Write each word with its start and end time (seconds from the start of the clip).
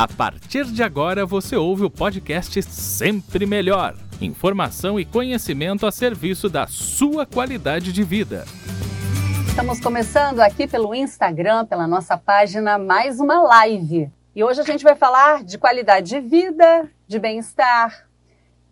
A 0.00 0.08
partir 0.08 0.64
de 0.64 0.82
agora 0.82 1.26
você 1.26 1.56
ouve 1.56 1.84
o 1.84 1.90
podcast 1.90 2.62
Sempre 2.62 3.44
Melhor. 3.44 3.94
Informação 4.18 4.98
e 4.98 5.04
conhecimento 5.04 5.86
a 5.86 5.92
serviço 5.92 6.48
da 6.48 6.66
sua 6.66 7.26
qualidade 7.26 7.92
de 7.92 8.02
vida. 8.02 8.46
Estamos 9.46 9.78
começando 9.78 10.40
aqui 10.40 10.66
pelo 10.66 10.94
Instagram, 10.94 11.66
pela 11.66 11.86
nossa 11.86 12.16
página, 12.16 12.78
mais 12.78 13.20
uma 13.20 13.42
live. 13.42 14.10
E 14.34 14.42
hoje 14.42 14.62
a 14.62 14.64
gente 14.64 14.82
vai 14.82 14.96
falar 14.96 15.44
de 15.44 15.58
qualidade 15.58 16.08
de 16.08 16.20
vida, 16.20 16.90
de 17.06 17.18
bem-estar, 17.18 18.08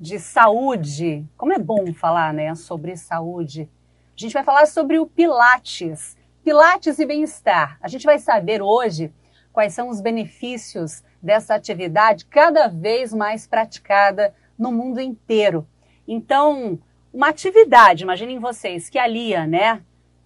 de 0.01 0.19
saúde. 0.19 1.27
Como 1.37 1.53
é 1.53 1.59
bom 1.59 1.93
falar, 1.93 2.33
né, 2.33 2.55
sobre 2.55 2.97
saúde. 2.97 3.69
A 4.17 4.19
gente 4.19 4.33
vai 4.33 4.45
falar 4.45 4.65
sobre 4.65 4.99
o 4.99 5.05
Pilates. 5.05 6.17
Pilates 6.43 6.99
e 6.99 7.05
bem-estar. 7.05 7.77
A 7.83 7.89
gente 7.89 8.07
vai 8.07 8.19
saber 8.19 8.63
hoje 8.63 9.13
quais 9.53 9.75
são 9.75 9.91
os 9.91 10.01
benefícios 10.01 11.03
dessa 11.23 11.55
atividade 11.55 12.27
cada 12.27 12.69
vez 12.69 13.13
mais 13.13 13.47
praticada 13.47 14.35
no 14.59 14.73
mundo 14.73 15.01
inteiro. 15.01 15.67
Então, 16.07 16.79
uma 17.13 17.29
atividade, 17.29 18.03
imaginem 18.03 18.39
vocês, 18.39 18.89
que 18.89 18.99
alia, 18.99 19.47
né? 19.47 19.83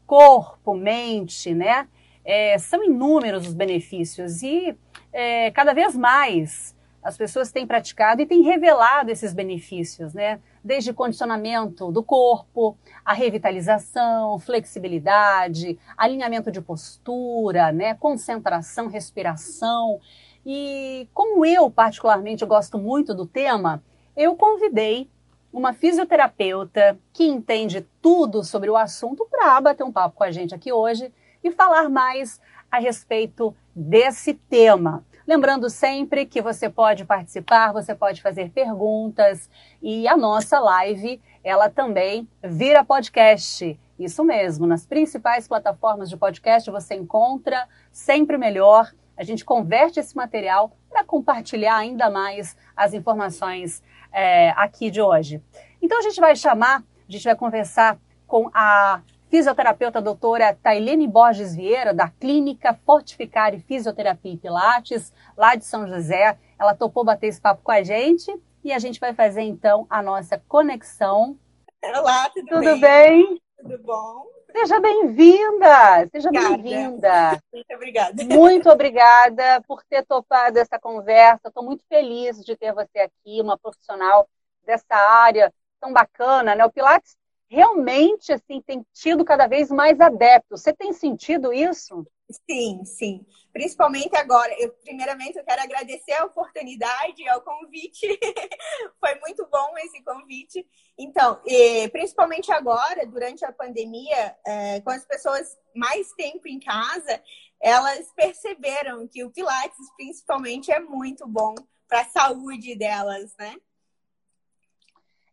Corpo, 0.07 0.75
mente, 0.75 1.55
né? 1.55 1.89
É, 2.25 2.59
são 2.59 2.85
inúmeros 2.85 3.47
os 3.49 3.55
benefícios 3.55 4.43
e 4.43 4.77
é, 5.13 5.51
cada 5.51 5.73
vez 5.73 5.97
mais 5.97 6.75
as 7.03 7.17
pessoas 7.17 7.51
têm 7.51 7.67
praticado 7.67 8.23
e 8.23 8.27
têm 8.27 8.43
revelado 8.43 9.11
esses 9.11 9.35
benefícios, 9.35 10.15
né? 10.15 10.39
Desde 10.63 10.93
condicionamento 10.93 11.91
do 11.91 12.01
corpo, 12.01 12.79
a 13.05 13.13
revitalização, 13.13 14.39
flexibilidade, 14.39 15.77
alinhamento 15.97 16.53
de 16.53 16.61
postura, 16.61 17.73
né? 17.73 17.95
Concentração, 17.95 18.87
respiração. 18.87 19.99
E 20.45 21.09
como 21.15 21.45
eu, 21.45 21.71
particularmente, 21.71 22.45
gosto 22.45 22.79
muito 22.79 23.15
do 23.15 23.27
tema, 23.27 23.83
eu 24.17 24.35
convidei 24.35 25.09
uma 25.53 25.73
fisioterapeuta 25.73 26.99
que 27.13 27.25
entende 27.25 27.87
tudo 28.01 28.43
sobre 28.43 28.71
o 28.71 28.77
assunto 28.77 29.27
para 29.31 29.61
bater 29.61 29.85
um 29.85 29.93
papo 29.93 30.17
com 30.17 30.25
a 30.25 30.31
gente 30.31 30.55
aqui 30.55 30.73
hoje 30.73 31.13
e 31.45 31.51
falar 31.51 31.89
mais 31.89 32.41
a 32.71 32.79
respeito 32.79 33.55
desse 33.75 34.35
tema. 34.35 35.05
Lembrando 35.27 35.71
sempre 35.71 36.27
que 36.27 36.43
você 36.43 36.69
pode 36.69 37.05
participar, 37.05 37.73
você 37.73 37.95
pode 37.95 38.21
fazer 38.21 38.51
perguntas 38.51 39.49
e 39.81 40.09
a 40.09 40.17
nossa 40.17 40.59
live, 40.59 41.21
ela 41.45 41.69
também 41.69 42.29
vira 42.43 42.85
podcast. 42.85 43.79
Isso 43.99 44.25
mesmo, 44.25 44.67
nas 44.67 44.85
principais 44.85 45.47
plataformas 45.47 46.09
de 46.11 46.17
podcast 46.17 46.69
você 46.71 46.95
encontra 46.95 47.69
sempre 47.93 48.37
melhor 48.37 48.91
a 49.17 49.25
gente 49.25 49.45
converte 49.45 50.01
esse 50.01 50.17
material 50.17 50.77
para 50.89 51.05
compartilhar 51.05 51.77
ainda 51.77 52.11
mais 52.11 52.57
as 52.77 52.95
informações 52.95 53.83
é, 54.13 54.51
aqui 54.51 54.91
de 54.91 55.01
hoje. 55.01 55.43
Então 55.81 55.99
a 55.99 56.03
gente 56.03 56.21
vai 56.21 56.37
chamar, 56.37 56.83
a 57.09 57.13
gente 57.13 57.25
vai 57.25 57.37
conversar 57.37 57.99
com 58.27 58.51
a 58.55 59.03
fisioterapeuta 59.29 60.01
doutora 60.01 60.55
Tailene 60.63 61.09
Borges 61.09 61.57
Vieira, 61.57 61.95
da 61.95 62.09
Clínica 62.09 62.79
Fortificar 62.85 63.55
e 63.55 63.61
Fisioterapia 63.61 64.35
e 64.35 64.37
Pilates, 64.37 65.13
lá 65.37 65.55
de 65.55 65.65
São 65.65 65.89
José. 65.89 66.39
Ela 66.59 66.75
topou 66.75 67.05
bater 67.05 67.29
esse 67.29 67.41
papo 67.41 67.63
com 67.63 67.73
a 67.73 67.83
gente 67.83 68.31
e 68.63 68.73
a 68.73 68.79
gente 68.79 69.01
vai 69.01 69.15
fazer 69.15 69.43
então 69.43 69.87
a 69.89 70.03
nossa 70.03 70.43
conexão. 70.47 71.39
Olá, 71.83 72.29
tudo, 72.29 72.47
tudo 72.47 72.61
bem? 72.61 72.81
bem? 72.81 73.43
Tudo 73.59 73.83
bom? 73.83 74.27
Seja 74.53 74.81
bem-vinda, 74.81 76.09
seja 76.13 76.31
bem-vinda. 76.31 77.43
Muito 77.53 77.75
obrigada. 77.75 78.25
Muito 78.25 78.71
obrigada 78.71 79.63
por 79.67 79.83
ter 79.85 80.05
topado 80.05 80.59
essa 80.59 80.79
conversa. 80.79 81.49
Estou 81.49 81.65
muito 81.65 81.83
feliz 81.89 82.45
de 82.45 82.57
ter 82.57 82.73
você 82.73 82.99
aqui, 82.99 83.41
uma 83.41 83.59
profissional 83.59 84.29
dessa 84.65 84.95
área 84.95 85.53
tão 85.81 85.93
bacana, 85.93 86.55
né? 86.55 86.65
O 86.65 86.71
Pilates 86.71 87.17
realmente 87.53 88.33
assim 88.33 88.63
tem 88.63 88.85
tido 88.95 89.27
cada 89.27 89.47
vez 89.47 89.71
mais 89.71 90.01
adeptos. 90.01 90.63
Você 90.63 90.73
tem 90.73 90.91
sentido 90.95 91.53
isso? 91.53 92.07
Sim, 92.49 92.83
sim. 92.87 93.27
Principalmente 93.53 94.17
agora. 94.17 94.51
Eu, 94.59 94.73
primeiramente, 94.73 95.37
eu 95.37 95.45
quero 95.45 95.63
agradecer 95.63 96.13
a 96.13 96.25
oportunidade, 96.25 97.29
ao 97.29 97.43
convite. 97.43 98.07
Foi 98.99 99.21
muito 99.21 99.47
bom 99.53 99.77
esse 99.79 100.03
convite. 100.03 100.67
Então, 100.99 101.43
e, 101.45 101.89
principalmente 101.91 102.51
agora, 102.51 103.07
durante 103.07 103.45
a 103.45 103.53
pandemia, 103.53 104.35
é, 104.47 104.81
com 104.81 104.91
as 104.91 105.05
pessoas 105.05 105.55
mais 105.77 106.11
tempo 106.13 106.49
em 106.49 106.59
casa, 106.59 107.23
elas 107.61 108.11
perceberam 108.17 109.07
que 109.07 109.23
o 109.23 109.31
Pilates, 109.31 109.95
principalmente, 109.95 110.73
é 110.73 110.81
muito 110.81 111.29
bom 111.29 111.55
para 111.87 112.01
a 112.01 112.09
saúde 112.09 112.75
delas, 112.77 113.35
né? 113.39 113.55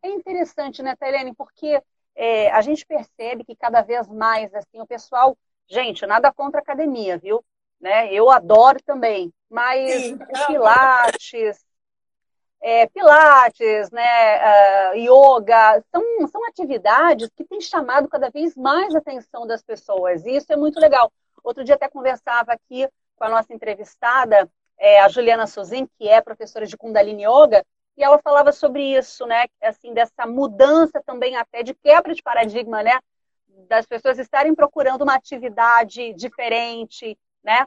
É 0.03 0.09
interessante, 0.09 0.81
né, 0.81 0.97
Tailene? 0.97 1.33
Porque 1.33 1.81
é, 2.21 2.51
a 2.51 2.61
gente 2.61 2.85
percebe 2.85 3.43
que 3.43 3.55
cada 3.55 3.81
vez 3.81 4.07
mais 4.07 4.53
assim 4.53 4.79
o 4.79 4.87
pessoal 4.87 5.37
Gente, 5.69 6.03
nada 6.07 6.33
contra 6.33 6.59
academia, 6.59 7.17
viu? 7.17 7.45
Né? 7.79 8.11
Eu 8.11 8.29
adoro 8.31 8.79
também, 8.83 9.31
mas 9.47 10.03
Sim. 10.03 10.19
pilates, 10.47 11.63
é, 12.59 12.87
pilates, 12.87 13.91
né, 13.91 14.91
uh, 14.91 14.95
yoga, 14.95 15.81
são, 15.91 16.27
são 16.27 16.45
atividades 16.47 17.29
que 17.37 17.45
têm 17.45 17.61
chamado 17.61 18.09
cada 18.09 18.29
vez 18.29 18.55
mais 18.55 18.93
a 18.95 18.97
atenção 18.97 19.47
das 19.47 19.61
pessoas, 19.61 20.25
e 20.25 20.35
isso 20.35 20.51
é 20.51 20.57
muito 20.57 20.79
legal. 20.79 21.11
Outro 21.41 21.63
dia 21.63 21.75
até 21.75 21.87
conversava 21.87 22.51
aqui 22.51 22.89
com 23.15 23.23
a 23.23 23.29
nossa 23.29 23.53
entrevistada, 23.53 24.49
é, 24.77 24.99
a 25.01 25.07
Juliana 25.07 25.45
Suzin, 25.45 25.87
que 25.97 26.09
é 26.09 26.19
professora 26.19 26.65
de 26.65 26.75
Kundalini 26.75 27.23
Yoga, 27.25 27.63
e 27.99 28.03
ela 28.03 28.17
falava 28.17 28.53
sobre 28.53 28.97
isso, 28.97 29.25
né, 29.27 29.45
assim, 29.61 29.93
dessa 29.93 30.25
mudança 30.25 31.03
também 31.05 31.35
até 31.35 31.61
de 31.61 31.73
quebra 31.73 32.15
de 32.15 32.23
paradigma, 32.23 32.81
né, 32.81 32.97
das 33.67 33.85
pessoas 33.85 34.17
estarem 34.17 34.55
procurando 34.55 35.01
uma 35.01 35.15
atividade 35.15 36.13
diferente, 36.13 37.19
né? 37.43 37.65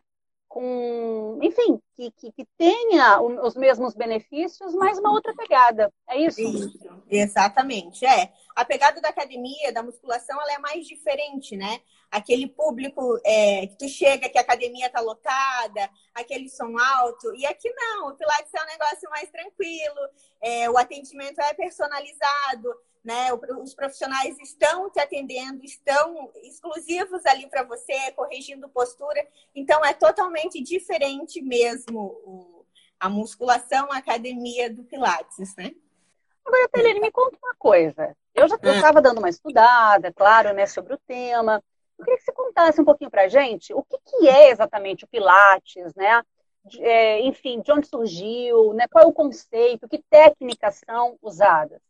Com, 0.52 1.38
enfim, 1.40 1.80
que, 1.96 2.10
que, 2.10 2.30
que 2.30 2.44
tenha 2.58 3.22
os 3.22 3.56
mesmos 3.56 3.94
benefícios, 3.94 4.74
mas 4.74 4.98
uma 4.98 5.10
outra 5.10 5.34
pegada. 5.34 5.90
É 6.06 6.18
isso? 6.18 6.42
Isso, 6.42 7.02
exatamente. 7.08 8.04
É. 8.04 8.30
A 8.54 8.62
pegada 8.62 9.00
da 9.00 9.08
academia, 9.08 9.72
da 9.72 9.82
musculação, 9.82 10.38
ela 10.38 10.52
é 10.52 10.58
mais 10.58 10.86
diferente, 10.86 11.56
né? 11.56 11.80
Aquele 12.10 12.46
público 12.46 13.18
é, 13.24 13.66
que 13.66 13.78
tu 13.78 13.88
chega 13.88 14.28
que 14.28 14.36
a 14.36 14.42
academia 14.42 14.90
tá 14.90 15.00
lotada, 15.00 15.88
aquele 16.14 16.50
som 16.50 16.76
alto. 16.78 17.34
E 17.34 17.46
aqui 17.46 17.72
não, 17.72 18.08
o 18.10 18.14
Pilates 18.14 18.52
é 18.52 18.62
um 18.62 18.66
negócio 18.66 19.08
mais 19.08 19.30
tranquilo, 19.30 20.00
é, 20.42 20.68
o 20.68 20.76
atendimento 20.76 21.40
é 21.40 21.54
personalizado 21.54 22.74
né? 23.04 23.32
Os 23.32 23.74
profissionais 23.74 24.38
estão 24.38 24.88
te 24.90 25.00
atendendo, 25.00 25.64
estão 25.64 26.30
exclusivos 26.42 27.24
ali 27.26 27.48
para 27.48 27.64
você, 27.64 28.12
corrigindo 28.12 28.68
postura. 28.68 29.26
Então, 29.54 29.84
é 29.84 29.92
totalmente 29.92 30.62
diferente 30.62 31.42
mesmo 31.42 32.64
a 32.98 33.08
musculação, 33.08 33.90
a 33.92 33.98
academia 33.98 34.72
do 34.72 34.84
Pilates, 34.84 35.56
né? 35.56 35.72
Agora, 36.44 36.68
Telene, 36.68 37.00
me 37.00 37.10
conta 37.10 37.36
uma 37.42 37.54
coisa. 37.56 38.16
Eu 38.34 38.48
já 38.48 38.56
estava 38.56 39.00
hum. 39.00 39.02
dando 39.02 39.18
uma 39.18 39.28
estudada, 39.28 40.12
claro, 40.12 40.52
né, 40.52 40.66
sobre 40.66 40.94
o 40.94 40.98
tema. 41.06 41.62
Eu 41.98 42.04
queria 42.04 42.18
que 42.18 42.24
você 42.24 42.32
contasse 42.32 42.80
um 42.80 42.84
pouquinho 42.84 43.10
para 43.10 43.22
a 43.22 43.28
gente 43.28 43.74
o 43.74 43.82
que, 43.82 43.98
que 43.98 44.28
é 44.28 44.50
exatamente 44.50 45.04
o 45.04 45.08
Pilates, 45.08 45.94
né? 45.94 46.22
De, 46.64 46.82
é, 46.82 47.20
enfim, 47.22 47.60
de 47.60 47.72
onde 47.72 47.88
surgiu, 47.88 48.72
né? 48.72 48.86
qual 48.88 49.04
é 49.04 49.06
o 49.06 49.12
conceito, 49.12 49.88
que 49.88 49.98
técnicas 50.08 50.80
são 50.88 51.18
usadas? 51.20 51.80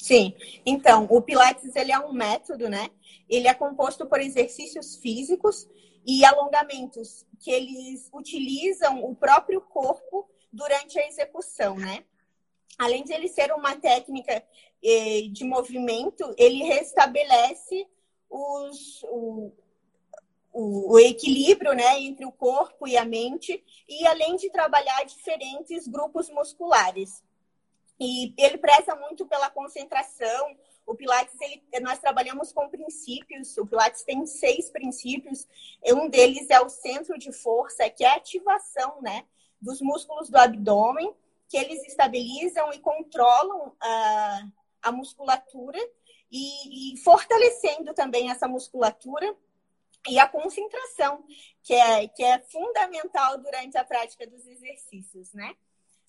Sim, 0.00 0.34
então, 0.64 1.06
o 1.10 1.20
Pilates 1.20 1.76
ele 1.76 1.92
é 1.92 1.98
um 1.98 2.10
método, 2.10 2.70
né? 2.70 2.88
Ele 3.28 3.46
é 3.46 3.52
composto 3.52 4.06
por 4.06 4.18
exercícios 4.18 4.96
físicos 4.96 5.68
e 6.06 6.24
alongamentos 6.24 7.26
que 7.38 7.50
eles 7.50 8.08
utilizam 8.10 9.04
o 9.04 9.14
próprio 9.14 9.60
corpo 9.60 10.26
durante 10.50 10.98
a 10.98 11.06
execução, 11.06 11.76
né? 11.76 12.02
Além 12.78 13.04
de 13.04 13.12
ele 13.12 13.28
ser 13.28 13.52
uma 13.52 13.76
técnica 13.76 14.42
eh, 14.82 15.28
de 15.30 15.44
movimento, 15.44 16.34
ele 16.38 16.64
restabelece 16.64 17.86
os, 18.30 19.02
o, 19.02 19.52
o, 20.50 20.94
o, 20.94 20.98
equilíbrio 20.98 21.74
né, 21.74 22.00
entre 22.00 22.24
o 22.24 22.32
corpo 22.32 22.88
e 22.88 22.96
a 22.96 23.04
mente, 23.04 23.62
e 23.86 24.06
além 24.06 24.36
de 24.36 24.48
trabalhar 24.48 25.04
diferentes 25.04 25.86
grupos 25.86 26.30
musculares. 26.30 27.22
E 28.00 28.32
ele 28.38 28.56
preza 28.56 28.96
muito 28.96 29.26
pela 29.26 29.50
concentração. 29.50 30.56
O 30.86 30.94
Pilates, 30.94 31.38
ele, 31.40 31.62
nós 31.82 31.98
trabalhamos 31.98 32.50
com 32.50 32.68
princípios. 32.70 33.56
O 33.58 33.66
Pilates 33.66 34.02
tem 34.02 34.24
seis 34.24 34.70
princípios. 34.70 35.46
Um 35.86 36.08
deles 36.08 36.48
é 36.48 36.58
o 36.60 36.70
centro 36.70 37.18
de 37.18 37.30
força, 37.30 37.90
que 37.90 38.02
é 38.02 38.08
a 38.08 38.16
ativação 38.16 39.02
né, 39.02 39.26
dos 39.60 39.82
músculos 39.82 40.30
do 40.30 40.38
abdômen, 40.38 41.14
que 41.46 41.58
eles 41.58 41.86
estabilizam 41.86 42.72
e 42.72 42.78
controlam 42.78 43.74
a, 43.78 44.48
a 44.82 44.92
musculatura 44.92 45.78
e, 46.30 46.94
e 46.94 46.96
fortalecendo 46.98 47.92
também 47.92 48.30
essa 48.30 48.48
musculatura 48.48 49.36
e 50.08 50.18
a 50.18 50.26
concentração, 50.26 51.22
que 51.62 51.74
é, 51.74 52.08
que 52.08 52.24
é 52.24 52.38
fundamental 52.38 53.36
durante 53.38 53.76
a 53.76 53.84
prática 53.84 54.26
dos 54.26 54.46
exercícios, 54.46 55.34
né? 55.34 55.54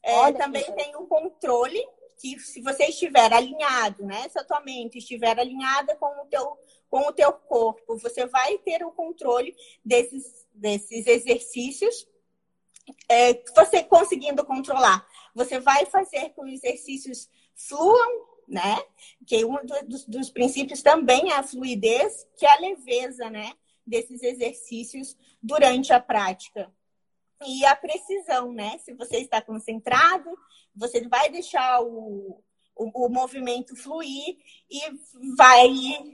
É, 0.03 0.31
também 0.31 0.63
tem 0.73 0.95
o 0.95 1.05
controle, 1.05 1.79
que 2.17 2.39
se 2.39 2.61
você 2.61 2.85
estiver 2.85 3.31
alinhado, 3.33 4.05
né? 4.05 4.27
Se 4.29 4.39
a 4.39 4.43
tua 4.43 4.61
mente 4.61 4.97
estiver 4.97 5.39
alinhada 5.39 5.95
com 5.95 6.05
o 6.05 6.25
teu, 6.25 6.57
com 6.89 6.99
o 7.01 7.13
teu 7.13 7.31
corpo, 7.33 7.97
você 7.97 8.25
vai 8.25 8.57
ter 8.59 8.83
o 8.83 8.91
controle 8.91 9.55
desses, 9.83 10.47
desses 10.53 11.07
exercícios. 11.07 12.07
É, 13.07 13.33
você 13.55 13.83
conseguindo 13.83 14.43
controlar, 14.43 15.07
você 15.35 15.59
vai 15.59 15.85
fazer 15.85 16.29
que 16.29 16.41
os 16.41 16.51
exercícios 16.51 17.29
fluam, 17.55 18.25
né? 18.47 18.83
Que 19.25 19.45
um 19.45 19.57
dos, 19.87 20.05
dos 20.05 20.29
princípios 20.29 20.81
também 20.81 21.31
é 21.31 21.35
a 21.35 21.43
fluidez, 21.43 22.27
que 22.37 22.45
é 22.45 22.51
a 22.51 22.59
leveza, 22.59 23.29
né? 23.29 23.53
Desses 23.85 24.21
exercícios 24.21 25.15
durante 25.41 25.93
a 25.93 25.99
prática 25.99 26.71
e 27.45 27.65
a 27.65 27.75
precisão, 27.75 28.51
né? 28.51 28.77
Se 28.79 28.93
você 28.93 29.17
está 29.17 29.41
concentrado, 29.41 30.29
você 30.75 31.07
vai 31.07 31.29
deixar 31.29 31.81
o, 31.81 32.43
o, 32.75 33.05
o, 33.05 33.09
movimento 33.09 33.75
fluir 33.75 34.37
e 34.69 34.81
vai, 35.35 35.69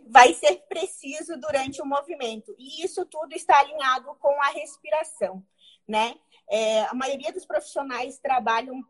vai 0.10 0.34
ser 0.34 0.64
preciso 0.68 1.38
durante 1.40 1.82
o 1.82 1.86
movimento. 1.86 2.56
E 2.58 2.84
isso 2.84 3.06
tudo 3.06 3.34
está 3.34 3.60
alinhado 3.60 4.16
com 4.20 4.42
a 4.42 4.48
respiração, 4.50 5.44
né? 5.88 6.16
É, 6.50 6.84
a 6.84 6.94
maioria 6.94 7.32
dos 7.32 7.46
profissionais 7.46 8.18
trabalham 8.20 8.84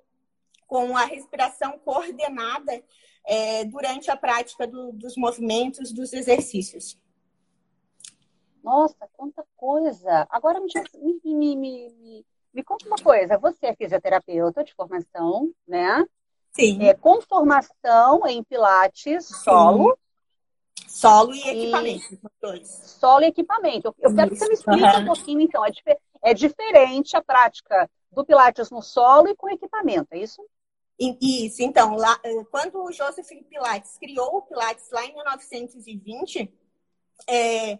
com 0.67 0.95
a 0.95 1.05
respiração 1.05 1.79
coordenada 1.79 2.83
é, 3.25 3.65
durante 3.65 4.11
a 4.11 4.17
prática 4.17 4.67
do, 4.67 4.91
dos 4.91 5.15
movimentos, 5.15 5.91
dos 5.91 6.13
exercícios. 6.13 6.99
Nossa, 8.63 9.07
quanta 9.13 9.45
coisa! 9.55 10.27
Agora 10.29 10.59
me, 10.59 10.67
me, 11.23 11.55
me, 11.55 12.25
me, 12.53 12.63
conta 12.63 12.87
uma 12.87 12.97
coisa. 12.97 13.37
Você 13.37 13.67
é 13.67 13.75
fisioterapeuta 13.75 14.63
de 14.63 14.73
formação, 14.73 15.51
né? 15.67 16.05
Sim. 16.51 16.83
É, 16.83 16.93
com 16.93 17.21
formação 17.21 18.25
em 18.27 18.43
Pilates, 18.43 19.27
solo. 19.27 19.97
Solo 20.87 21.33
e, 21.33 21.47
equipamento. 21.47 22.19
Dois. 22.41 22.67
Solo 22.67 23.23
e 23.23 23.27
equipamento. 23.27 23.95
Eu, 23.99 24.15
quero 24.15 24.31
que 24.31 24.37
você 24.37 24.47
me 24.47 24.53
explique 24.53 24.83
um 24.83 25.05
pouquinho, 25.05 25.41
então. 25.41 25.63
É, 25.65 25.71
é 26.23 26.33
diferente 26.33 27.15
a 27.15 27.21
prática 27.21 27.89
do 28.11 28.25
Pilates 28.25 28.71
no 28.71 28.81
solo 28.81 29.27
e 29.27 29.35
com 29.35 29.49
equipamento, 29.49 30.07
é 30.11 30.19
isso? 30.19 30.43
Isso, 30.99 31.61
então, 31.61 31.95
lá, 31.95 32.19
eh, 32.23 32.43
quando 32.49 32.83
o 32.83 32.91
Joseph 32.91 33.27
Pilates 33.47 33.97
criou 33.99 34.37
o 34.37 34.41
Pilates 34.41 34.89
lá 34.91 35.05
em 35.05 35.13
1920, 35.13 36.51
é, 37.29 37.79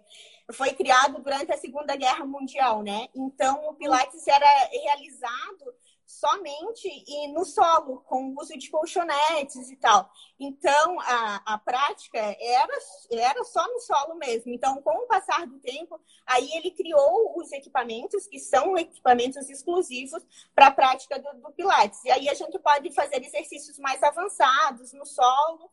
foi 0.54 0.74
criado 0.74 1.22
durante 1.22 1.52
a 1.52 1.58
Segunda 1.58 1.96
Guerra 1.96 2.26
Mundial, 2.26 2.82
né? 2.82 3.08
Então, 3.14 3.68
o 3.70 3.74
Pilates 3.74 4.28
era 4.28 4.46
realizado 4.72 5.76
somente 6.08 6.88
e 7.06 7.28
no 7.34 7.44
solo, 7.44 8.02
com 8.04 8.30
o 8.30 8.42
uso 8.42 8.58
de 8.58 8.70
colchonetes 8.70 9.70
e 9.70 9.76
tal. 9.76 10.10
Então, 10.40 11.00
a, 11.02 11.54
a 11.54 11.58
prática 11.58 12.18
era, 12.18 12.78
era 13.12 13.44
só 13.44 13.68
no 13.68 13.80
solo 13.82 14.16
mesmo. 14.16 14.54
Então, 14.54 14.82
com 14.82 15.04
o 15.04 15.08
passar 15.08 15.46
do 15.46 15.60
tempo, 15.60 16.00
aí 16.26 16.50
ele 16.54 16.72
criou 16.72 17.38
os 17.38 17.52
equipamentos, 17.52 18.26
que 18.26 18.40
são 18.40 18.78
equipamentos 18.78 19.50
exclusivos 19.50 20.24
para 20.56 20.68
a 20.68 20.72
prática 20.72 21.20
do, 21.20 21.42
do 21.42 21.52
Pilates. 21.52 22.04
E 22.06 22.10
aí 22.10 22.30
a 22.30 22.34
gente 22.34 22.58
pode 22.60 22.90
fazer 22.94 23.22
exercícios 23.24 23.78
mais 23.78 24.02
avançados 24.02 24.94
no 24.94 25.06
solo, 25.06 25.70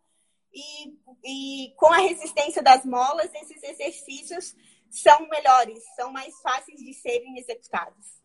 e, 0.54 0.96
e 1.24 1.74
com 1.76 1.86
a 1.86 1.98
resistência 1.98 2.62
das 2.62 2.84
molas, 2.84 3.32
esses 3.34 3.62
exercícios 3.62 4.54
são 4.88 5.28
melhores, 5.28 5.82
são 5.96 6.12
mais 6.12 6.40
fáceis 6.40 6.80
de 6.80 6.94
serem 6.94 7.36
executados. 7.38 8.22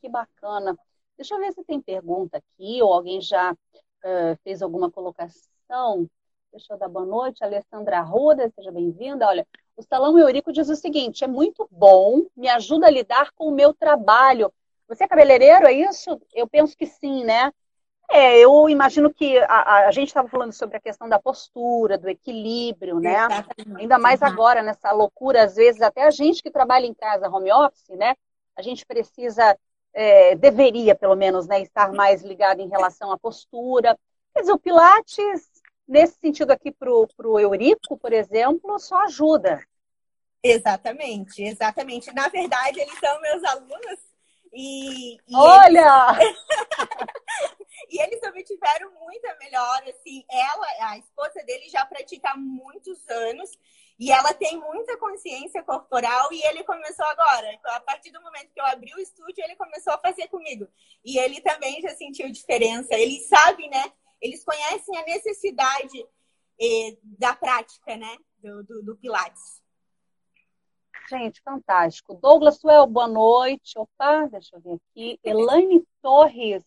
Que 0.00 0.08
bacana. 0.08 0.78
Deixa 1.16 1.34
eu 1.34 1.38
ver 1.38 1.52
se 1.52 1.64
tem 1.64 1.80
pergunta 1.80 2.38
aqui, 2.38 2.80
ou 2.82 2.92
alguém 2.92 3.20
já 3.20 3.52
uh, 3.52 4.38
fez 4.42 4.62
alguma 4.62 4.90
colocação. 4.90 6.08
Deixa 6.50 6.72
eu 6.72 6.78
dar 6.78 6.88
boa 6.88 7.04
noite. 7.04 7.44
Alessandra 7.44 8.00
Roda, 8.00 8.50
seja 8.54 8.72
bem-vinda. 8.72 9.26
Olha, 9.26 9.46
o 9.76 9.82
Salão 9.82 10.18
Eurico 10.18 10.52
diz 10.52 10.68
o 10.68 10.76
seguinte: 10.76 11.24
é 11.24 11.26
muito 11.26 11.68
bom, 11.70 12.24
me 12.36 12.48
ajuda 12.48 12.86
a 12.86 12.90
lidar 12.90 13.32
com 13.32 13.48
o 13.48 13.54
meu 13.54 13.74
trabalho. 13.74 14.52
Você 14.88 15.04
é 15.04 15.08
cabeleireiro, 15.08 15.66
é 15.66 15.72
isso? 15.72 16.20
Eu 16.32 16.48
penso 16.48 16.76
que 16.76 16.86
sim, 16.86 17.24
né? 17.24 17.52
É, 18.10 18.38
eu 18.38 18.68
imagino 18.70 19.12
que 19.12 19.36
a, 19.38 19.86
a 19.86 19.90
gente 19.90 20.08
estava 20.08 20.28
falando 20.28 20.52
sobre 20.52 20.78
a 20.78 20.80
questão 20.80 21.08
da 21.08 21.18
postura, 21.18 21.98
do 21.98 22.08
equilíbrio, 22.08 22.98
né? 22.98 23.26
Exatamente. 23.26 23.80
Ainda 23.82 23.98
mais 23.98 24.22
agora, 24.22 24.62
nessa 24.62 24.90
loucura, 24.92 25.44
às 25.44 25.56
vezes, 25.56 25.82
até 25.82 26.04
a 26.04 26.10
gente 26.10 26.42
que 26.42 26.50
trabalha 26.50 26.86
em 26.86 26.94
casa, 26.94 27.28
home 27.28 27.52
office, 27.52 27.88
né? 27.90 28.14
A 28.56 28.62
gente 28.62 28.86
precisa, 28.86 29.56
é, 29.92 30.34
deveria, 30.34 30.94
pelo 30.94 31.14
menos, 31.14 31.46
né, 31.46 31.60
estar 31.60 31.92
mais 31.92 32.22
ligado 32.22 32.60
em 32.60 32.68
relação 32.68 33.12
à 33.12 33.18
postura. 33.18 33.98
Quer 34.32 34.40
dizer, 34.40 34.52
o 34.52 34.58
Pilates, 34.58 35.50
nesse 35.86 36.18
sentido 36.18 36.50
aqui 36.50 36.72
para 36.72 36.90
o 36.90 37.38
Eurico, 37.38 37.98
por 37.98 38.12
exemplo, 38.12 38.78
só 38.78 39.04
ajuda. 39.04 39.62
Exatamente, 40.42 41.42
exatamente. 41.42 42.12
Na 42.14 42.28
verdade, 42.28 42.80
eles 42.80 42.98
são 42.98 43.20
meus 43.20 43.44
alunos 43.44 43.98
e, 44.52 45.16
e 45.16 45.36
Olha! 45.36 46.16
Eles... 46.20 46.38
e 47.90 48.00
eles 48.00 48.20
também 48.20 48.44
tiveram 48.44 48.92
muita 48.92 49.36
melhora, 49.36 49.90
assim, 49.90 50.24
ela, 50.30 50.66
a 50.90 50.98
esposa 50.98 51.42
dele 51.44 51.68
já 51.68 51.84
pratica 51.86 52.30
há 52.30 52.36
muitos 52.36 53.08
anos 53.08 53.50
e 53.98 54.12
ela 54.12 54.32
tem 54.32 54.56
muita 54.56 54.96
consciência 54.96 55.62
corporal 55.64 56.32
e 56.32 56.40
ele 56.46 56.62
começou 56.62 57.04
agora. 57.06 57.58
A 57.64 57.80
partir 57.80 58.12
do 58.12 58.22
momento 58.22 58.52
que 58.52 58.60
eu 58.60 58.66
abri 58.66 58.94
o 58.94 59.00
estúdio, 59.00 59.42
ele 59.42 59.56
começou 59.56 59.92
a 59.92 59.98
fazer 59.98 60.28
comigo. 60.28 60.68
E 61.04 61.18
ele 61.18 61.40
também 61.40 61.80
já 61.80 61.90
sentiu 61.96 62.30
diferença. 62.30 62.94
Eles 62.94 63.26
sabem, 63.28 63.68
né? 63.68 63.92
Eles 64.20 64.44
conhecem 64.44 64.96
a 64.98 65.04
necessidade 65.04 66.06
eh, 66.60 66.96
da 67.02 67.34
prática, 67.34 67.96
né? 67.96 68.16
Do, 68.38 68.62
do, 68.62 68.82
do 68.84 68.96
Pilates. 68.96 69.60
Gente, 71.08 71.40
fantástico. 71.42 72.14
Douglas 72.14 72.60
Suel, 72.60 72.86
boa 72.86 73.08
noite. 73.08 73.76
Opa, 73.76 74.26
deixa 74.26 74.54
eu 74.54 74.60
ver 74.60 74.74
aqui. 74.74 75.18
Elaine 75.24 75.84
Torres, 76.00 76.62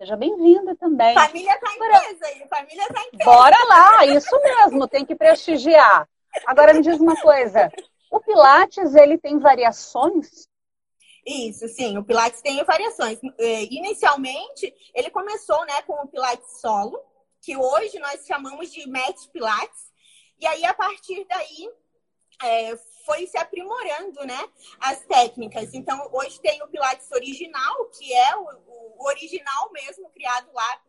seja 0.00 0.16
bem-vinda 0.16 0.74
também. 0.76 1.12
Família 1.12 1.58
tá 1.58 1.74
em 1.74 1.78
peso 1.78 2.24
aí, 2.24 2.48
família 2.48 2.88
tá. 2.88 3.04
Bora 3.22 3.64
lá, 3.68 4.06
isso 4.06 4.34
mesmo, 4.40 4.88
tem 4.88 5.04
que 5.04 5.14
prestigiar. 5.14 6.08
Agora 6.46 6.72
me 6.72 6.80
diz 6.80 6.98
uma 6.98 7.20
coisa, 7.20 7.70
o 8.10 8.18
Pilates, 8.18 8.94
ele 8.94 9.18
tem 9.18 9.38
variações? 9.38 10.48
Isso, 11.26 11.68
sim, 11.68 11.98
o 11.98 12.04
Pilates 12.04 12.40
tem 12.40 12.64
variações. 12.64 13.18
É, 13.38 13.64
inicialmente, 13.64 14.74
ele 14.94 15.10
começou 15.10 15.62
né, 15.66 15.82
com 15.82 15.92
o 15.92 16.08
Pilates 16.08 16.60
solo, 16.62 16.98
que 17.42 17.54
hoje 17.58 17.98
nós 17.98 18.26
chamamos 18.26 18.72
de 18.72 18.88
Mat 18.88 19.16
Pilates. 19.30 19.90
E 20.40 20.46
aí, 20.46 20.64
a 20.64 20.72
partir 20.72 21.26
daí, 21.28 21.70
é, 22.42 22.76
foi 23.04 23.26
se 23.26 23.36
aprimorando, 23.36 24.24
né, 24.24 24.48
as 24.80 25.00
técnicas. 25.06 25.74
Então, 25.74 26.08
hoje 26.12 26.40
tem 26.40 26.62
o 26.62 26.68
Pilates 26.68 27.10
original, 27.10 27.86
que 27.86 28.12
é 28.12 28.36
o, 28.36 28.46
o 28.66 29.06
original 29.06 29.70
mesmo, 29.72 30.10
criado 30.10 30.48
lá 30.52 30.80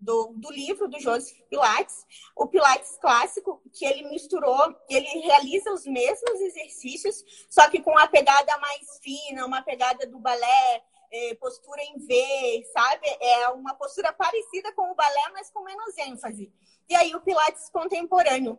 do, 0.00 0.32
do, 0.36 0.50
livro 0.50 0.88
do 0.88 0.98
Joseph 0.98 1.38
Pilates, 1.48 2.06
o 2.34 2.46
Pilates 2.46 2.96
clássico, 3.00 3.62
que 3.72 3.84
ele 3.84 4.08
misturou, 4.08 4.74
ele 4.88 5.06
realiza 5.20 5.72
os 5.72 5.84
mesmos 5.84 6.40
exercícios, 6.40 7.22
só 7.50 7.68
que 7.68 7.82
com 7.82 7.90
uma 7.90 8.08
pegada 8.08 8.56
mais 8.58 8.98
fina, 9.02 9.44
uma 9.44 9.62
pegada 9.62 10.06
do 10.06 10.18
balé, 10.18 10.82
é, 11.12 11.34
postura 11.34 11.82
em 11.82 11.98
V, 11.98 12.66
sabe? 12.72 13.06
É 13.20 13.48
uma 13.48 13.74
postura 13.74 14.12
parecida 14.12 14.72
com 14.72 14.90
o 14.90 14.94
balé, 14.94 15.30
mas 15.32 15.50
com 15.50 15.62
menos 15.62 15.96
ênfase. 15.98 16.52
E 16.88 16.94
aí 16.94 17.14
o 17.14 17.20
Pilates 17.20 17.68
contemporâneo, 17.70 18.58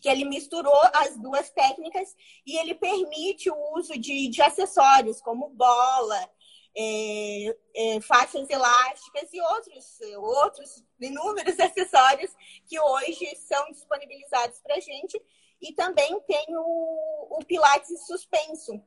que 0.00 0.08
ele 0.08 0.24
misturou 0.24 0.80
as 0.94 1.16
duas 1.16 1.50
técnicas 1.50 2.14
e 2.46 2.56
ele 2.58 2.74
permite 2.74 3.50
o 3.50 3.76
uso 3.76 3.98
de, 3.98 4.28
de 4.28 4.42
acessórios 4.42 5.20
como 5.20 5.50
bola, 5.50 6.30
é, 6.76 7.56
é, 7.74 8.00
faixas 8.00 8.48
elásticas 8.48 9.32
e 9.32 9.40
outros, 9.40 9.98
outros 10.16 10.84
inúmeros 11.00 11.58
acessórios 11.60 12.30
que 12.66 12.78
hoje 12.78 13.36
são 13.36 13.70
disponibilizados 13.70 14.60
para 14.60 14.76
a 14.76 14.80
gente. 14.80 15.20
E 15.60 15.72
também 15.72 16.20
tem 16.20 16.46
o, 16.50 17.36
o 17.36 17.44
Pilates 17.44 18.06
suspenso, 18.06 18.80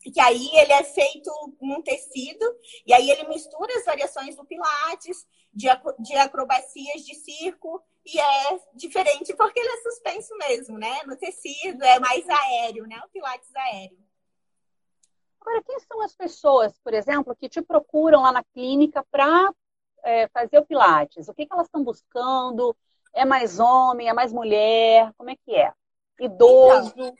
que 0.00 0.18
aí 0.18 0.48
ele 0.54 0.72
é 0.72 0.82
feito 0.82 1.30
num 1.60 1.82
tecido, 1.82 2.44
e 2.86 2.94
aí 2.94 3.10
ele 3.10 3.28
mistura 3.28 3.76
as 3.76 3.84
variações 3.84 4.34
do 4.34 4.44
Pilates, 4.46 5.26
de, 5.56 5.68
de 6.00 6.16
acrobacias 6.18 7.02
de 7.02 7.14
circo, 7.14 7.82
e 8.04 8.20
é 8.20 8.60
diferente 8.74 9.34
porque 9.34 9.58
ele 9.58 9.68
é 9.68 9.82
suspenso 9.82 10.36
mesmo, 10.36 10.78
né? 10.78 11.02
No 11.06 11.16
tecido, 11.16 11.82
é 11.82 11.98
mais 11.98 12.28
aéreo, 12.28 12.86
né? 12.86 13.00
O 13.04 13.08
Pilates 13.08 13.56
aéreo. 13.56 13.98
Agora, 15.40 15.62
quem 15.64 15.80
são 15.80 16.00
as 16.02 16.14
pessoas, 16.14 16.78
por 16.80 16.92
exemplo, 16.92 17.34
que 17.34 17.48
te 17.48 17.62
procuram 17.62 18.22
lá 18.22 18.32
na 18.32 18.44
clínica 18.44 19.04
para 19.10 19.52
é, 20.04 20.28
fazer 20.28 20.58
o 20.58 20.66
Pilates? 20.66 21.26
O 21.28 21.34
que, 21.34 21.46
que 21.46 21.52
elas 21.52 21.66
estão 21.66 21.82
buscando? 21.82 22.76
É 23.14 23.24
mais 23.24 23.58
homem, 23.58 24.08
é 24.08 24.12
mais 24.12 24.32
mulher? 24.32 25.12
Como 25.16 25.30
é 25.30 25.36
que 25.36 25.54
é? 25.54 25.72
Idoso? 26.20 26.92
Então, 26.96 27.16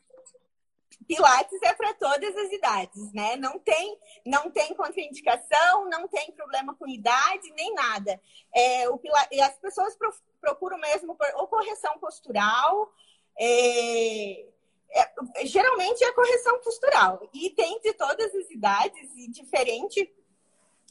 Pilates 1.07 1.61
é 1.63 1.73
para 1.73 1.95
todas 1.95 2.37
as 2.37 2.53
idades, 2.53 3.13
né? 3.13 3.37
Não 3.37 3.59
tem, 3.59 3.99
não 4.25 4.51
tem 4.51 4.75
contraindicação, 4.75 5.89
não 5.89 6.09
tem 6.09 6.33
problema 6.33 6.75
com 6.75 6.87
idade, 6.89 7.53
nem 7.57 7.73
nada. 7.75 8.21
É, 8.55 8.89
o 8.89 8.99
Pilates, 8.99 9.39
as 9.41 9.59
pessoas 9.59 9.97
procuram 10.41 10.79
mesmo 10.79 11.17
ou 11.35 11.49
correção 11.49 11.99
postural, 11.99 12.91
é, 13.39 14.47
é, 14.91 15.47
geralmente 15.47 16.05
é 16.05 16.13
correção 16.13 16.61
postural. 16.61 17.29
E 17.33 17.51
tem 17.51 17.81
de 17.81 17.93
todas 17.93 18.35
as 18.35 18.51
idades 18.51 19.11
e 19.17 19.31
diferente. 19.31 20.13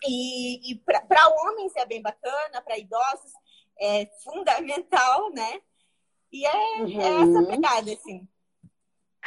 E, 0.08 0.72
e 0.72 0.76
para 0.76 1.28
homens 1.28 1.76
é 1.76 1.86
bem 1.86 2.02
bacana, 2.02 2.62
para 2.62 2.78
idosos 2.78 3.32
é 3.80 4.06
fundamental, 4.24 5.32
né? 5.32 5.62
E 6.32 6.46
é, 6.46 6.82
uhum. 6.82 7.02
é 7.02 7.22
essa 7.22 7.48
pegada, 7.48 7.92
assim. 7.94 8.28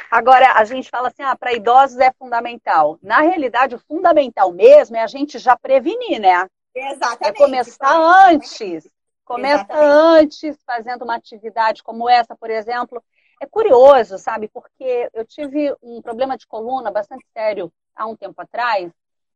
Agora, 0.09 0.53
a 0.53 0.63
gente 0.63 0.89
fala 0.89 1.09
assim, 1.09 1.23
ah, 1.23 1.35
para 1.35 1.53
idosos 1.53 1.97
é 1.99 2.11
fundamental. 2.13 2.97
Na 3.01 3.21
realidade, 3.21 3.75
o 3.75 3.79
fundamental 3.79 4.51
mesmo 4.51 4.95
é 4.95 5.01
a 5.01 5.07
gente 5.07 5.37
já 5.37 5.57
prevenir, 5.57 6.19
né? 6.19 6.47
Exatamente. 6.73 7.27
É 7.27 7.33
começar 7.33 8.27
antes. 8.29 8.89
Começa 9.25 9.63
Exatamente. 9.63 10.25
antes, 10.25 10.57
fazendo 10.65 11.03
uma 11.03 11.15
atividade 11.15 11.83
como 11.83 12.09
essa, 12.09 12.35
por 12.35 12.49
exemplo. 12.49 13.03
É 13.41 13.45
curioso, 13.45 14.17
sabe? 14.17 14.47
Porque 14.47 15.09
eu 15.13 15.25
tive 15.25 15.75
um 15.81 16.01
problema 16.01 16.35
de 16.35 16.47
coluna 16.47 16.91
bastante 16.91 17.25
sério 17.31 17.71
há 17.95 18.05
um 18.05 18.15
tempo 18.15 18.41
atrás. 18.41 18.91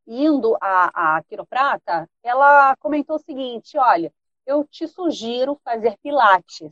Indo 0.05 0.57
à, 0.59 1.17
à 1.17 1.23
quiroprata, 1.23 2.09
ela 2.21 2.75
comentou 2.77 3.15
o 3.15 3.19
seguinte: 3.19 3.77
olha, 3.77 4.11
eu 4.45 4.65
te 4.65 4.87
sugiro 4.87 5.59
fazer 5.63 5.97
pilates, 6.01 6.69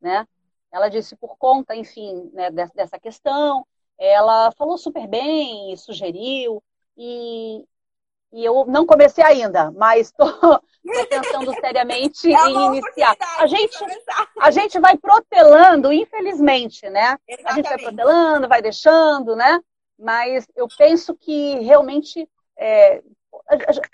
né? 0.00 0.26
Ela 0.74 0.88
disse 0.88 1.14
por 1.14 1.36
conta, 1.38 1.76
enfim, 1.76 2.28
né, 2.32 2.50
dessa 2.50 2.98
questão. 2.98 3.64
Ela 3.96 4.50
falou 4.58 4.76
super 4.76 5.06
bem 5.06 5.72
e 5.72 5.76
sugeriu. 5.76 6.60
E, 6.96 7.64
e 8.32 8.44
eu 8.44 8.64
não 8.66 8.84
comecei 8.84 9.22
ainda, 9.22 9.70
mas 9.70 10.08
estou 10.08 10.60
pensando 11.08 11.54
seriamente 11.62 12.26
é 12.26 12.48
em 12.48 12.66
iniciar. 12.66 13.16
A 13.38 13.46
gente, 13.46 13.78
a 14.40 14.50
gente 14.50 14.80
vai 14.80 14.98
protelando, 14.98 15.92
infelizmente, 15.92 16.90
né? 16.90 17.16
Exatamente. 17.28 17.46
A 17.46 17.54
gente 17.54 17.68
vai 17.68 17.78
protelando, 17.78 18.48
vai 18.48 18.60
deixando, 18.60 19.36
né? 19.36 19.60
Mas 19.96 20.44
eu 20.56 20.66
penso 20.76 21.14
que 21.14 21.60
realmente 21.60 22.28
é, 22.58 23.00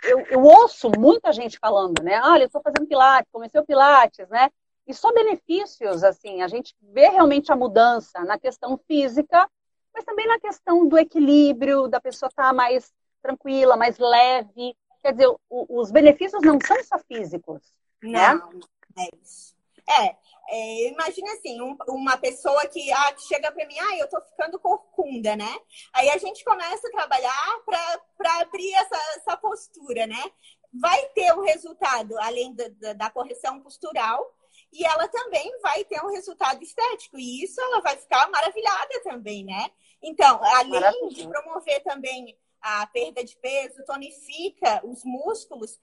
eu, 0.05 0.27
eu, 0.31 0.43
ouço 0.43 0.91
muita 0.99 1.31
gente 1.31 1.59
falando, 1.59 2.03
né? 2.03 2.23
Olha, 2.25 2.45
eu 2.45 2.47
estou 2.47 2.63
fazendo 2.63 2.89
pilates, 2.89 3.31
comecei 3.31 3.61
o 3.61 3.67
pilates, 3.67 4.27
né? 4.31 4.49
E 4.91 4.95
só 4.95 5.13
benefícios, 5.13 6.03
assim, 6.03 6.43
a 6.43 6.49
gente 6.49 6.75
vê 6.83 7.09
realmente 7.11 7.53
a 7.53 7.57
mudança 7.57 8.25
na 8.25 8.37
questão 8.37 8.77
física, 8.89 9.49
mas 9.95 10.05
também 10.05 10.27
na 10.27 10.41
questão 10.41 10.85
do 10.89 10.99
equilíbrio, 10.99 11.87
da 11.87 12.01
pessoa 12.01 12.29
estar 12.29 12.49
tá 12.49 12.53
mais 12.53 12.93
tranquila, 13.23 13.77
mais 13.77 13.99
leve. 13.99 14.77
Quer 15.01 15.13
dizer, 15.13 15.29
o, 15.29 15.81
os 15.81 15.93
benefícios 15.93 16.43
não 16.43 16.59
são 16.61 16.83
só 16.83 16.99
físicos. 17.07 17.73
Né? 18.03 18.35
Não, 18.35 18.51
né? 18.53 18.61
é 18.99 19.09
isso. 19.23 19.55
É, 19.89 20.17
é, 20.49 20.89
imagina 20.89 21.35
assim, 21.35 21.63
um, 21.63 21.77
uma 21.87 22.17
pessoa 22.17 22.67
que, 22.67 22.93
ah, 22.93 23.15
chega 23.17 23.53
para 23.53 23.69
mim, 23.69 23.79
ah, 23.79 23.97
eu 23.97 24.09
tô 24.09 24.21
ficando 24.23 24.59
corcunda, 24.59 25.37
né? 25.37 25.57
Aí 25.93 26.11
a 26.11 26.19
gente 26.19 26.45
começa 26.45 26.89
a 26.89 26.91
trabalhar 26.91 27.61
para 27.65 28.41
abrir 28.41 28.75
essa, 28.75 28.97
essa 29.19 29.37
postura, 29.37 30.09
né? 30.09 30.33
Vai 30.75 31.01
ter 31.11 31.33
um 31.33 31.43
resultado, 31.43 32.19
além 32.19 32.53
da, 32.57 32.65
da, 32.81 32.93
da 32.95 33.11
correção 33.11 33.61
postural, 33.61 34.35
e 34.73 34.85
ela 34.85 35.09
também 35.09 35.59
vai 35.61 35.85
ter 35.85 36.03
um 36.05 36.11
resultado 36.11 36.63
estético. 36.63 37.19
E 37.19 37.43
isso 37.45 37.61
ela 37.61 37.81
vai 37.81 37.97
ficar 37.97 38.31
maravilhada 38.31 39.03
também, 39.03 39.45
né? 39.45 39.71
Então, 40.03 40.41
além 40.43 41.09
de 41.09 41.27
promover 41.29 41.83
também 41.83 42.37
a 42.61 42.87
perda 42.87 43.25
de 43.25 43.37
peso, 43.37 43.85
tonifica 43.85 44.81
os 44.85 45.05
músculos, 45.05 45.79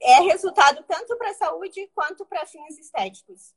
é 0.00 0.20
resultado 0.20 0.84
tanto 0.86 1.16
para 1.16 1.30
a 1.30 1.34
saúde 1.34 1.90
quanto 1.94 2.24
para 2.26 2.46
fins 2.46 2.78
estéticos. 2.78 3.54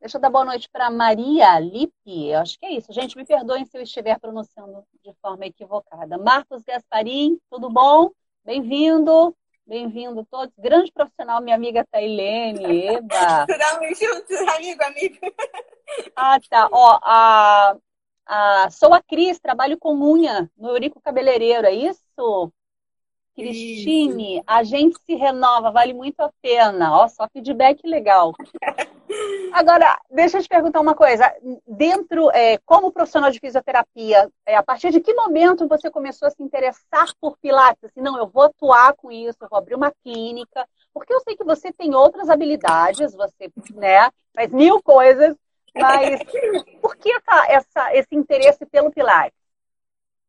Deixa 0.00 0.16
eu 0.16 0.20
dar 0.20 0.30
boa 0.30 0.46
noite 0.46 0.68
para 0.70 0.90
Maria 0.90 1.60
Lipe. 1.60 2.32
Acho 2.32 2.58
que 2.58 2.64
é 2.64 2.72
isso. 2.72 2.92
Gente, 2.92 3.16
me 3.16 3.24
perdoem 3.24 3.66
se 3.66 3.76
eu 3.76 3.82
estiver 3.82 4.18
pronunciando 4.18 4.82
de 5.04 5.12
forma 5.20 5.44
equivocada. 5.44 6.16
Marcos 6.16 6.64
Gasparim, 6.64 7.38
tudo 7.50 7.68
bom? 7.68 8.10
Bem-vindo. 8.42 9.36
Bem-vindo 9.70 10.26
todos. 10.28 10.52
Grande 10.58 10.90
profissional, 10.90 11.40
minha 11.40 11.54
amiga 11.54 11.86
Tailene. 11.92 12.88
Eba. 12.88 13.46
Estamos 13.48 13.98
juntos, 14.00 14.36
amigo, 14.56 14.82
amigo. 14.82 15.16
Ah, 16.16 16.40
tá. 16.50 16.68
Ó, 16.72 16.98
a, 17.00 17.76
a, 18.26 18.70
sou 18.72 18.92
a 18.92 19.00
Cris, 19.00 19.38
trabalho 19.38 19.78
com 19.78 19.94
unha 19.94 20.50
no 20.56 20.70
Eurico 20.70 21.00
Cabeleireiro, 21.00 21.68
é 21.68 21.72
isso? 21.72 22.52
Cristine, 23.36 24.38
Isso. 24.38 24.44
a 24.44 24.64
gente 24.64 24.98
se 25.06 25.14
renova, 25.14 25.70
vale 25.70 25.94
muito 25.94 26.18
a 26.18 26.32
pena. 26.42 26.92
Ó, 26.92 27.06
só 27.06 27.28
feedback 27.32 27.80
legal. 27.86 28.32
Agora, 29.52 30.00
deixa 30.10 30.38
eu 30.38 30.42
te 30.42 30.48
perguntar 30.48 30.80
uma 30.80 30.94
coisa. 30.94 31.32
Dentro, 31.66 32.30
é, 32.30 32.58
como 32.58 32.92
profissional 32.92 33.30
de 33.30 33.40
fisioterapia, 33.40 34.30
é, 34.46 34.56
a 34.56 34.62
partir 34.62 34.90
de 34.90 35.00
que 35.00 35.14
momento 35.14 35.66
você 35.66 35.90
começou 35.90 36.28
a 36.28 36.30
se 36.30 36.42
interessar 36.42 37.12
por 37.20 37.36
Pilates? 37.38 37.84
Assim, 37.84 38.00
não, 38.00 38.16
eu 38.16 38.28
vou 38.28 38.44
atuar 38.44 38.94
com 38.94 39.10
isso, 39.10 39.38
eu 39.40 39.48
vou 39.48 39.58
abrir 39.58 39.74
uma 39.74 39.92
clínica. 40.02 40.66
Porque 40.92 41.12
eu 41.12 41.20
sei 41.20 41.36
que 41.36 41.44
você 41.44 41.72
tem 41.72 41.94
outras 41.94 42.28
habilidades, 42.28 43.14
você 43.14 43.50
né, 43.74 44.10
faz 44.34 44.50
mil 44.50 44.82
coisas, 44.82 45.36
mas 45.74 46.20
por 46.80 46.96
que 46.96 47.10
essa, 47.12 47.52
essa, 47.52 47.94
esse 47.94 48.14
interesse 48.14 48.66
pelo 48.66 48.90
Pilates? 48.90 49.38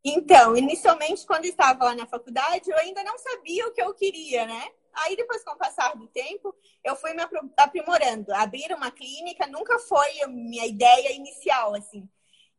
Então, 0.03 0.55
inicialmente, 0.55 1.25
quando 1.27 1.45
estava 1.45 1.85
lá 1.85 1.95
na 1.95 2.07
faculdade, 2.07 2.69
eu 2.69 2.77
ainda 2.77 3.03
não 3.03 3.17
sabia 3.19 3.67
o 3.67 3.71
que 3.71 3.81
eu 3.81 3.93
queria, 3.93 4.47
né? 4.47 4.71
Aí, 4.93 5.15
depois, 5.15 5.43
com 5.43 5.51
o 5.51 5.57
passar 5.57 5.95
do 5.95 6.07
tempo, 6.07 6.55
eu 6.83 6.95
fui 6.95 7.13
me 7.13 7.23
aprimorando. 7.57 8.33
Abrir 8.33 8.73
uma 8.73 8.91
clínica 8.91 9.47
nunca 9.47 9.79
foi 9.79 10.21
a 10.21 10.27
minha 10.27 10.65
ideia 10.65 11.13
inicial, 11.13 11.73
assim. 11.75 12.07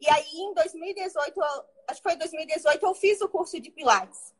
E 0.00 0.08
aí, 0.08 0.34
em 0.34 0.54
2018, 0.54 1.40
acho 1.88 2.02
que 2.02 2.08
foi 2.08 2.16
2018, 2.16 2.84
eu 2.84 2.94
fiz 2.94 3.20
o 3.20 3.28
curso 3.28 3.60
de 3.60 3.70
Pilates. 3.70 4.34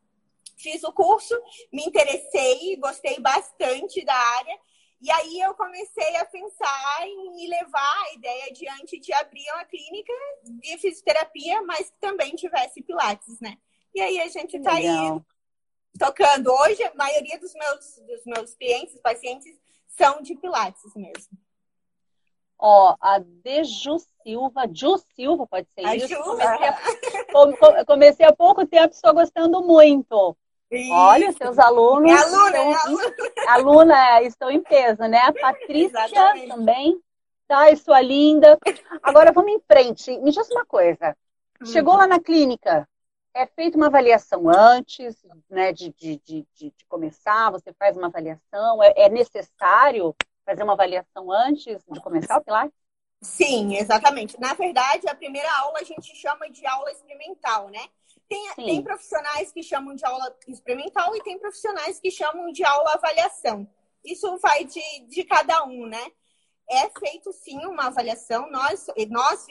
Fiz 0.57 0.83
o 0.85 0.93
curso, 0.93 1.35
me 1.73 1.85
interessei, 1.85 2.77
gostei 2.77 3.19
bastante 3.21 4.05
da 4.05 4.15
área. 4.15 4.59
E 5.01 5.11
aí 5.11 5.41
eu 5.41 5.53
comecei 5.55 6.17
a 6.17 6.25
pensar 6.25 7.07
em 7.09 7.49
levar 7.49 8.03
a 8.05 8.15
ideia 8.15 8.47
adiante 8.47 9.01
de 9.01 9.13
abrir 9.13 9.45
uma 9.55 9.65
clínica 9.65 10.13
de 10.45 10.79
fisioterapia, 10.79 11.61
mas 11.63 11.91
que 11.91 11.99
também 12.01 12.37
tivesse 12.37 12.81
pilates, 12.83 13.41
né? 13.41 13.59
E 13.93 14.01
aí 14.01 14.21
a 14.21 14.29
gente 14.29 14.57
está 14.57 14.75
aí 14.75 14.87
tocando. 15.99 16.53
Hoje, 16.53 16.83
a 16.85 16.95
maioria 16.95 17.39
dos 17.39 17.53
meus, 17.55 18.01
dos 18.07 18.25
meus 18.27 18.55
clientes, 18.55 19.01
pacientes, 19.01 19.59
são 19.89 20.23
de 20.23 20.35
pilates 20.37 20.95
mesmo. 20.95 21.39
Ó, 22.59 22.97
a 23.01 23.19
Deju 23.19 23.99
Silva, 24.23 24.69
Ju 24.73 24.97
Silva, 25.17 25.47
pode 25.49 25.69
ser 25.73 25.85
a 25.85 25.97
isso? 25.97 26.15
Comecei 26.17 27.77
a, 27.77 27.85
comecei 27.85 28.27
há 28.27 28.33
pouco 28.33 28.65
tempo, 28.67 28.95
estou 28.95 29.13
gostando 29.13 29.61
muito. 29.63 30.37
Isso. 30.71 30.93
Olha, 30.93 31.33
seus 31.33 31.59
alunos. 31.59 32.11
É 32.11 32.15
aluna, 32.15 32.47
estão, 32.47 32.71
é 32.71 32.75
aluna. 32.75 33.15
aluna 33.49 34.19
é, 34.19 34.27
estão 34.27 34.51
em 34.51 34.63
peso, 34.63 35.03
né? 35.03 35.19
A 35.19 35.33
Patrícia 35.33 36.05
Exatamente. 36.05 36.49
também. 36.49 37.01
Tá, 37.47 37.77
sua 37.77 38.01
linda. 38.01 38.59
Agora 39.03 39.33
vamos 39.33 39.53
em 39.53 39.61
frente. 39.61 40.17
Me 40.21 40.31
diz 40.31 40.49
uma 40.51 40.65
coisa. 40.65 41.17
Chegou 41.67 41.97
lá 41.97 42.07
na 42.07 42.19
clínica, 42.19 42.89
é 43.35 43.47
feita 43.47 43.77
uma 43.77 43.87
avaliação 43.87 44.49
antes 44.49 45.17
né, 45.49 45.73
de, 45.73 45.91
de, 45.91 46.17
de, 46.25 46.47
de, 46.55 46.75
começar? 46.89 47.51
Você 47.51 47.73
faz 47.73 47.97
uma 47.97 48.09
avaliação? 48.09 48.83
É, 48.83 48.93
é 48.97 49.09
necessário 49.09 50.15
fazer 50.45 50.63
uma 50.63 50.75
avaliação 50.75 51.31
antes 51.31 51.83
de 51.91 52.01
começar 52.01 52.39
o 52.39 52.45
Pilates? 52.45 52.77
Sim, 53.23 53.77
exatamente. 53.77 54.39
Na 54.41 54.53
verdade, 54.53 55.09
a 55.09 55.15
primeira 55.15 55.49
aula 55.61 55.79
a 55.79 55.85
gente 55.85 56.15
chama 56.17 56.51
de 56.51 56.67
aula 56.67 56.91
experimental, 56.91 57.69
né? 57.71 57.89
Tem, 58.29 58.55
tem 58.57 58.83
profissionais 58.83 59.53
que 59.53 59.63
chamam 59.63 59.95
de 59.95 60.05
aula 60.05 60.35
experimental 60.49 61.15
e 61.15 61.23
tem 61.23 61.39
profissionais 61.39 62.01
que 62.01 62.11
chamam 62.11 62.51
de 62.51 62.65
aula 62.65 62.95
avaliação. 62.95 63.69
Isso 64.05 64.37
vai 64.39 64.65
de, 64.65 64.81
de 65.09 65.23
cada 65.25 65.65
um, 65.65 65.87
né? 65.87 66.05
É 66.69 66.89
feito 66.99 67.33
sim 67.33 67.65
uma 67.67 67.87
avaliação. 67.87 68.51
Nós, 68.51 68.87
nós 69.11 69.47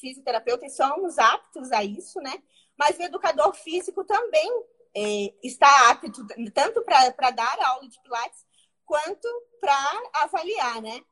fisioterapeutas, 0.00 0.76
somos 0.76 1.18
aptos 1.18 1.72
a 1.72 1.82
isso, 1.84 2.20
né? 2.20 2.42
Mas 2.78 2.98
o 2.98 3.02
educador 3.02 3.54
físico 3.54 4.04
também 4.04 4.64
é, 4.94 5.34
está 5.42 5.90
apto 5.90 6.26
tanto 6.54 6.82
para 6.82 7.30
dar 7.30 7.58
aula 7.62 7.88
de 7.88 8.00
Pilates 8.00 8.46
quanto 8.86 9.28
para 9.60 9.76
avaliar, 10.14 10.80
né? 10.80 11.02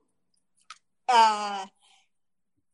Ah, 1.09 1.69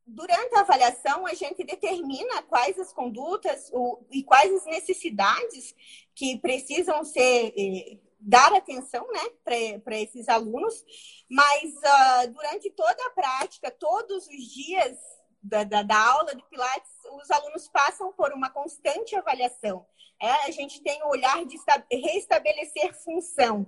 durante 0.07 0.55
a 0.55 0.61
avaliação, 0.61 1.27
a 1.27 1.35
gente 1.35 1.65
determina 1.65 2.43
quais 2.43 2.79
as 2.79 2.93
condutas 2.93 3.71
o, 3.73 4.05
e 4.11 4.23
quais 4.23 4.53
as 4.53 4.65
necessidades 4.67 5.75
que 6.15 6.39
precisam 6.39 7.05
ser 7.05 7.53
eh, 7.57 7.99
dar 8.23 8.53
atenção 8.53 9.07
né, 9.09 9.71
para 9.85 9.99
esses 9.99 10.29
alunos, 10.29 10.85
mas 11.29 11.73
uh, 11.75 12.33
durante 12.33 12.71
toda 12.71 13.07
a 13.07 13.11
prática, 13.11 13.71
todos 13.71 14.29
os 14.29 14.45
dias, 14.55 14.97
da, 15.43 15.65
da, 15.65 15.83
da 15.83 15.99
aula 15.99 16.35
do 16.35 16.43
Pilates, 16.45 16.91
os 17.21 17.31
alunos 17.31 17.69
passam 17.69 18.13
por 18.13 18.33
uma 18.33 18.51
constante 18.51 19.17
avaliação. 19.17 19.85
É, 20.21 20.31
a 20.47 20.51
gente 20.51 20.81
tem 20.83 21.03
o 21.03 21.09
olhar 21.09 21.45
de 21.45 21.57
restabelecer 21.91 22.95
função. 23.03 23.67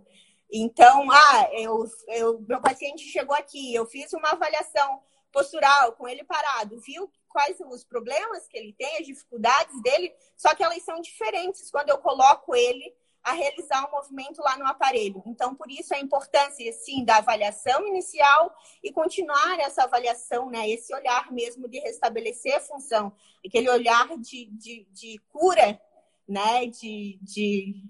Então, 0.53 1.11
ah, 1.11 1.49
eu, 1.53 1.85
eu, 2.09 2.41
meu 2.43 2.61
paciente 2.61 3.03
chegou 3.03 3.35
aqui, 3.35 3.75
eu 3.75 3.87
fiz 3.87 4.13
uma 4.13 4.31
avaliação 4.31 5.03
postural 5.33 5.93
com 5.95 6.07
ele 6.07 6.23
parado, 6.23 6.81
viu 6.81 7.11
quais 7.29 7.57
são 7.57 7.69
os 7.71 7.83
problemas 7.83 8.47
que 8.47 8.57
ele 8.57 8.73
tem, 8.73 8.99
as 8.99 9.07
dificuldades 9.07 9.83
dele, 9.83 10.15
só 10.37 10.55
que 10.55 10.63
elas 10.63 10.81
são 10.85 11.01
diferentes 11.01 11.73
quando 11.73 11.89
eu 11.89 11.99
coloco 11.99 12.55
ele 12.55 12.95
a 13.25 13.33
realizar 13.33 13.89
um 13.89 13.91
movimento 13.91 14.43
lá 14.43 14.59
no 14.59 14.67
aparelho. 14.67 15.23
Então, 15.27 15.55
por 15.55 15.71
isso 15.71 15.95
a 15.95 15.99
importância, 15.99 16.71
sim, 16.75 17.05
da 17.05 17.17
avaliação 17.17 17.89
inicial 17.89 18.55
e 18.83 18.93
continuar 18.93 19.59
essa 19.61 19.85
avaliação, 19.85 20.51
né? 20.51 20.69
Esse 20.69 20.95
olhar 20.95 21.33
mesmo 21.33 21.67
de 21.67 21.79
restabelecer 21.81 22.55
a 22.55 22.61
função, 22.61 23.13
aquele 23.45 23.71
olhar 23.71 24.09
de, 24.19 24.45
de, 24.53 24.87
de 24.93 25.19
cura, 25.33 25.81
né? 26.29 26.67
De, 26.67 27.19
de, 27.23 27.83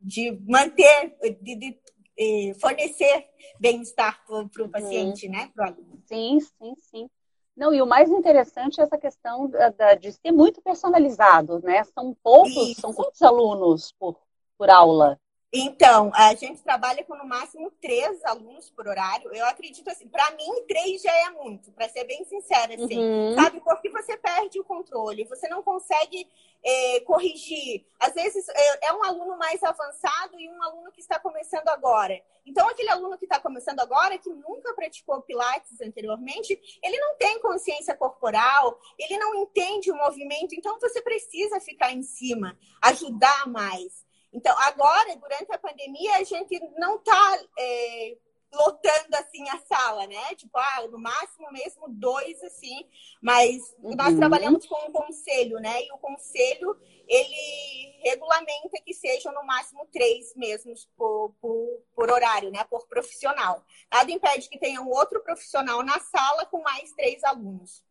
de 0.00 0.32
manter, 0.48 1.14
de, 1.42 1.54
de 1.54 1.78
eh, 2.18 2.54
fornecer 2.58 3.28
bem-estar 3.60 4.24
para 4.24 4.36
o 4.36 4.48
uhum. 4.58 4.70
paciente, 4.70 5.28
né? 5.28 5.50
Pro 5.54 5.64
aluno. 5.64 6.02
Sim, 6.06 6.40
sim, 6.40 6.74
sim. 6.78 7.10
Não, 7.54 7.72
e 7.72 7.80
o 7.80 7.86
mais 7.86 8.10
interessante 8.10 8.80
é 8.80 8.84
essa 8.84 8.98
questão 8.98 9.48
da, 9.48 9.70
da, 9.70 9.94
de 9.94 10.12
ser 10.12 10.32
muito 10.32 10.62
personalizado, 10.62 11.58
né? 11.60 11.84
São 11.84 12.14
poucos, 12.22 12.70
Isso. 12.70 12.80
são 12.82 12.92
quantos 12.92 13.20
alunos 13.22 13.92
por, 13.92 14.18
por 14.56 14.70
aula? 14.70 15.18
Então, 15.52 16.10
a 16.14 16.34
gente 16.34 16.60
trabalha 16.62 17.04
com 17.04 17.16
no 17.16 17.24
máximo 17.24 17.70
três 17.80 18.22
alunos 18.24 18.68
por 18.70 18.86
horário. 18.86 19.32
Eu 19.32 19.46
acredito 19.46 19.88
assim, 19.88 20.08
para 20.08 20.30
mim, 20.32 20.66
três 20.68 21.00
já 21.00 21.12
é 21.12 21.30
muito, 21.30 21.72
para 21.72 21.88
ser 21.88 22.04
bem 22.04 22.24
sincera, 22.24 22.74
assim. 22.74 22.98
Uhum. 22.98 23.34
Sabe? 23.34 23.60
Porque 23.60 23.88
você 23.88 24.16
perde 24.18 24.60
o 24.60 24.64
controle, 24.64 25.24
você 25.24 25.48
não 25.48 25.62
consegue 25.62 26.28
é, 26.62 27.00
corrigir. 27.00 27.86
Às 27.98 28.12
vezes 28.12 28.46
é, 28.48 28.88
é, 28.88 28.92
um 28.92 29.04
aluno 29.04 29.38
mais 29.38 29.62
avançado 29.62 30.38
e 30.38 30.50
um 30.50 30.62
aluno 30.62 30.90
que 30.92 31.00
está 31.00 31.18
começando 31.18 31.68
agora. 31.68 32.20
Então, 32.44 32.68
aquele 32.68 32.90
aluno 32.90 33.16
que 33.16 33.24
está 33.24 33.40
começando 33.40 33.80
agora, 33.80 34.18
que 34.18 34.28
nunca 34.28 34.74
praticou 34.74 35.22
Pilates 35.22 35.80
anteriormente, 35.80 36.60
ele 36.82 36.98
não 36.98 37.16
tem 37.16 37.40
consciência 37.40 37.96
corporal, 37.96 38.78
ele 38.98 39.18
não 39.18 39.34
entende 39.36 39.90
o 39.90 39.96
movimento, 39.96 40.54
então 40.54 40.78
você 40.78 41.00
precisa 41.00 41.60
ficar 41.60 41.92
em 41.92 42.02
cima, 42.02 42.58
ajudar 42.82 43.48
mais. 43.48 44.05
Então, 44.32 44.54
agora, 44.58 45.16
durante 45.16 45.52
a 45.52 45.58
pandemia, 45.58 46.16
a 46.16 46.24
gente 46.24 46.58
não 46.78 46.96
está 46.96 47.38
é, 47.58 48.16
lotando 48.52 49.14
assim 49.14 49.48
a 49.48 49.58
sala, 49.58 50.06
né? 50.06 50.34
Tipo, 50.34 50.58
ah, 50.58 50.86
no 50.90 50.98
máximo 50.98 51.50
mesmo 51.52 51.88
dois, 51.88 52.42
assim. 52.42 52.86
Mas 53.20 53.74
uhum. 53.78 53.94
nós 53.94 54.16
trabalhamos 54.16 54.66
com 54.66 54.88
um 54.88 54.92
conselho, 54.92 55.58
né? 55.58 55.82
E 55.82 55.92
o 55.92 55.98
conselho, 55.98 56.76
ele 57.06 58.00
regulamenta 58.02 58.80
que 58.84 58.94
sejam 58.94 59.32
no 59.32 59.44
máximo 59.44 59.86
três 59.92 60.34
mesmos 60.34 60.88
por, 60.96 61.34
por, 61.40 61.82
por 61.94 62.10
horário, 62.10 62.50
né? 62.50 62.64
Por 62.64 62.86
profissional. 62.86 63.64
Nada 63.92 64.10
impede 64.10 64.48
que 64.48 64.58
tenha 64.58 64.80
um 64.80 64.90
outro 64.90 65.22
profissional 65.22 65.82
na 65.82 65.98
sala 66.00 66.46
com 66.46 66.62
mais 66.62 66.92
três 66.92 67.22
alunos. 67.24 67.84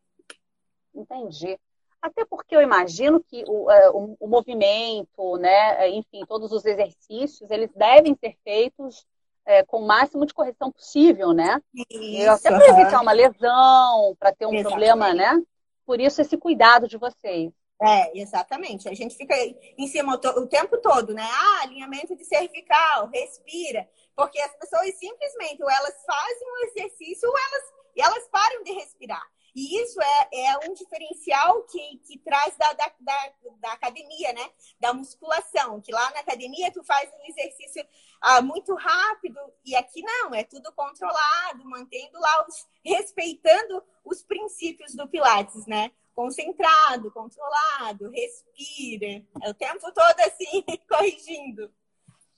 Entendi. 0.94 1.58
Até 2.00 2.24
porque 2.24 2.54
eu 2.54 2.62
imagino 2.62 3.20
que 3.20 3.44
o, 3.48 3.70
é, 3.70 3.90
o, 3.90 4.16
o, 4.20 4.28
movimento, 4.28 5.36
né, 5.38 5.88
enfim, 5.90 6.24
todos 6.26 6.52
os 6.52 6.64
exercícios, 6.64 7.50
eles 7.50 7.70
devem 7.74 8.14
ser 8.14 8.36
feitos 8.44 9.06
é, 9.44 9.62
com 9.64 9.78
o 9.78 9.86
máximo 9.86 10.26
de 10.26 10.34
correção 10.34 10.70
possível, 10.70 11.32
né? 11.32 11.60
Isso, 11.90 12.30
até 12.30 12.50
para 12.50 12.68
evitar 12.68 13.00
uma 13.00 13.12
lesão, 13.12 14.16
para 14.18 14.32
ter 14.32 14.46
um 14.46 14.54
exatamente. 14.54 14.68
problema, 14.68 15.14
né? 15.14 15.42
Por 15.84 16.00
isso 16.00 16.20
esse 16.20 16.36
cuidado 16.36 16.88
de 16.88 16.98
vocês. 16.98 17.52
É, 17.80 18.18
exatamente. 18.18 18.88
A 18.88 18.94
gente 18.94 19.14
fica 19.14 19.34
em 19.36 19.86
cima 19.86 20.14
o 20.14 20.46
tempo 20.46 20.78
todo, 20.78 21.12
né? 21.12 21.22
Ah, 21.22 21.62
alinhamento 21.62 22.16
de 22.16 22.24
cervical, 22.24 23.08
respira. 23.12 23.88
Porque 24.16 24.40
as 24.40 24.56
pessoas 24.56 24.98
simplesmente, 24.98 25.62
ou 25.62 25.70
elas 25.70 25.94
fazem 26.06 26.48
um 26.48 26.66
exercício, 26.68 27.28
ou 27.28 27.34
elas, 27.36 27.62
e 27.94 28.00
elas 28.00 28.28
param 28.28 28.62
de 28.62 28.72
respirar. 28.72 29.22
E 29.56 29.82
isso 29.82 29.98
é, 30.02 30.28
é 30.48 30.68
um 30.68 30.74
diferencial 30.74 31.62
que, 31.62 31.96
que 32.04 32.18
traz 32.18 32.54
da, 32.58 32.74
da, 32.74 32.92
da, 33.00 33.32
da, 33.58 33.72
academia, 33.72 34.30
né? 34.34 34.50
Da 34.78 34.92
musculação. 34.92 35.80
Que 35.80 35.90
lá 35.90 36.10
na 36.10 36.20
academia 36.20 36.70
tu 36.70 36.84
faz 36.84 37.10
um 37.10 37.24
exercício 37.26 37.82
ah, 38.20 38.42
muito 38.42 38.74
rápido 38.74 39.40
e 39.64 39.74
aqui 39.74 40.02
não, 40.02 40.34
é 40.34 40.44
tudo 40.44 40.70
controlado, 40.74 41.64
mantendo 41.64 42.20
lá 42.20 42.46
os. 42.46 42.68
respeitando 42.84 43.82
os 44.04 44.22
princípios 44.22 44.94
do 44.94 45.08
Pilates, 45.08 45.66
né? 45.66 45.90
Concentrado, 46.14 47.10
controlado, 47.10 48.10
respira. 48.10 49.24
É 49.42 49.48
o 49.48 49.54
tempo 49.54 49.90
todo 49.90 50.20
assim, 50.20 50.62
corrigindo. 50.86 51.72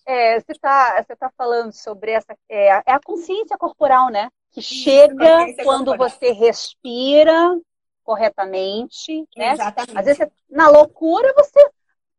É, 0.06 0.38
você 0.38 0.52
está 0.52 1.02
você 1.02 1.16
tá 1.16 1.32
falando 1.36 1.72
sobre 1.72 2.12
essa. 2.12 2.38
É, 2.48 2.68
é 2.68 2.92
a 2.92 3.00
consciência 3.00 3.58
corporal, 3.58 4.08
né? 4.08 4.30
Que 4.58 4.62
chega 4.62 5.54
quando 5.62 5.96
você 5.96 6.32
respira 6.32 7.58
corretamente, 8.02 9.26
né? 9.36 9.52
Exatamente. 9.52 9.98
Às 9.98 10.04
vezes, 10.06 10.26
na 10.50 10.68
loucura, 10.68 11.32
você... 11.36 11.70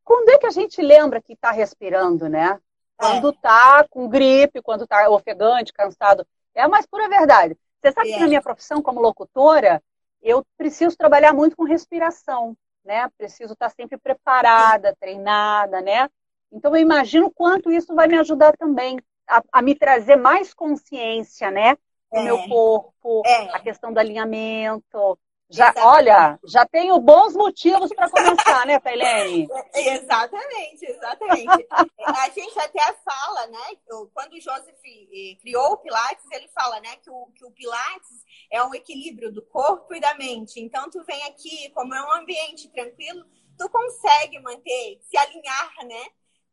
Quando 0.04 0.30
é 0.30 0.38
que 0.38 0.48
a 0.48 0.52
gente 0.52 0.82
lembra 0.82 1.22
que 1.22 1.34
está 1.34 1.52
respirando, 1.52 2.30
né? 2.30 2.60
Quando 2.98 3.30
está 3.30 3.82
é. 3.84 3.88
com 3.88 4.08
gripe, 4.08 4.62
quando 4.62 4.84
está 4.84 5.10
ofegante, 5.10 5.74
cansado. 5.74 6.26
É 6.56 6.62
a 6.62 6.68
mais 6.68 6.86
pura 6.86 7.08
verdade. 7.08 7.58
Você 7.82 7.92
sabe 7.92 8.12
é. 8.12 8.14
que 8.14 8.20
na 8.20 8.28
minha 8.28 8.42
profissão 8.42 8.82
como 8.82 9.00
locutora, 9.02 9.82
eu 10.22 10.46
preciso 10.58 10.98
trabalhar 10.98 11.34
muito 11.34 11.56
com 11.56 11.64
respiração, 11.64 12.56
né? 12.84 13.10
Preciso 13.18 13.54
estar 13.54 13.70
tá 13.70 13.76
sempre 13.76 13.98
preparada, 13.98 14.96
treinada, 15.00 15.82
né? 15.82 16.10
Então 16.52 16.76
eu 16.76 16.82
imagino 16.82 17.32
quanto 17.32 17.72
isso 17.72 17.94
vai 17.94 18.08
me 18.08 18.18
ajudar 18.18 18.58
também 18.58 19.00
a, 19.28 19.44
a 19.52 19.62
me 19.62 19.76
trazer 19.76 20.16
mais 20.16 20.54
consciência, 20.54 21.52
né? 21.52 21.78
O 22.12 22.22
meu 22.22 22.38
é. 22.38 22.48
corpo, 22.48 23.22
é. 23.26 23.56
a 23.56 23.60
questão 23.60 23.94
do 23.94 24.00
alinhamento. 24.00 25.18
Já, 25.52 25.74
olha, 25.78 26.40
já 26.46 26.64
tenho 26.64 27.00
bons 27.00 27.34
motivos 27.34 27.92
para 27.96 28.08
começar, 28.08 28.68
né, 28.68 28.80
Tailene? 28.80 29.48
exatamente, 29.74 30.86
exatamente. 30.86 31.68
a 32.06 32.30
gente 32.30 32.60
até 32.60 32.94
fala, 33.04 33.48
né? 33.48 33.78
Quando 34.14 34.34
o 34.34 34.40
Joseph 34.40 34.80
eh, 34.86 35.36
criou 35.42 35.72
o 35.72 35.78
Pilates, 35.78 36.24
ele 36.32 36.48
fala, 36.50 36.80
né, 36.82 36.98
que 36.98 37.10
o, 37.10 37.32
que 37.36 37.44
o 37.44 37.52
Pilates 37.52 38.24
é 38.52 38.62
um 38.64 38.76
equilíbrio 38.76 39.32
do 39.32 39.42
corpo 39.42 39.96
e 39.96 40.00
da 40.00 40.14
mente. 40.14 40.60
Então, 40.60 40.88
tu 40.88 41.04
vem 41.04 41.24
aqui, 41.24 41.72
como 41.72 41.96
é 41.96 42.02
um 42.04 42.22
ambiente 42.22 42.70
tranquilo, 42.70 43.26
tu 43.58 43.68
consegue 43.70 44.40
manter, 44.40 45.00
se 45.02 45.18
alinhar, 45.18 45.74
né? 45.84 46.06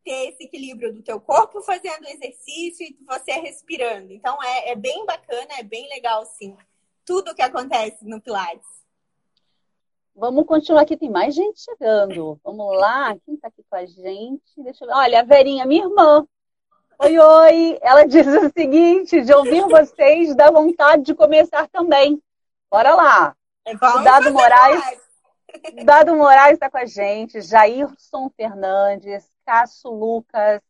Ter 0.06 0.28
esse 0.28 0.44
equilíbrio 0.44 0.94
do 0.94 1.02
teu 1.02 1.20
corpo 1.20 1.60
fazendo 1.60 2.06
exercício 2.06 2.86
e 2.86 2.96
você 3.04 3.32
respirando. 3.32 4.12
Então 4.12 4.40
é, 4.40 4.70
é 4.70 4.76
bem 4.76 5.04
bacana, 5.04 5.48
é 5.58 5.64
bem 5.64 5.88
legal, 5.88 6.24
sim. 6.24 6.56
Tudo 7.04 7.34
que 7.34 7.42
acontece 7.42 8.06
no 8.06 8.20
Pilates. 8.20 8.76
Vamos 10.14 10.46
continuar 10.46 10.82
aqui, 10.82 10.96
tem 10.96 11.10
mais 11.10 11.34
gente 11.34 11.60
chegando. 11.60 12.40
Vamos 12.44 12.78
lá, 12.78 13.16
quem 13.26 13.34
está 13.34 13.48
aqui 13.48 13.64
com 13.68 13.76
a 13.76 13.84
gente? 13.84 14.40
Deixa 14.58 14.84
eu 14.84 14.88
ver. 14.88 14.94
Olha, 14.94 15.20
a 15.20 15.24
Verinha, 15.24 15.66
minha 15.66 15.84
irmã. 15.84 16.24
Oi, 17.00 17.18
oi. 17.18 17.78
Ela 17.82 18.06
diz 18.06 18.26
o 18.26 18.48
seguinte: 18.56 19.22
de 19.22 19.34
ouvir 19.34 19.62
vocês 19.62 20.34
dá 20.36 20.50
vontade 20.50 21.02
de 21.02 21.14
começar 21.14 21.68
também. 21.68 22.22
Bora 22.70 22.94
lá. 22.94 23.36
É, 23.64 23.76
vamos 23.76 24.04
Dado 24.04 24.32
Moraes. 24.32 24.82
Dado 25.84 26.16
Moraes 26.16 26.54
está 26.54 26.70
com 26.70 26.78
a 26.78 26.86
gente, 26.86 27.40
Jairson 27.40 28.30
Fernandes, 28.36 29.28
Cássio 29.46 29.92
Lucas, 29.92 30.60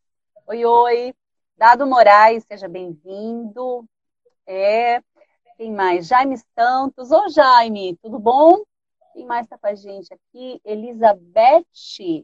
oi, 0.45 0.63
oi. 0.63 1.15
Dado 1.57 1.87
Moraes, 1.87 2.43
seja 2.43 2.67
bem-vindo. 2.67 3.83
É, 4.45 5.01
quem 5.57 5.73
mais? 5.73 6.05
Jaime 6.05 6.37
Santos. 6.55 7.11
Ô, 7.11 7.27
Jaime, 7.27 7.97
tudo 8.03 8.19
bom? 8.19 8.63
Quem 9.13 9.25
mais 9.25 9.47
está 9.47 9.57
com 9.57 9.65
a 9.65 9.73
gente 9.73 10.13
aqui? 10.13 10.61
Elizabeth. 10.63 11.65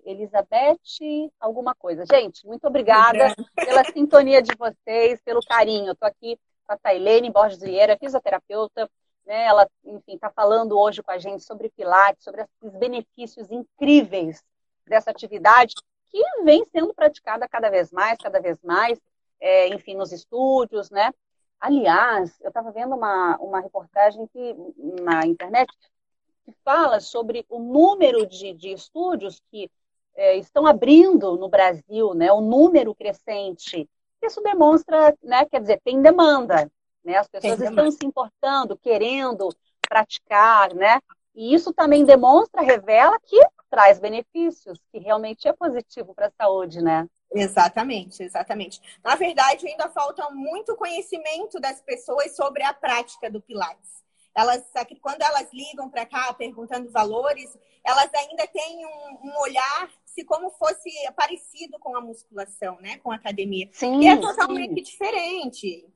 Elizabeth, 0.05 1.31
alguma 1.39 1.73
coisa. 1.73 2.05
Gente, 2.05 2.45
muito 2.45 2.67
obrigada 2.67 3.33
pela 3.55 3.83
sintonia 3.85 4.39
de 4.39 4.55
vocês, 4.55 5.19
pelo 5.23 5.41
carinho. 5.41 5.93
Estou 5.93 6.07
aqui 6.07 6.39
com 6.67 6.73
a 6.73 6.77
Tailene 6.77 7.31
Borges 7.31 7.61
Vieira, 7.61 7.97
fisioterapeuta. 7.97 8.87
Né? 9.25 9.43
Ela, 9.45 9.67
enfim, 9.83 10.13
está 10.13 10.29
falando 10.29 10.77
hoje 10.77 11.01
com 11.01 11.09
a 11.09 11.17
gente 11.17 11.43
sobre 11.43 11.71
Pilates, 11.71 12.23
sobre 12.23 12.43
esses 12.43 12.77
benefícios 12.77 13.49
incríveis 13.49 14.43
dessa 14.85 15.09
atividade 15.09 15.73
que 16.13 16.43
vem 16.43 16.63
sendo 16.71 16.93
praticada 16.93 17.47
cada 17.49 17.71
vez 17.71 17.91
mais, 17.91 18.19
cada 18.19 18.39
vez 18.39 18.61
mais, 18.61 19.01
é, 19.41 19.67
enfim, 19.69 19.95
nos 19.95 20.11
estúdios, 20.11 20.91
né? 20.91 21.11
Aliás, 21.59 22.39
eu 22.41 22.49
estava 22.49 22.71
vendo 22.71 22.95
uma, 22.95 23.35
uma 23.37 23.59
reportagem 23.59 24.27
que, 24.27 24.55
na 25.01 25.25
internet 25.25 25.73
que 26.45 26.53
fala 26.63 26.99
sobre 26.99 27.45
o 27.49 27.57
número 27.57 28.27
de, 28.27 28.53
de 28.53 28.73
estúdios 28.73 29.41
que 29.49 29.71
é, 30.15 30.37
estão 30.37 30.67
abrindo 30.67 31.35
no 31.35 31.49
Brasil, 31.49 32.13
né? 32.13 32.31
O 32.31 32.41
número 32.41 32.93
crescente. 32.93 33.89
Isso 34.21 34.41
demonstra, 34.41 35.17
né? 35.23 35.45
Quer 35.45 35.61
dizer, 35.61 35.81
tem 35.83 35.99
demanda, 35.99 36.69
né? 37.03 37.17
As 37.17 37.27
pessoas 37.27 37.59
estão 37.59 37.89
se 37.89 38.05
importando, 38.05 38.77
querendo 38.77 39.49
praticar, 39.81 40.73
né? 40.75 41.01
E 41.33 41.55
isso 41.55 41.73
também 41.73 42.05
demonstra, 42.05 42.61
revela 42.61 43.19
que 43.21 43.39
traz 43.73 43.97
benefícios, 43.97 44.79
que 44.91 44.99
realmente 44.99 45.47
é 45.47 45.51
positivo 45.51 46.13
para 46.13 46.27
a 46.27 46.31
saúde, 46.31 46.79
né? 46.79 47.09
Exatamente, 47.33 48.21
exatamente. 48.21 48.79
Na 49.03 49.15
verdade, 49.15 49.67
ainda 49.67 49.89
falta 49.89 50.29
muito 50.29 50.75
conhecimento 50.75 51.59
das 51.59 51.81
pessoas 51.81 52.35
sobre 52.35 52.61
a 52.61 52.71
prática 52.71 53.31
do 53.31 53.41
Pilates. 53.41 54.03
Elas, 54.35 54.63
quando 55.01 55.23
elas 55.23 55.51
ligam 55.51 55.89
para 55.89 56.05
cá 56.05 56.31
perguntando 56.35 56.91
valores, 56.91 57.57
elas 57.83 58.11
ainda 58.13 58.45
têm 58.45 58.85
um, 58.85 59.27
um, 59.27 59.41
olhar 59.41 59.89
se 60.05 60.23
como 60.23 60.51
fosse 60.51 60.91
parecido 61.15 61.79
com 61.79 61.97
a 61.97 62.01
musculação, 62.01 62.79
né? 62.79 62.99
Com 62.99 63.11
a 63.11 63.15
academia. 63.15 63.67
Sim, 63.71 64.01
e 64.01 64.07
é 64.07 64.17
totalmente 64.17 64.75
sim. 64.75 64.91
diferente. 64.91 65.87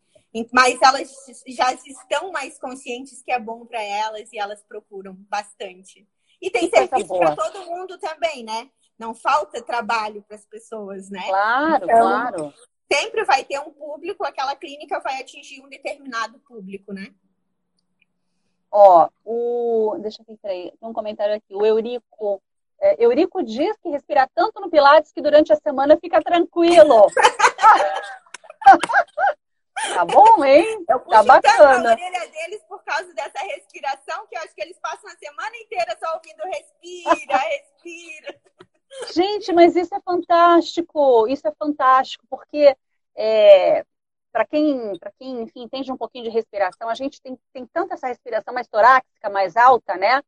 Mas 0.51 0.81
elas 0.81 1.11
já 1.47 1.73
estão 1.73 2.31
mais 2.31 2.57
conscientes 2.57 3.21
que 3.21 3.31
é 3.31 3.39
bom 3.39 3.67
para 3.67 3.83
elas 3.83 4.33
e 4.33 4.39
elas 4.39 4.63
procuram 4.63 5.13
bastante. 5.29 6.07
E 6.41 6.49
tem 6.49 6.69
serviço 6.69 7.07
para 7.07 7.35
todo 7.35 7.65
mundo 7.65 7.97
também, 7.97 8.43
né? 8.43 8.69
Não 8.97 9.13
falta 9.13 9.61
trabalho 9.61 10.23
para 10.23 10.35
as 10.35 10.45
pessoas, 10.45 11.09
né? 11.09 11.23
Claro, 11.27 11.85
então, 11.85 11.99
claro. 11.99 12.53
Sempre 12.91 13.23
vai 13.25 13.43
ter 13.43 13.59
um 13.59 13.71
público, 13.71 14.23
aquela 14.23 14.55
clínica 14.55 14.99
vai 14.99 15.21
atingir 15.21 15.61
um 15.61 15.69
determinado 15.69 16.39
público, 16.39 16.93
né? 16.93 17.13
Ó, 18.71 19.09
o. 19.25 19.97
Deixa 19.99 20.21
eu 20.21 20.25
ver, 20.25 20.37
peraí. 20.41 20.73
Tem 20.79 20.89
um 20.89 20.93
comentário 20.93 21.35
aqui. 21.35 21.55
O 21.55 21.65
Eurico. 21.65 22.41
É, 22.79 23.03
Eurico 23.03 23.43
diz 23.43 23.75
que 23.81 23.89
respira 23.89 24.29
tanto 24.35 24.61
no 24.61 24.69
Pilates 24.69 25.11
que 25.11 25.21
durante 25.21 25.51
a 25.51 25.55
semana 25.55 25.97
fica 25.97 26.21
tranquilo. 26.21 27.07
Tá 29.93 30.05
bom, 30.05 30.43
hein? 30.45 30.85
Eu 30.89 30.99
tá 30.99 31.23
bacana. 31.23 31.89
a 31.89 31.93
orelha 31.93 32.27
deles 32.29 32.63
por 32.67 32.83
causa 32.83 33.13
dessa 33.13 33.39
respiração, 33.39 34.27
que 34.27 34.37
eu 34.37 34.41
acho 34.41 34.53
que 34.53 34.61
eles 34.61 34.77
passam 34.79 35.09
a 35.09 35.15
semana 35.17 35.57
inteira 35.57 35.97
só 35.99 36.13
ouvindo 36.15 36.43
respira, 36.43 37.37
respira. 37.37 38.39
Gente, 39.13 39.53
mas 39.53 39.75
isso 39.75 39.93
é 39.93 39.99
fantástico, 40.01 41.27
isso 41.27 41.47
é 41.47 41.51
fantástico, 41.57 42.25
porque 42.29 42.75
é, 43.15 43.85
para 44.31 44.45
quem, 44.45 44.97
para 44.99 45.11
quem, 45.17 45.41
enfim, 45.41 45.63
entende 45.63 45.91
um 45.91 45.97
pouquinho 45.97 46.25
de 46.25 46.29
respiração, 46.29 46.87
a 46.89 46.95
gente 46.95 47.21
tem, 47.21 47.37
tem 47.51 47.65
tanto 47.65 47.93
essa 47.93 48.07
respiração 48.07 48.53
mais 48.53 48.67
torácica, 48.67 49.29
mais 49.29 49.55
alta, 49.55 49.95
né? 49.95 50.21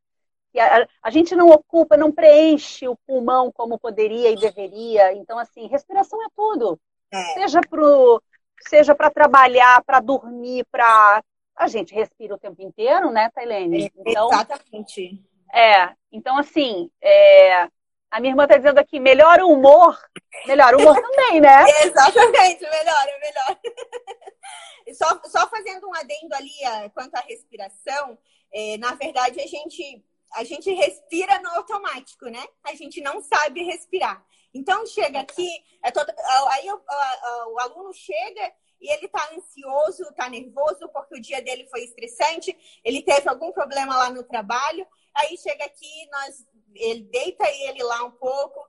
Que 0.52 0.60
a, 0.60 0.88
a 1.04 1.12
gente 1.12 1.36
não 1.36 1.50
ocupa, 1.50 1.96
não 1.96 2.12
preenche 2.12 2.88
o 2.88 2.98
pulmão 3.06 3.52
como 3.52 3.80
poderia 3.80 4.32
e 4.32 4.36
deveria. 4.36 5.14
Então, 5.14 5.38
assim, 5.38 5.68
respiração 5.68 6.22
é 6.24 6.28
tudo. 6.36 6.80
É. 7.12 7.24
Seja 7.34 7.62
pro 7.62 8.22
seja 8.68 8.96
para 8.96 9.10
trabalhar, 9.10 9.84
para 9.84 10.00
dormir, 10.00 10.66
para 10.72 11.24
a 11.56 11.68
gente 11.68 11.94
respira 11.94 12.36
o 12.36 12.40
tempo 12.40 12.62
inteiro, 12.62 13.12
né, 13.12 13.30
Tailene? 13.34 13.86
É, 13.86 13.92
então, 13.96 14.28
Exatamente. 14.28 15.22
É, 15.54 15.90
então 16.12 16.38
assim, 16.38 16.90
é, 17.02 17.68
a 18.10 18.20
minha 18.20 18.32
irmã 18.32 18.44
está 18.44 18.58
dizendo 18.58 18.78
aqui, 18.78 19.00
melhora 19.00 19.46
o 19.46 19.52
humor, 19.52 19.98
melhora 20.46 20.78
o 20.78 20.82
humor 20.82 20.96
também, 21.02 21.42
né? 21.42 21.66
Exatamente, 21.84 22.62
melhora, 22.62 23.12
melhora. 23.22 23.60
só, 24.96 25.22
só 25.26 25.50
fazendo 25.50 25.88
um 25.88 25.94
adendo 25.94 26.34
ali 26.34 26.90
quanto 26.94 27.16
à 27.16 27.22
respiração, 27.22 28.18
é, 28.54 28.78
na 28.78 28.96
verdade 28.96 29.40
a 29.42 29.48
gente 29.48 30.04
a 30.34 30.44
gente 30.44 30.72
respira 30.72 31.40
no 31.40 31.50
automático, 31.50 32.26
né? 32.26 32.44
A 32.64 32.74
gente 32.76 33.02
não 33.02 33.22
sabe 33.22 33.64
respirar. 33.64 34.24
Então, 34.54 34.86
chega 34.86 35.20
aqui, 35.20 35.50
é 35.84 35.92
todo, 35.92 36.12
aí 36.52 36.68
o, 36.72 37.60
aluno 37.60 37.94
chega 37.94 38.54
e 38.82 38.92
ele 38.92 39.06
está 39.06 39.30
ansioso, 39.34 40.04
está 40.04 40.30
nervoso 40.30 40.88
porque 40.90 41.16
o 41.16 41.22
dia 41.22 41.42
dele 41.42 41.68
foi 41.70 41.84
estressante, 41.84 42.58
ele 42.84 43.02
teve 43.02 43.28
algum 43.30 43.52
problema 43.52 43.96
lá 43.96 44.10
no 44.10 44.24
trabalho. 44.24 44.88
Aí 45.16 45.38
chega 45.38 45.66
aqui, 45.66 46.10
nós, 46.12 46.48
ele 46.74 47.04
deita 47.04 47.48
ele 47.50 47.84
lá 47.84 48.04
um 48.04 48.12
pouco, 48.12 48.66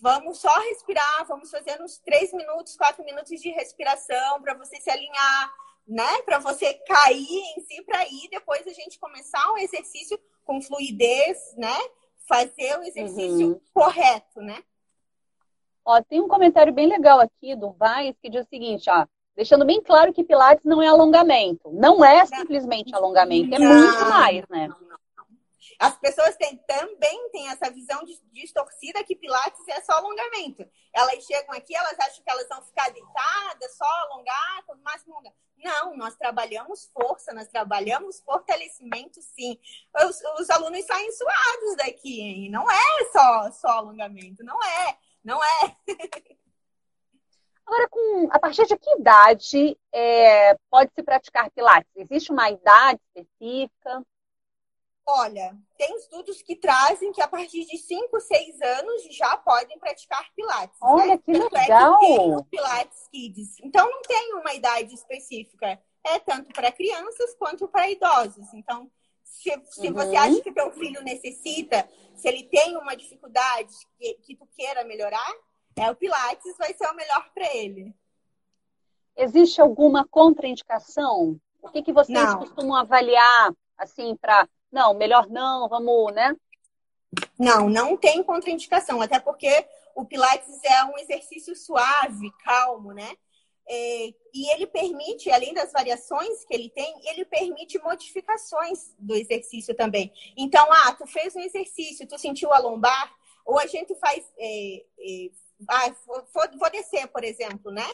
vamos 0.00 0.38
só 0.38 0.52
respirar, 0.60 1.26
vamos 1.26 1.50
fazer 1.50 1.80
uns 1.80 1.98
três 1.98 2.32
minutos, 2.32 2.76
quatro 2.76 3.04
minutos 3.04 3.40
de 3.40 3.50
respiração 3.50 4.42
para 4.42 4.54
você 4.54 4.80
se 4.80 4.90
alinhar, 4.90 5.52
né? 5.86 6.22
Para 6.22 6.38
você 6.38 6.74
cair 6.74 7.42
em 7.56 7.60
si, 7.60 7.82
para 7.84 8.04
ir 8.06 8.28
depois 8.30 8.66
a 8.66 8.72
gente 8.72 8.98
começar 8.98 9.52
um 9.52 9.58
exercício 9.58 10.18
com 10.44 10.60
fluidez, 10.60 11.38
né? 11.56 11.76
Fazer 12.28 12.78
o 12.78 12.82
exercício 12.82 13.48
uhum. 13.48 13.60
correto, 13.72 14.40
né? 14.40 14.62
Ó, 15.84 16.02
tem 16.02 16.20
um 16.20 16.26
comentário 16.28 16.72
bem 16.72 16.88
legal 16.88 17.20
aqui 17.20 17.54
do 17.54 17.72
Vaz 17.72 18.16
que 18.20 18.28
diz 18.28 18.44
o 18.44 18.48
seguinte, 18.48 18.90
ó, 18.90 19.06
deixando 19.36 19.64
bem 19.64 19.80
claro 19.80 20.12
que 20.12 20.24
Pilates 20.24 20.64
não 20.64 20.82
é 20.82 20.88
alongamento. 20.88 21.70
Não 21.72 22.04
é 22.04 22.26
simplesmente 22.26 22.92
alongamento, 22.92 23.54
é 23.54 23.58
muito 23.58 24.04
mais, 24.10 24.44
né? 24.48 24.68
As 25.78 25.96
pessoas 25.98 26.34
têm, 26.36 26.56
também 26.66 27.30
têm 27.30 27.48
essa 27.50 27.70
visão 27.70 28.02
distorcida 28.32 29.04
que 29.04 29.14
Pilates 29.14 29.68
é 29.68 29.80
só 29.82 29.92
alongamento. 29.92 30.66
Elas 30.92 31.22
chegam 31.24 31.54
aqui, 31.54 31.76
elas 31.76 31.98
acham 32.00 32.24
que 32.24 32.30
elas 32.30 32.48
vão 32.48 32.62
ficar 32.62 32.90
deitadas, 32.90 33.76
só 33.76 33.84
alongar, 33.84 34.64
quanto 34.66 34.82
mais 34.82 35.06
alongar. 35.06 35.32
Não, 35.56 35.96
nós 35.96 36.14
trabalhamos 36.16 36.90
força, 36.92 37.32
nós 37.32 37.48
trabalhamos 37.48 38.20
fortalecimento, 38.20 39.20
sim. 39.22 39.58
Os, 40.04 40.20
os 40.40 40.50
alunos 40.50 40.84
saem 40.84 41.10
suados 41.12 41.76
daqui, 41.76 42.20
hein? 42.20 42.50
Não 42.50 42.70
é 42.70 43.10
só, 43.12 43.50
só 43.52 43.68
alongamento, 43.68 44.44
não 44.44 44.62
é. 44.62 44.98
Não 45.24 45.42
é. 45.42 45.76
Agora, 47.66 47.88
com, 47.88 48.28
a 48.30 48.38
partir 48.38 48.64
de 48.66 48.78
que 48.78 48.90
idade 48.92 49.76
é, 49.92 50.54
pode 50.70 50.92
se 50.94 51.02
praticar 51.02 51.50
Pilates? 51.50 51.90
Existe 51.96 52.30
uma 52.30 52.48
idade 52.48 53.00
específica? 53.16 54.06
Olha, 55.08 55.56
tem 55.78 55.96
estudos 55.98 56.42
que 56.42 56.56
trazem 56.56 57.12
que 57.12 57.22
a 57.22 57.28
partir 57.28 57.64
de 57.64 57.78
5, 57.78 58.20
6 58.20 58.60
anos 58.60 59.02
já 59.16 59.36
podem 59.36 59.78
praticar 59.78 60.28
Pilates. 60.34 60.80
Né? 60.80 60.88
Olha, 60.88 61.06
né? 61.06 61.18
que 61.18 61.32
tanto 61.32 61.54
legal! 61.54 61.94
É 61.94 61.98
que 62.00 62.06
tem 62.06 62.34
o 62.34 62.44
Pilates 62.44 63.08
Kids. 63.12 63.56
Então, 63.62 63.88
não 63.88 64.02
tem 64.02 64.34
uma 64.34 64.52
idade 64.52 64.92
específica. 64.92 65.80
É 66.04 66.18
tanto 66.18 66.52
para 66.52 66.72
crianças 66.72 67.34
quanto 67.38 67.68
para 67.68 67.88
idosos. 67.88 68.52
Então, 68.54 68.90
se, 69.22 69.50
se 69.70 69.88
uhum. 69.88 69.94
você 69.94 70.16
acha 70.16 70.40
que 70.40 70.52
teu 70.52 70.72
filho 70.72 71.02
necessita, 71.02 71.88
se 72.14 72.26
ele 72.28 72.44
tem 72.44 72.76
uma 72.76 72.96
dificuldade 72.96 73.74
que, 73.98 74.14
que 74.14 74.36
tu 74.36 74.46
queira 74.56 74.84
melhorar, 74.84 75.32
é 75.76 75.90
o 75.90 75.94
Pilates 75.94 76.56
vai 76.56 76.72
ser 76.74 76.86
o 76.88 76.94
melhor 76.94 77.30
para 77.34 77.54
ele. 77.54 77.94
Existe 79.16 79.60
alguma 79.60 80.06
contraindicação? 80.06 81.40
O 81.62 81.68
que, 81.68 81.82
que 81.82 81.92
vocês 81.92 82.18
não. 82.18 82.38
costumam 82.38 82.74
avaliar, 82.74 83.52
assim, 83.78 84.16
para... 84.16 84.48
Não, 84.70 84.94
melhor 84.94 85.28
não, 85.28 85.68
vamos, 85.68 86.12
né? 86.14 86.34
Não, 87.38 87.68
não 87.68 87.96
tem 87.96 88.22
contraindicação, 88.22 89.00
até 89.00 89.18
porque 89.18 89.66
o 89.94 90.04
Pilates 90.04 90.62
é 90.64 90.84
um 90.84 90.98
exercício 90.98 91.54
suave, 91.54 92.30
calmo, 92.44 92.92
né? 92.92 93.16
É, 93.68 94.14
e 94.32 94.52
ele 94.52 94.66
permite, 94.66 95.30
além 95.30 95.52
das 95.52 95.72
variações 95.72 96.44
que 96.44 96.54
ele 96.54 96.70
tem, 96.70 96.94
ele 97.08 97.24
permite 97.24 97.78
modificações 97.80 98.94
do 98.98 99.14
exercício 99.14 99.74
também. 99.74 100.12
Então, 100.36 100.64
ah, 100.70 100.92
tu 100.92 101.06
fez 101.06 101.34
um 101.34 101.40
exercício, 101.40 102.06
tu 102.06 102.16
sentiu 102.16 102.52
a 102.52 102.58
lombar, 102.58 103.12
ou 103.44 103.58
a 103.58 103.66
gente 103.66 103.94
faz. 103.96 104.24
É, 104.38 104.84
é, 105.00 105.30
ah, 105.68 105.94
vou, 106.06 106.70
descer, 106.70 107.06
por 107.08 107.24
exemplo, 107.24 107.70
né? 107.70 107.86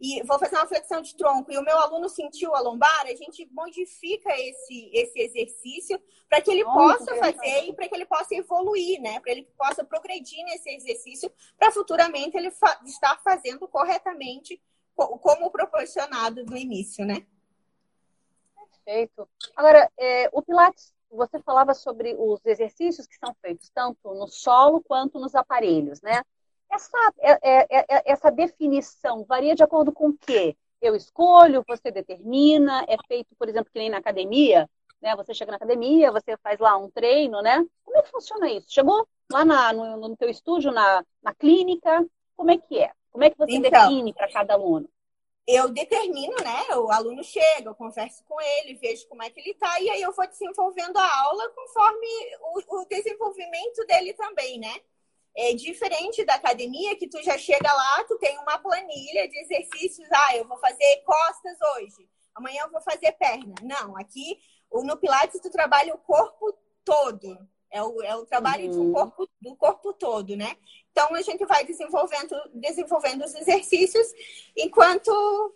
E 0.00 0.22
vou 0.22 0.38
fazer 0.38 0.56
uma 0.56 0.66
flexão 0.66 1.02
de 1.02 1.16
tronco 1.16 1.50
e 1.50 1.58
o 1.58 1.62
meu 1.62 1.76
aluno 1.78 2.08
sentiu 2.08 2.54
a 2.54 2.60
lombar, 2.60 3.06
a 3.06 3.14
gente 3.14 3.46
modifica 3.52 4.30
esse, 4.38 4.90
esse 4.92 5.20
exercício 5.20 6.00
para 6.28 6.40
que 6.40 6.50
ele 6.50 6.64
possa 6.64 7.16
fazer 7.16 7.64
e 7.64 7.72
para 7.72 7.88
que 7.88 7.94
ele 7.94 8.06
possa 8.06 8.34
evoluir, 8.34 9.00
né? 9.00 9.18
Para 9.20 9.32
ele 9.32 9.48
possa 9.56 9.84
progredir 9.84 10.44
nesse 10.44 10.70
exercício, 10.70 11.30
para 11.58 11.72
futuramente 11.72 12.36
ele 12.36 12.50
fa 12.50 12.80
estar 12.84 13.18
fazendo 13.22 13.66
corretamente 13.66 14.62
como 14.94 15.50
proporcionado 15.50 16.44
no 16.44 16.56
início, 16.56 17.04
né? 17.04 17.26
Perfeito. 18.84 19.28
Agora, 19.54 19.90
é, 19.98 20.28
o 20.32 20.42
Pilates, 20.42 20.94
você 21.10 21.40
falava 21.40 21.74
sobre 21.74 22.14
os 22.18 22.44
exercícios 22.44 23.06
que 23.06 23.16
são 23.16 23.34
feitos 23.40 23.70
tanto 23.70 24.14
no 24.14 24.28
solo 24.28 24.82
quanto 24.82 25.18
nos 25.18 25.34
aparelhos, 25.34 26.00
né? 26.00 26.22
Essa, 26.70 27.12
é, 27.20 27.32
é, 27.42 27.66
é, 27.78 28.12
essa 28.12 28.30
definição 28.30 29.24
varia 29.24 29.54
de 29.54 29.62
acordo 29.62 29.92
com 29.92 30.08
o 30.08 30.18
quê? 30.18 30.56
Eu 30.80 30.94
escolho, 30.94 31.64
você 31.66 31.90
determina, 31.90 32.84
é 32.86 32.96
feito, 33.06 33.34
por 33.36 33.48
exemplo, 33.48 33.70
que 33.72 33.78
nem 33.78 33.90
na 33.90 33.98
academia, 33.98 34.68
né? 35.00 35.16
Você 35.16 35.34
chega 35.34 35.50
na 35.50 35.56
academia, 35.56 36.12
você 36.12 36.36
faz 36.36 36.58
lá 36.58 36.76
um 36.76 36.90
treino, 36.90 37.40
né? 37.42 37.64
Como 37.84 37.98
é 37.98 38.02
que 38.02 38.10
funciona 38.10 38.50
isso? 38.50 38.66
Chegou 38.70 39.06
lá 39.30 39.44
na, 39.44 39.72
no, 39.72 40.08
no 40.08 40.16
teu 40.16 40.28
estúdio, 40.28 40.70
na, 40.70 41.04
na 41.22 41.34
clínica, 41.34 42.06
como 42.36 42.50
é 42.50 42.58
que 42.58 42.78
é? 42.78 42.92
Como 43.10 43.24
é 43.24 43.30
que 43.30 43.38
você 43.38 43.56
então, 43.56 43.70
define 43.70 44.12
para 44.12 44.30
cada 44.30 44.54
aluno? 44.54 44.88
Eu 45.46 45.70
determino, 45.70 46.36
né? 46.36 46.76
O 46.76 46.90
aluno 46.92 47.24
chega, 47.24 47.70
eu 47.70 47.74
converso 47.74 48.22
com 48.24 48.40
ele, 48.40 48.74
vejo 48.74 49.08
como 49.08 49.22
é 49.22 49.30
que 49.30 49.40
ele 49.40 49.50
está, 49.50 49.80
e 49.80 49.88
aí 49.88 50.02
eu 50.02 50.12
vou 50.12 50.26
desenvolvendo 50.26 50.96
a 50.98 51.20
aula 51.22 51.48
conforme 51.48 52.06
o, 52.40 52.80
o 52.80 52.84
desenvolvimento 52.84 53.84
dele 53.86 54.12
também, 54.12 54.58
né? 54.58 54.80
É 55.40 55.54
diferente 55.54 56.24
da 56.24 56.34
academia, 56.34 56.96
que 56.96 57.08
tu 57.08 57.22
já 57.22 57.38
chega 57.38 57.72
lá, 57.72 58.04
tu 58.08 58.18
tem 58.18 58.36
uma 58.38 58.58
planilha 58.58 59.28
de 59.28 59.38
exercícios. 59.38 60.08
Ah, 60.10 60.36
eu 60.36 60.44
vou 60.48 60.58
fazer 60.58 61.02
costas 61.06 61.56
hoje, 61.76 62.08
amanhã 62.34 62.62
eu 62.64 62.70
vou 62.72 62.80
fazer 62.80 63.12
perna. 63.12 63.54
Não, 63.62 63.96
aqui 63.96 64.36
no 64.72 64.96
Pilates, 64.96 65.40
tu 65.40 65.48
trabalha 65.48 65.94
o 65.94 65.98
corpo 65.98 66.52
todo. 66.84 67.38
É 67.70 67.82
o, 67.82 68.02
é 68.02 68.16
o 68.16 68.24
trabalho 68.24 68.70
uhum. 68.70 68.86
do, 68.86 68.92
corpo, 68.92 69.28
do 69.40 69.56
corpo 69.56 69.92
todo, 69.92 70.34
né? 70.34 70.56
Então, 70.90 71.14
a 71.14 71.22
gente 71.22 71.44
vai 71.44 71.64
desenvolvendo, 71.64 72.34
desenvolvendo 72.54 73.24
os 73.24 73.34
exercícios 73.34 74.06
enquanto 74.56 75.54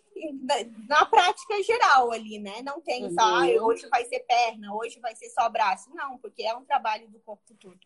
na 0.89 1.07
prática 1.07 1.61
geral 1.63 2.13
ali, 2.13 2.39
né? 2.39 2.63
Não 2.63 2.81
tem 2.81 3.05
uhum. 3.05 3.15
só, 3.15 3.21
ah, 3.21 3.65
hoje 3.65 3.89
vai 3.89 4.05
ser 4.05 4.21
perna, 4.21 4.75
hoje 4.75 5.01
vai 5.01 5.17
ser 5.17 5.31
só 5.31 5.49
braço. 5.49 5.91
Não, 5.95 6.19
porque 6.19 6.43
é 6.43 6.55
um 6.55 6.65
trabalho 6.65 7.09
do 7.09 7.19
corpo 7.21 7.55
todo. 7.59 7.81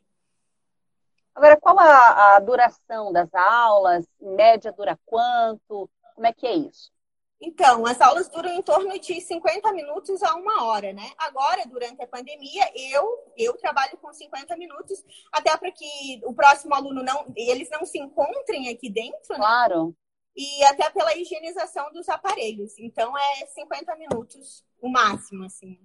Agora, 1.36 1.60
qual 1.60 1.78
a, 1.78 2.36
a 2.36 2.40
duração 2.40 3.12
das 3.12 3.32
aulas? 3.34 4.06
Em 4.18 4.34
média, 4.34 4.72
dura 4.72 4.98
quanto? 5.04 5.88
Como 6.14 6.26
é 6.26 6.32
que 6.32 6.46
é 6.46 6.54
isso? 6.56 6.90
Então, 7.38 7.84
as 7.84 8.00
aulas 8.00 8.30
duram 8.30 8.48
em 8.48 8.62
torno 8.62 8.98
de 8.98 9.20
50 9.20 9.70
minutos 9.74 10.22
a 10.22 10.34
uma 10.34 10.64
hora, 10.64 10.94
né? 10.94 11.12
Agora, 11.18 11.66
durante 11.66 12.02
a 12.02 12.06
pandemia, 12.06 12.64
eu 12.74 13.04
eu 13.36 13.52
trabalho 13.58 13.98
com 13.98 14.10
50 14.10 14.56
minutos, 14.56 15.04
até 15.30 15.54
para 15.58 15.70
que 15.70 16.22
o 16.24 16.32
próximo 16.32 16.74
aluno 16.74 17.02
não, 17.02 17.30
eles 17.36 17.68
não 17.68 17.84
se 17.84 17.98
encontrem 17.98 18.70
aqui 18.70 18.88
dentro, 18.88 19.34
né? 19.34 19.36
Claro. 19.36 19.94
E 20.34 20.64
até 20.64 20.88
pela 20.88 21.14
higienização 21.14 21.92
dos 21.92 22.08
aparelhos. 22.08 22.78
Então, 22.78 23.12
é 23.16 23.46
50 23.48 23.94
minutos 23.96 24.64
o 24.80 24.88
máximo, 24.88 25.44
assim. 25.44 25.78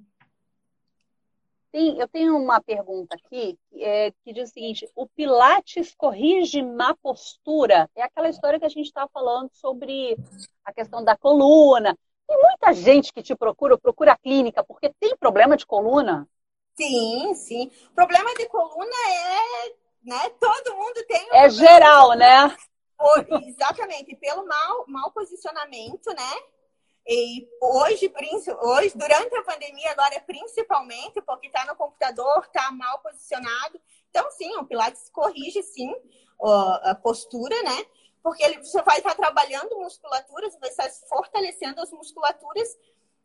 Sim, 1.73 1.99
eu 1.99 2.07
tenho 2.07 2.37
uma 2.37 2.61
pergunta 2.61 3.15
aqui 3.15 3.57
é, 3.75 4.11
que 4.23 4.33
diz 4.33 4.49
o 4.49 4.53
seguinte: 4.53 4.89
o 4.93 5.07
Pilates 5.07 5.95
corrige 5.95 6.61
má 6.61 6.95
postura? 7.01 7.89
É 7.95 8.03
aquela 8.03 8.29
história 8.29 8.59
que 8.59 8.65
a 8.65 8.69
gente 8.69 8.87
está 8.87 9.07
falando 9.07 9.49
sobre 9.53 10.17
a 10.65 10.73
questão 10.73 11.03
da 11.03 11.15
coluna. 11.15 11.97
Tem 12.27 12.37
muita 12.41 12.73
gente 12.73 13.13
que 13.13 13.23
te 13.23 13.35
procura, 13.35 13.77
procura 13.77 14.11
a 14.13 14.17
clínica, 14.17 14.63
porque 14.63 14.93
tem 14.99 15.15
problema 15.17 15.55
de 15.55 15.65
coluna. 15.65 16.27
Sim, 16.75 17.33
sim. 17.35 17.71
Problema 17.95 18.33
de 18.35 18.47
coluna 18.47 18.95
é, 19.09 19.73
né? 20.03 20.29
Todo 20.39 20.75
mundo 20.75 21.05
tem. 21.07 21.29
Um 21.31 21.35
é 21.35 21.49
geral, 21.49 22.15
né? 22.15 22.55
Exatamente, 23.47 24.15
pelo 24.17 24.45
mau, 24.45 24.85
mau 24.87 25.11
posicionamento, 25.11 26.07
né? 26.13 26.31
E 27.07 27.47
hoje, 27.59 28.13
hoje, 28.61 28.97
durante 28.97 29.35
a 29.35 29.43
pandemia, 29.43 29.91
agora 29.91 30.19
principalmente, 30.21 31.21
porque 31.21 31.47
está 31.47 31.65
no 31.65 31.75
computador, 31.75 32.43
está 32.45 32.71
mal 32.71 32.99
posicionado. 32.99 33.81
Então, 34.09 34.29
sim, 34.31 34.55
o 34.57 34.65
Pilates 34.65 35.09
corrige, 35.09 35.63
sim, 35.63 35.93
a 36.83 36.95
postura, 36.95 37.55
né? 37.63 37.85
Porque 38.21 38.43
ele, 38.43 38.57
você 38.57 38.81
vai 38.83 38.97
estar 38.97 39.15
trabalhando 39.15 39.79
musculaturas, 39.79 40.55
vai 40.59 40.69
estar 40.69 40.89
fortalecendo 41.09 41.81
as 41.81 41.91
musculaturas 41.91 42.77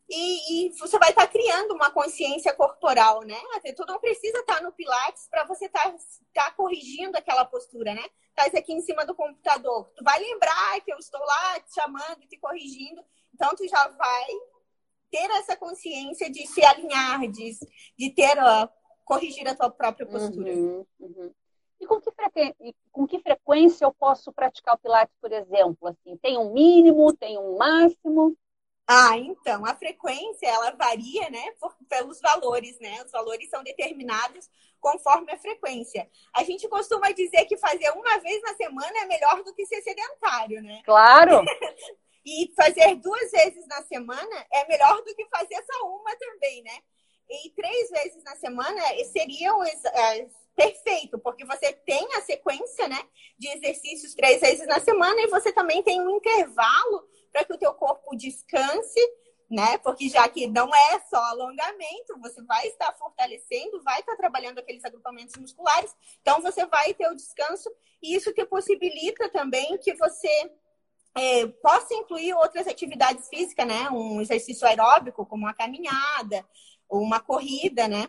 e, 0.09 0.69
e, 0.69 0.79
você 0.79 0.99
vai 0.99 1.11
estar 1.11 1.27
criando 1.27 1.75
uma 1.75 1.91
consciência 1.91 2.55
corporal, 2.55 3.23
né? 3.23 3.37
Tu 3.75 3.85
não 3.87 3.99
precisa 3.99 4.39
estar 4.39 4.63
no 4.63 4.73
Pilates 4.73 5.27
para 5.29 5.45
você 5.45 5.67
estar, 5.67 5.93
estar 5.95 6.55
corrigindo 6.55 7.17
aquela 7.17 7.45
postura, 7.45 7.93
né? 7.93 8.05
Estás 8.29 8.55
aqui 8.55 8.73
em 8.73 8.81
cima 8.83 9.05
do 9.05 9.17
computador. 9.17 9.91
Tu 9.97 10.05
vai 10.05 10.21
lembrar 10.21 10.81
que 10.83 10.93
eu 10.93 10.99
estou 10.99 11.21
lá 11.21 11.59
te 11.61 11.75
chamando, 11.75 12.21
te 12.29 12.39
corrigindo. 12.39 13.03
Então, 13.35 13.55
tu 13.57 13.67
já 13.67 13.89
vai 13.89 14.27
ter 15.11 15.29
essa 15.33 15.57
consciência 15.57 16.31
de 16.31 16.47
se 16.47 16.65
alinhar, 16.65 17.27
de, 17.29 17.53
de 17.99 18.11
ter, 18.11 18.39
uh, 18.39 18.69
corrigir 19.05 19.49
a 19.49 19.57
tua 19.57 19.71
própria 19.71 20.07
postura. 20.07 20.53
Uhum, 20.53 20.87
uhum. 21.01 21.35
E 21.81 21.87
com 21.87 22.01
que, 22.01 22.11
com 22.93 23.07
que 23.07 23.19
frequência 23.19 23.85
eu 23.85 23.93
posso 23.93 24.33
praticar 24.33 24.75
o 24.75 24.79
Pilates, 24.79 25.15
por 25.21 25.33
exemplo? 25.33 25.89
Assim, 25.89 26.17
tem 26.19 26.39
um 26.39 26.53
mínimo, 26.53 27.13
tem 27.13 27.37
um 27.39 27.57
máximo? 27.57 28.37
Ah, 28.89 29.19
então, 29.19 29.67
a 29.67 29.75
frequência, 29.75 30.47
ela 30.47 30.71
varia, 30.71 31.29
né, 31.29 31.51
por, 31.59 31.77
pelos 31.89 32.21
valores, 32.21 32.79
né? 32.79 33.03
Os 33.05 33.11
valores 33.11 33.51
são 33.51 33.65
determinados 33.65 34.49
conforme 34.81 35.33
a 35.33 35.39
frequência. 35.39 36.09
A 36.33 36.45
gente 36.45 36.69
costuma 36.69 37.11
dizer 37.11 37.47
que 37.47 37.57
fazer 37.57 37.91
uma 37.91 38.19
vez 38.19 38.41
na 38.43 38.55
semana 38.55 38.99
é 38.99 39.07
melhor 39.07 39.43
do 39.43 39.53
que 39.53 39.67
ser 39.67 39.83
sedentário, 39.83 40.63
né? 40.63 40.83
Claro! 40.85 41.43
E 42.29 42.53
fazer 42.57 42.97
duas 42.97 43.31
vezes 43.31 43.65
na 43.69 43.83
semana 43.83 44.47
é 44.53 44.67
melhor 44.67 45.01
do 45.05 45.15
que 45.15 45.25
fazer 45.27 45.65
só 45.65 45.87
uma 45.87 46.13
também, 46.17 46.61
né? 46.61 46.77
E 47.31 47.51
três 47.51 47.89
vezes 47.89 48.25
na 48.25 48.35
semana 48.35 48.83
seria 49.13 49.53
é, 49.93 50.27
perfeito, 50.57 51.21
porque 51.21 51.45
você 51.45 51.73
tem 51.73 52.05
a 52.15 52.23
sequência, 52.23 52.89
né, 52.89 53.01
de 53.39 53.49
exercícios 53.49 54.15
três 54.15 54.41
vezes 54.41 54.67
na 54.67 54.81
semana 54.81 55.21
e 55.21 55.29
você 55.29 55.53
também 55.53 55.83
tem 55.83 56.01
um 56.01 56.17
intervalo 56.17 57.07
para 57.37 57.45
que 57.45 57.53
o 57.53 57.59
teu 57.59 57.75
corpo 57.75 58.17
descanse, 58.17 58.99
né? 59.51 59.77
Porque 59.79 60.09
já 60.09 60.27
que 60.27 60.47
não 60.47 60.75
é 60.75 61.01
só 61.01 61.23
alongamento, 61.23 62.19
você 62.19 62.43
vai 62.43 62.67
estar 62.69 62.95
fortalecendo, 62.95 63.83
vai 63.83 64.01
estar 64.01 64.17
trabalhando 64.17 64.59
aqueles 64.59 64.83
agrupamentos 64.83 65.37
musculares, 65.37 65.95
então 66.23 66.41
você 66.41 66.65
vai 66.65 66.95
ter 66.95 67.07
o 67.09 67.15
descanso 67.15 67.71
e 68.03 68.17
isso 68.17 68.33
te 68.33 68.43
possibilita 68.47 69.29
também 69.29 69.77
que 69.77 69.93
você 69.97 70.51
é, 71.15 71.47
possa 71.47 71.93
incluir 71.93 72.33
outras 72.33 72.67
atividades 72.67 73.29
físicas, 73.29 73.67
né? 73.67 73.91
Um 73.91 74.23
exercício 74.23 74.67
aeróbico, 74.67 75.27
como 75.27 75.45
uma 75.45 75.53
caminhada, 75.53 76.43
uma 76.89 77.21
corrida, 77.21 77.87
né? 77.87 78.09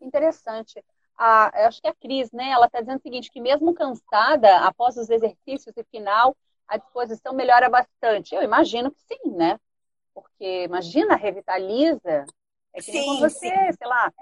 Interessante. 0.00 0.84
A, 1.16 1.66
acho 1.66 1.82
que 1.82 1.88
a 1.88 1.94
Cris, 1.94 2.30
né? 2.30 2.50
Ela 2.50 2.66
está 2.66 2.80
dizendo 2.80 3.00
o 3.00 3.02
seguinte, 3.02 3.32
que 3.32 3.40
mesmo 3.40 3.74
cansada, 3.74 4.60
após 4.60 4.96
os 4.96 5.10
exercícios 5.10 5.76
e 5.76 5.82
final, 5.82 6.36
a 6.68 6.76
disposição 6.76 7.32
melhora 7.32 7.68
bastante. 7.68 8.34
Eu 8.34 8.42
imagino 8.42 8.90
que 8.90 9.00
sim, 9.00 9.30
né? 9.30 9.58
Porque 10.14 10.64
imagina, 10.64 11.16
revitaliza. 11.16 12.26
É 12.72 12.78
que 12.78 12.92
sim, 12.92 12.92
nem 12.92 13.20
você, 13.20 13.48
sim. 13.48 13.72
sei 13.72 13.88
lá, 13.88 14.12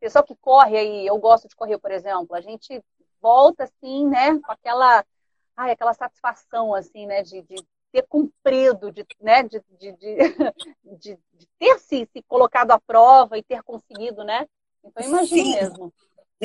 pessoa 0.00 0.24
que 0.24 0.34
corre 0.36 0.78
aí, 0.78 1.06
eu 1.06 1.18
gosto 1.18 1.46
de 1.46 1.54
correr, 1.54 1.78
por 1.78 1.90
exemplo, 1.90 2.34
a 2.34 2.40
gente 2.40 2.82
volta 3.20 3.64
assim, 3.64 4.08
né, 4.08 4.38
com 4.40 4.50
aquela 4.50 5.04
ai, 5.54 5.72
aquela 5.72 5.92
satisfação, 5.92 6.74
assim, 6.74 7.06
né, 7.06 7.22
de, 7.22 7.42
de 7.42 7.56
ter 7.92 8.06
cumprido, 8.08 8.90
de, 8.90 9.06
né, 9.20 9.42
de, 9.42 9.62
de, 9.78 9.92
de, 9.92 10.16
de, 10.96 11.18
ter 11.58 11.78
se, 11.78 12.08
se, 12.10 12.22
colocado 12.22 12.70
à 12.70 12.80
prova 12.80 13.36
e 13.36 13.42
ter 13.42 13.62
conseguido, 13.62 14.24
né? 14.24 14.46
Então, 14.82 15.06
imagina 15.06 15.60
mesmo. 15.60 15.92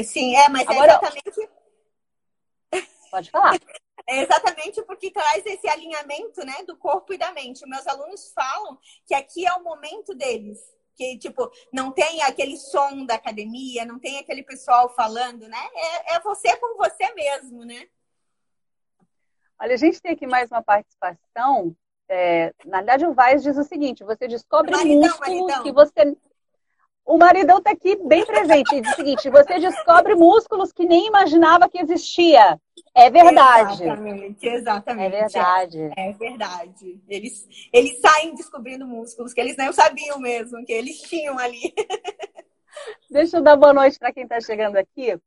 Sim, 0.03 0.35
é, 0.35 0.49
mas 0.49 0.67
é 0.67 0.71
Agora, 0.71 0.91
é 0.91 0.95
exatamente... 0.95 1.49
Pode 3.09 3.31
falar. 3.31 3.57
É 4.07 4.21
exatamente 4.21 4.81
porque 4.83 5.09
traz 5.09 5.45
esse 5.45 5.67
alinhamento, 5.67 6.45
né, 6.45 6.63
do 6.67 6.77
corpo 6.77 7.13
e 7.13 7.17
da 7.17 7.31
mente. 7.31 7.67
Meus 7.67 7.87
alunos 7.87 8.31
falam 8.33 8.77
que 9.05 9.15
aqui 9.15 9.47
é 9.47 9.53
o 9.53 9.63
momento 9.63 10.13
deles, 10.13 10.59
que 10.95 11.17
tipo 11.17 11.51
não 11.73 11.91
tem 11.91 12.21
aquele 12.21 12.55
som 12.57 13.05
da 13.05 13.15
academia, 13.15 13.83
não 13.85 13.99
tem 13.99 14.19
aquele 14.19 14.43
pessoal 14.43 14.93
falando, 14.93 15.47
né? 15.47 15.69
É, 15.73 16.15
é 16.15 16.19
você 16.19 16.55
com 16.57 16.77
você 16.77 17.13
mesmo, 17.13 17.65
né? 17.65 17.87
Olha, 19.59 19.73
a 19.73 19.77
gente 19.77 20.01
tem 20.01 20.11
aqui 20.11 20.27
mais 20.27 20.51
uma 20.51 20.61
participação. 20.61 21.75
É, 22.07 22.53
na 22.65 22.77
verdade, 22.77 23.05
o 23.05 23.13
Vaz 23.13 23.41
diz 23.41 23.57
o 23.57 23.63
seguinte: 23.63 24.03
você 24.03 24.27
descobre 24.27 24.71
maridão, 24.71 24.99
músculos 24.99 25.39
maridão. 25.41 25.63
que 25.63 25.71
você. 25.71 26.17
O 27.05 27.19
maridão 27.19 27.59
está 27.59 27.69
aqui 27.69 27.95
bem 28.03 28.25
presente. 28.25 28.81
Diz 28.81 28.93
o 28.93 28.95
seguinte: 28.95 29.29
você 29.29 29.59
descobre 29.59 30.15
músculos 30.15 30.73
que 30.73 30.85
nem 30.85 31.07
imaginava 31.07 31.69
que 31.69 31.77
existia. 31.77 32.59
É 32.95 33.09
verdade. 33.11 33.83
Exatamente, 33.83 34.47
exatamente. 34.47 35.15
É 35.15 35.19
verdade. 35.21 35.81
É, 35.95 36.09
é 36.09 36.13
verdade. 36.13 37.01
Eles, 37.07 37.47
eles 37.71 37.99
saem 37.99 38.33
descobrindo 38.33 38.87
músculos 38.87 39.33
que 39.33 39.39
eles 39.39 39.55
não 39.55 39.71
sabiam 39.71 40.19
mesmo, 40.19 40.65
que 40.65 40.73
eles 40.73 40.99
tinham 41.01 41.37
ali. 41.37 41.73
Deixa 43.09 43.37
eu 43.37 43.41
dar 43.43 43.55
boa 43.55 43.71
noite 43.71 43.99
para 43.99 44.11
quem 44.11 44.23
está 44.23 44.41
chegando 44.41 44.77
aqui 44.77 45.17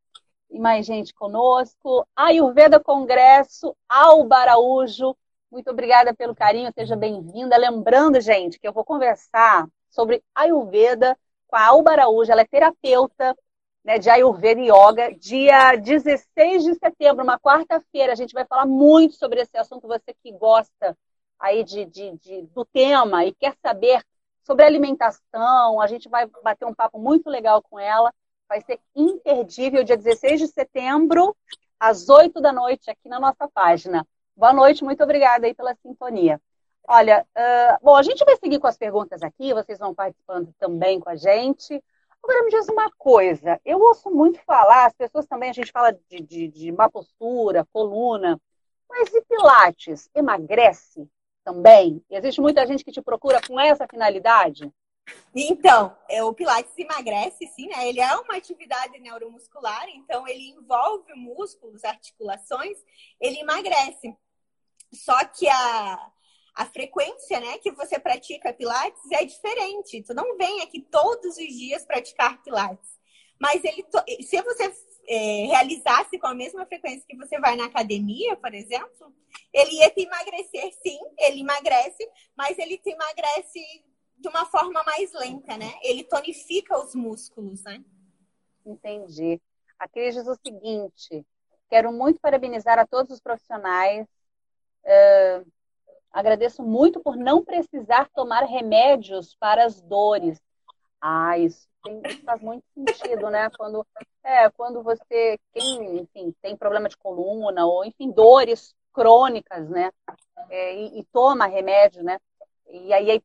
e 0.50 0.58
mais 0.58 0.84
gente 0.84 1.14
conosco. 1.14 2.06
Ayurveda 2.16 2.80
Congresso, 2.80 3.76
Alba 3.88 4.38
Araújo. 4.38 5.16
Muito 5.50 5.70
obrigada 5.70 6.12
pelo 6.12 6.34
carinho, 6.34 6.72
seja 6.74 6.96
bem-vinda. 6.96 7.56
Lembrando, 7.56 8.20
gente, 8.20 8.58
que 8.58 8.66
eu 8.66 8.72
vou 8.72 8.84
conversar 8.84 9.66
sobre 9.88 10.22
Ayurveda 10.34 11.16
com 11.48 11.56
a 11.56 11.66
Alba 11.66 11.92
Araújo. 11.92 12.30
Ela 12.30 12.42
é 12.42 12.46
terapeuta 12.46 13.36
né, 13.82 13.98
de 13.98 14.08
Ayurveda 14.08 14.60
e 14.60 14.70
Yoga. 14.70 15.12
Dia 15.14 15.74
16 15.74 16.62
de 16.62 16.74
setembro, 16.74 17.24
uma 17.24 17.38
quarta-feira, 17.38 18.12
a 18.12 18.16
gente 18.16 18.32
vai 18.32 18.44
falar 18.44 18.66
muito 18.66 19.14
sobre 19.16 19.40
esse 19.40 19.56
assunto. 19.56 19.88
Você 19.88 20.14
que 20.22 20.30
gosta 20.32 20.96
aí 21.40 21.64
de, 21.64 21.84
de, 21.86 22.16
de, 22.18 22.42
do 22.42 22.64
tema 22.64 23.24
e 23.24 23.34
quer 23.34 23.56
saber 23.62 24.04
sobre 24.44 24.64
alimentação, 24.64 25.80
a 25.80 25.86
gente 25.86 26.08
vai 26.08 26.26
bater 26.42 26.66
um 26.66 26.74
papo 26.74 26.98
muito 26.98 27.28
legal 27.28 27.62
com 27.62 27.78
ela. 27.78 28.12
Vai 28.48 28.60
ser 28.62 28.80
imperdível, 28.94 29.84
dia 29.84 29.96
16 29.96 30.40
de 30.40 30.48
setembro, 30.48 31.36
às 31.78 32.08
8 32.08 32.40
da 32.40 32.52
noite, 32.52 32.90
aqui 32.90 33.08
na 33.08 33.20
nossa 33.20 33.48
página. 33.52 34.06
Boa 34.34 34.52
noite, 34.52 34.84
muito 34.84 35.02
obrigada 35.02 35.46
aí 35.46 35.54
pela 35.54 35.74
sintonia. 35.74 36.40
Olha, 36.90 37.26
uh, 37.36 37.84
bom, 37.84 37.94
a 37.94 38.02
gente 38.02 38.24
vai 38.24 38.34
seguir 38.36 38.58
com 38.58 38.66
as 38.66 38.78
perguntas 38.78 39.22
aqui, 39.22 39.52
vocês 39.52 39.78
vão 39.78 39.94
participando 39.94 40.54
também 40.58 40.98
com 40.98 41.10
a 41.10 41.16
gente. 41.16 41.84
Agora 42.22 42.42
me 42.42 42.50
diz 42.50 42.66
uma 42.66 42.90
coisa, 42.92 43.60
eu 43.62 43.78
ouço 43.78 44.10
muito 44.10 44.40
falar, 44.40 44.86
as 44.86 44.94
pessoas 44.94 45.26
também, 45.26 45.50
a 45.50 45.52
gente 45.52 45.70
fala 45.70 45.92
de, 45.92 46.20
de, 46.20 46.48
de 46.48 46.72
má 46.72 46.88
postura, 46.88 47.68
coluna, 47.74 48.40
mas 48.88 49.12
e 49.12 49.20
Pilates 49.20 50.08
emagrece 50.14 51.06
também? 51.44 52.02
Existe 52.08 52.40
muita 52.40 52.66
gente 52.66 52.82
que 52.82 52.90
te 52.90 53.02
procura 53.02 53.38
com 53.46 53.60
essa 53.60 53.86
finalidade? 53.86 54.72
Então, 55.34 55.94
é, 56.08 56.24
o 56.24 56.32
Pilates 56.32 56.72
emagrece, 56.78 57.46
sim, 57.48 57.68
né? 57.68 57.86
Ele 57.86 58.00
é 58.00 58.16
uma 58.16 58.36
atividade 58.36 58.98
neuromuscular, 58.98 59.86
então 59.90 60.26
ele 60.26 60.52
envolve 60.52 61.12
músculos, 61.14 61.84
articulações, 61.84 62.78
ele 63.20 63.40
emagrece. 63.40 64.16
Só 64.90 65.22
que 65.26 65.46
a, 65.46 66.10
a 66.58 66.66
frequência, 66.66 67.38
né, 67.38 67.56
que 67.58 67.70
você 67.70 68.00
pratica 68.00 68.52
Pilates 68.52 69.00
é 69.12 69.24
diferente. 69.24 70.02
Tu 70.02 70.12
não 70.12 70.36
vem 70.36 70.60
aqui 70.60 70.82
todos 70.82 71.36
os 71.36 71.46
dias 71.46 71.84
praticar 71.84 72.42
Pilates. 72.42 72.98
Mas 73.38 73.62
ele, 73.62 73.86
se 74.24 74.42
você 74.42 74.74
é, 75.08 75.46
realizasse 75.46 76.18
com 76.18 76.26
a 76.26 76.34
mesma 76.34 76.66
frequência 76.66 77.06
que 77.08 77.16
você 77.16 77.38
vai 77.38 77.54
na 77.54 77.66
academia, 77.66 78.36
por 78.36 78.52
exemplo, 78.52 79.14
ele 79.54 79.76
ia 79.76 79.88
te 79.90 80.00
emagrecer, 80.00 80.74
sim, 80.82 80.98
ele 81.20 81.42
emagrece, 81.42 82.10
mas 82.36 82.58
ele 82.58 82.76
te 82.76 82.90
emagrece 82.90 83.84
de 84.16 84.28
uma 84.28 84.44
forma 84.44 84.82
mais 84.82 85.12
lenta, 85.12 85.56
né? 85.56 85.72
Ele 85.80 86.02
tonifica 86.02 86.76
os 86.76 86.92
músculos, 86.92 87.62
né? 87.62 87.84
Entendi. 88.66 89.40
A 89.78 89.86
Cris 89.86 90.16
diz 90.16 90.26
o 90.26 90.34
seguinte: 90.44 91.24
quero 91.70 91.92
muito 91.92 92.20
parabenizar 92.20 92.80
a 92.80 92.86
todos 92.86 93.12
os 93.12 93.20
profissionais. 93.20 94.08
Uh, 94.84 95.57
agradeço 96.12 96.62
muito 96.62 97.00
por 97.00 97.16
não 97.16 97.44
precisar 97.44 98.08
tomar 98.14 98.44
remédios 98.44 99.34
para 99.36 99.64
as 99.64 99.80
dores. 99.80 100.40
Ah, 101.00 101.38
isso, 101.38 101.68
tem, 101.82 102.02
faz 102.24 102.40
muito 102.40 102.64
sentido, 102.74 103.30
né? 103.30 103.48
Quando, 103.56 103.86
é, 104.24 104.50
quando 104.50 104.82
você 104.82 105.38
tem, 105.52 105.98
enfim, 106.00 106.34
tem 106.42 106.56
problema 106.56 106.88
de 106.88 106.96
coluna 106.96 107.64
ou, 107.66 107.84
enfim, 107.84 108.10
dores 108.10 108.74
crônicas, 108.92 109.68
né? 109.68 109.90
É, 110.50 110.74
e, 110.74 111.00
e, 111.00 111.04
toma 111.04 111.46
remédio, 111.46 112.02
né? 112.02 112.18
E 112.66 112.92
aí 112.92 113.22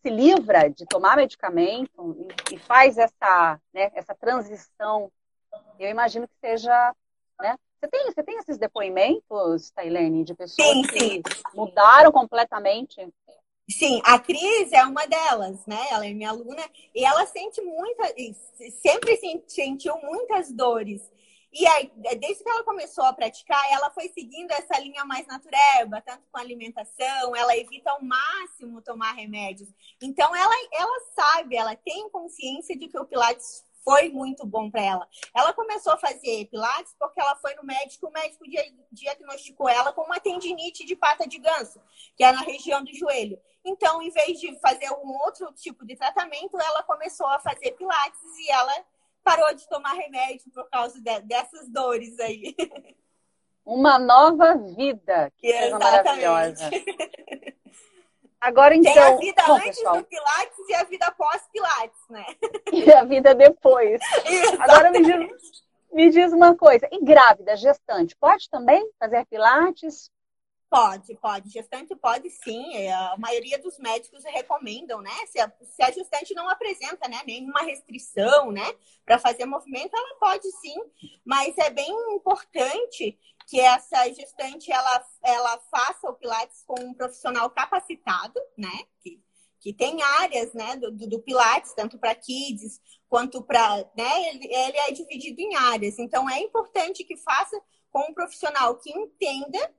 se 0.00 0.10
livra 0.10 0.68
de 0.68 0.86
tomar 0.86 1.16
medicamento 1.16 2.16
e, 2.50 2.54
e 2.54 2.58
faz 2.58 2.96
essa, 2.96 3.60
né, 3.72 3.90
essa 3.94 4.14
transição, 4.14 5.10
eu 5.78 5.90
imagino 5.90 6.28
que 6.28 6.34
seja, 6.40 6.94
né? 7.40 7.56
Você 7.82 7.88
tem, 7.88 8.04
você 8.04 8.22
tem 8.22 8.38
esses 8.38 8.58
depoimentos, 8.58 9.70
Tailene, 9.70 10.22
de 10.22 10.34
pessoas 10.34 10.68
sim, 10.68 10.82
que 10.82 11.00
sim. 11.00 11.22
mudaram 11.52 12.12
completamente? 12.12 13.12
Sim, 13.68 14.00
a 14.04 14.20
Cris 14.20 14.72
é 14.72 14.84
uma 14.84 15.04
delas, 15.04 15.66
né? 15.66 15.80
Ela 15.90 16.06
é 16.06 16.12
minha 16.12 16.30
aluna 16.30 16.62
e 16.94 17.04
ela 17.04 17.26
sente 17.26 17.60
muita, 17.60 18.04
sempre 18.80 19.18
sentiu 19.48 19.96
muitas 19.98 20.52
dores. 20.52 21.02
E 21.52 21.66
aí, 21.66 21.92
desde 21.96 22.44
que 22.44 22.48
ela 22.48 22.62
começou 22.62 23.04
a 23.04 23.12
praticar, 23.12 23.60
ela 23.72 23.90
foi 23.90 24.08
seguindo 24.10 24.52
essa 24.52 24.78
linha 24.78 25.04
mais 25.04 25.26
natureba, 25.26 26.00
tanto 26.00 26.22
com 26.30 26.38
alimentação, 26.38 27.34
ela 27.34 27.56
evita 27.56 27.90
ao 27.90 28.02
máximo 28.02 28.80
tomar 28.80 29.12
remédios. 29.12 29.68
Então, 30.00 30.34
ela, 30.34 30.54
ela 30.72 31.00
sabe, 31.14 31.56
ela 31.56 31.74
tem 31.74 32.08
consciência 32.10 32.78
de 32.78 32.88
que 32.88 32.98
o 32.98 33.04
Pilates 33.04 33.64
foi 33.84 34.08
muito 34.08 34.46
bom 34.46 34.70
para 34.70 34.82
ela. 34.82 35.08
Ela 35.34 35.52
começou 35.52 35.92
a 35.92 35.98
fazer 35.98 36.46
Pilates 36.46 36.94
porque 36.98 37.20
ela 37.20 37.36
foi 37.36 37.54
no 37.54 37.64
médico, 37.64 38.08
o 38.08 38.12
médico 38.12 38.44
diagnosticou 38.90 39.68
ela 39.68 39.92
com 39.92 40.02
uma 40.02 40.20
tendinite 40.20 40.84
de 40.84 40.96
pata 40.96 41.26
de 41.26 41.38
ganso, 41.38 41.80
que 42.16 42.24
é 42.24 42.32
na 42.32 42.40
região 42.40 42.82
do 42.82 42.94
joelho. 42.94 43.38
Então, 43.64 44.02
em 44.02 44.10
vez 44.10 44.40
de 44.40 44.58
fazer 44.60 44.90
um 44.90 45.12
outro 45.24 45.52
tipo 45.54 45.84
de 45.86 45.96
tratamento, 45.96 46.58
ela 46.60 46.82
começou 46.82 47.26
a 47.26 47.38
fazer 47.38 47.72
Pilates 47.72 48.38
e 48.38 48.50
ela 48.50 48.72
parou 49.22 49.54
de 49.54 49.68
tomar 49.68 49.92
remédio 49.92 50.50
por 50.52 50.68
causa 50.68 51.00
de, 51.00 51.20
dessas 51.20 51.68
dores 51.68 52.18
aí. 52.18 52.54
Uma 53.64 53.96
nova 53.98 54.56
vida, 54.56 55.32
que 55.38 55.46
é 55.46 55.70
maravilhosa. 55.70 56.68
Agora 58.42 58.74
então. 58.74 58.92
Tem 58.92 59.02
a 59.02 59.06
então, 59.06 59.18
vida 59.20 59.42
bom, 59.46 59.54
antes 59.54 59.66
pessoal. 59.78 59.96
do 59.98 60.04
Pilates 60.04 60.68
e 60.68 60.74
a 60.74 60.82
vida 60.82 61.10
pós-Pilates, 61.12 62.00
né? 62.10 62.26
E 62.72 62.92
a 62.92 63.04
vida 63.04 63.34
depois. 63.36 64.00
Agora 64.58 64.90
me 64.90 65.00
diz, 65.00 65.62
me 65.92 66.10
diz 66.10 66.32
uma 66.32 66.56
coisa: 66.56 66.88
e 66.90 67.04
grávida, 67.04 67.56
gestante, 67.56 68.16
pode 68.16 68.50
também 68.50 68.84
fazer 68.98 69.24
Pilates? 69.26 70.10
Pode, 70.72 71.14
pode. 71.16 71.50
Gestante 71.50 71.94
pode 71.94 72.30
sim. 72.30 72.74
É, 72.74 72.90
a 72.94 73.14
maioria 73.18 73.58
dos 73.58 73.78
médicos 73.78 74.24
recomendam, 74.24 75.02
né? 75.02 75.12
Se 75.26 75.38
a, 75.38 75.52
se 75.60 75.82
a 75.82 75.90
gestante 75.90 76.32
não 76.32 76.48
apresenta 76.48 77.06
né, 77.10 77.20
nenhuma 77.26 77.60
restrição, 77.60 78.50
né? 78.50 78.64
Para 79.04 79.18
fazer 79.18 79.44
movimento, 79.44 79.94
ela 79.94 80.14
pode 80.18 80.50
sim. 80.62 80.74
Mas 81.26 81.58
é 81.58 81.68
bem 81.68 81.92
importante 82.14 83.18
que 83.46 83.60
essa 83.60 84.10
gestante 84.14 84.72
ela, 84.72 85.06
ela 85.22 85.58
faça 85.70 86.08
o 86.08 86.14
Pilates 86.14 86.64
com 86.66 86.80
um 86.80 86.94
profissional 86.94 87.50
capacitado, 87.50 88.40
né? 88.56 88.86
Que, 89.02 89.22
que 89.60 89.74
tem 89.74 90.02
áreas 90.02 90.54
né, 90.54 90.74
do, 90.76 90.90
do 90.90 91.20
Pilates, 91.20 91.74
tanto 91.74 91.98
para 91.98 92.14
kids 92.14 92.80
quanto 93.10 93.42
para. 93.42 93.76
Né, 93.94 94.30
ele, 94.30 94.46
ele 94.46 94.78
é 94.78 94.90
dividido 94.90 95.38
em 95.38 95.54
áreas. 95.54 95.98
Então, 95.98 96.30
é 96.30 96.40
importante 96.40 97.04
que 97.04 97.18
faça 97.18 97.60
com 97.90 98.10
um 98.10 98.14
profissional 98.14 98.78
que 98.78 98.90
entenda 98.90 99.70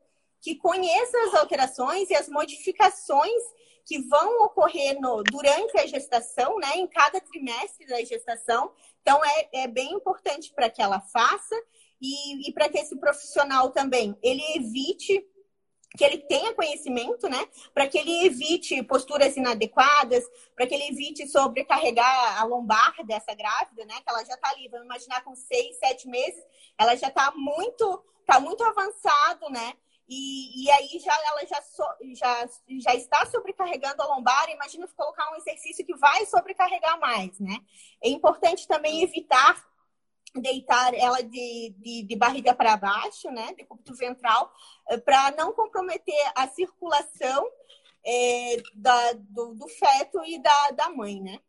que 0.43 0.55
conheça 0.55 1.17
as 1.23 1.35
alterações 1.35 2.09
e 2.09 2.15
as 2.15 2.27
modificações 2.27 3.41
que 3.85 3.97
vão 3.99 4.43
ocorrer 4.43 4.99
no, 4.99 5.23
durante 5.23 5.77
a 5.79 5.87
gestação, 5.87 6.57
né, 6.59 6.75
em 6.75 6.87
cada 6.87 7.21
trimestre 7.21 7.87
da 7.87 8.03
gestação. 8.03 8.71
Então, 9.01 9.23
é, 9.23 9.63
é 9.63 9.67
bem 9.67 9.93
importante 9.93 10.51
para 10.53 10.69
que 10.69 10.81
ela 10.81 10.99
faça 10.99 11.55
e, 12.01 12.49
e 12.49 12.53
para 12.53 12.67
que 12.67 12.77
esse 12.77 12.97
profissional 12.97 13.71
também 13.71 14.17
ele 14.21 14.43
evite 14.55 15.25
que 15.95 16.03
ele 16.03 16.17
tenha 16.17 16.55
conhecimento, 16.55 17.29
né? 17.29 17.47
Para 17.71 17.87
que 17.87 17.99
ele 17.99 18.25
evite 18.25 18.81
posturas 18.81 19.37
inadequadas, 19.37 20.23
para 20.55 20.65
que 20.65 20.73
ele 20.73 20.87
evite 20.87 21.27
sobrecarregar 21.27 22.41
a 22.41 22.43
lombar 22.45 22.95
dessa 23.05 23.35
grávida, 23.35 23.85
né? 23.85 23.93
Que 24.01 24.09
ela 24.09 24.25
já 24.25 24.33
está 24.33 24.49
ali, 24.49 24.67
vamos 24.69 24.85
imaginar 24.85 25.23
com 25.23 25.35
seis, 25.35 25.77
sete 25.77 26.07
meses, 26.07 26.43
ela 26.79 26.95
já 26.95 27.09
está 27.09 27.31
muito, 27.35 28.03
tá 28.25 28.39
muito 28.39 28.63
avançado, 28.63 29.51
né? 29.51 29.75
E, 30.07 30.65
e 30.65 30.71
aí 30.71 30.99
já 30.99 31.13
ela 31.27 31.45
já, 31.45 31.61
so, 31.61 31.83
já, 32.13 32.49
já 32.81 32.95
está 32.95 33.25
sobrecarregando 33.25 34.01
a 34.01 34.07
lombar. 34.07 34.49
Imagina 34.49 34.87
colocar 34.95 35.31
um 35.31 35.35
exercício 35.35 35.85
que 35.85 35.95
vai 35.95 36.25
sobrecarregar 36.25 36.99
mais, 36.99 37.39
né? 37.39 37.57
É 38.01 38.09
importante 38.09 38.67
também 38.67 39.03
evitar 39.03 39.63
deitar 40.35 40.93
ela 40.95 41.21
de, 41.21 41.75
de, 41.77 42.03
de 42.03 42.15
barriga 42.15 42.55
para 42.55 42.75
baixo, 42.75 43.29
né? 43.29 43.53
De 43.53 43.63
cúbito 43.65 43.93
ventral, 43.95 44.51
eh, 44.89 44.97
para 44.97 45.31
não 45.31 45.53
comprometer 45.53 46.15
a 46.35 46.47
circulação 46.47 47.47
é, 48.05 48.57
da, 48.73 49.13
do, 49.13 49.53
do, 49.53 49.67
feto 49.67 50.23
e 50.25 50.39
da, 50.39 50.71
da 50.71 50.89
mãe, 50.89 51.21
né? 51.21 51.39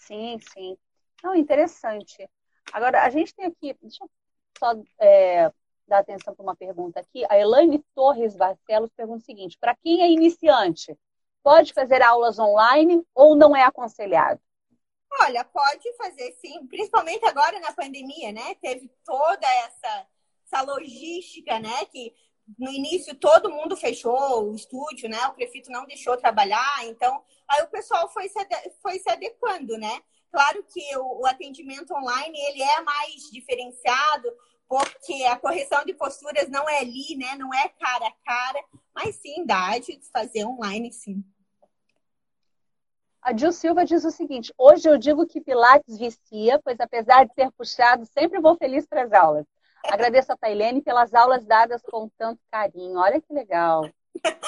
Sim, 0.00 0.38
sim. 0.52 0.76
Não, 1.22 1.34
interessante. 1.34 2.28
Agora, 2.72 3.02
a 3.02 3.10
gente 3.10 3.34
tem 3.34 3.46
aqui, 3.46 3.74
deixa 3.80 4.04
eu 4.04 4.10
só 4.58 4.74
é, 5.00 5.50
dar 5.86 5.98
atenção 5.98 6.34
para 6.34 6.42
uma 6.42 6.56
pergunta 6.56 7.00
aqui. 7.00 7.24
A 7.28 7.38
Elaine 7.38 7.84
Torres 7.94 8.34
Barcelos 8.36 8.90
pergunta 8.96 9.22
o 9.22 9.24
seguinte: 9.24 9.58
para 9.58 9.74
quem 9.76 10.02
é 10.02 10.10
iniciante, 10.10 10.96
pode 11.42 11.72
fazer 11.72 12.02
aulas 12.02 12.38
online 12.38 13.02
ou 13.14 13.36
não 13.36 13.54
é 13.54 13.62
aconselhado? 13.62 14.40
Olha, 15.20 15.44
pode 15.44 15.92
fazer 15.96 16.32
sim, 16.32 16.66
principalmente 16.66 17.24
agora 17.24 17.60
na 17.60 17.72
pandemia, 17.72 18.32
né? 18.32 18.54
Teve 18.56 18.90
toda 19.04 19.46
essa, 19.46 20.06
essa 20.44 20.62
logística, 20.62 21.58
né? 21.60 21.84
Que 21.86 22.12
no 22.58 22.70
início 22.70 23.14
todo 23.14 23.50
mundo 23.50 23.76
fechou 23.76 24.50
o 24.50 24.54
estúdio, 24.54 25.08
né? 25.08 25.26
O 25.28 25.34
prefeito 25.34 25.70
não 25.70 25.86
deixou 25.86 26.16
trabalhar, 26.16 26.84
então 26.84 27.22
aí 27.48 27.62
o 27.62 27.68
pessoal 27.68 28.08
foi 28.08 28.28
se, 28.28 28.38
foi 28.82 28.98
se 28.98 29.08
adequando, 29.08 29.78
né? 29.78 30.02
Claro 30.30 30.64
que 30.64 30.96
o, 30.96 31.20
o 31.20 31.26
atendimento 31.26 31.94
online 31.94 32.36
ele 32.48 32.62
é 32.62 32.80
mais 32.80 33.30
diferenciado, 33.30 34.28
porque 34.68 35.24
a 35.24 35.36
correção 35.36 35.84
de 35.84 35.94
posturas 35.94 36.48
não 36.48 36.68
é 36.68 36.78
ali, 36.78 37.16
né? 37.16 37.36
Não 37.36 37.52
é 37.52 37.68
cara 37.68 38.06
a 38.06 38.12
cara, 38.24 38.64
mas 38.94 39.16
sim 39.16 39.44
dá 39.44 39.78
de 39.78 40.00
fazer 40.12 40.44
online, 40.44 40.92
sim. 40.92 41.24
A 43.22 43.34
Gil 43.34 43.52
Silva 43.52 43.84
diz 43.84 44.04
o 44.04 44.10
seguinte: 44.10 44.52
hoje 44.58 44.88
eu 44.88 44.98
digo 44.98 45.26
que 45.26 45.40
Pilates 45.40 45.98
vicia, 45.98 46.60
pois 46.62 46.78
apesar 46.78 47.24
de 47.24 47.32
ser 47.34 47.50
puxado, 47.52 48.04
sempre 48.06 48.40
vou 48.40 48.56
feliz 48.56 48.86
para 48.86 49.04
as 49.04 49.12
aulas. 49.12 49.46
Agradeço 49.84 50.32
a 50.32 50.36
Tailene 50.36 50.82
pelas 50.82 51.14
aulas 51.14 51.44
dadas 51.44 51.82
com 51.82 52.08
tanto 52.18 52.40
carinho. 52.50 52.98
Olha 52.98 53.20
que 53.20 53.32
legal. 53.32 53.82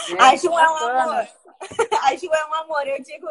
Né? 0.09 0.19
A 0.21 0.37
Ju 0.37 0.57
é 0.57 0.71
um 0.71 0.77
amor. 0.77 1.29
A 2.05 2.17
Ju 2.17 2.33
é 2.33 2.47
um 2.47 2.55
amor. 2.55 2.87
Eu 2.87 3.03
digo, 3.03 3.29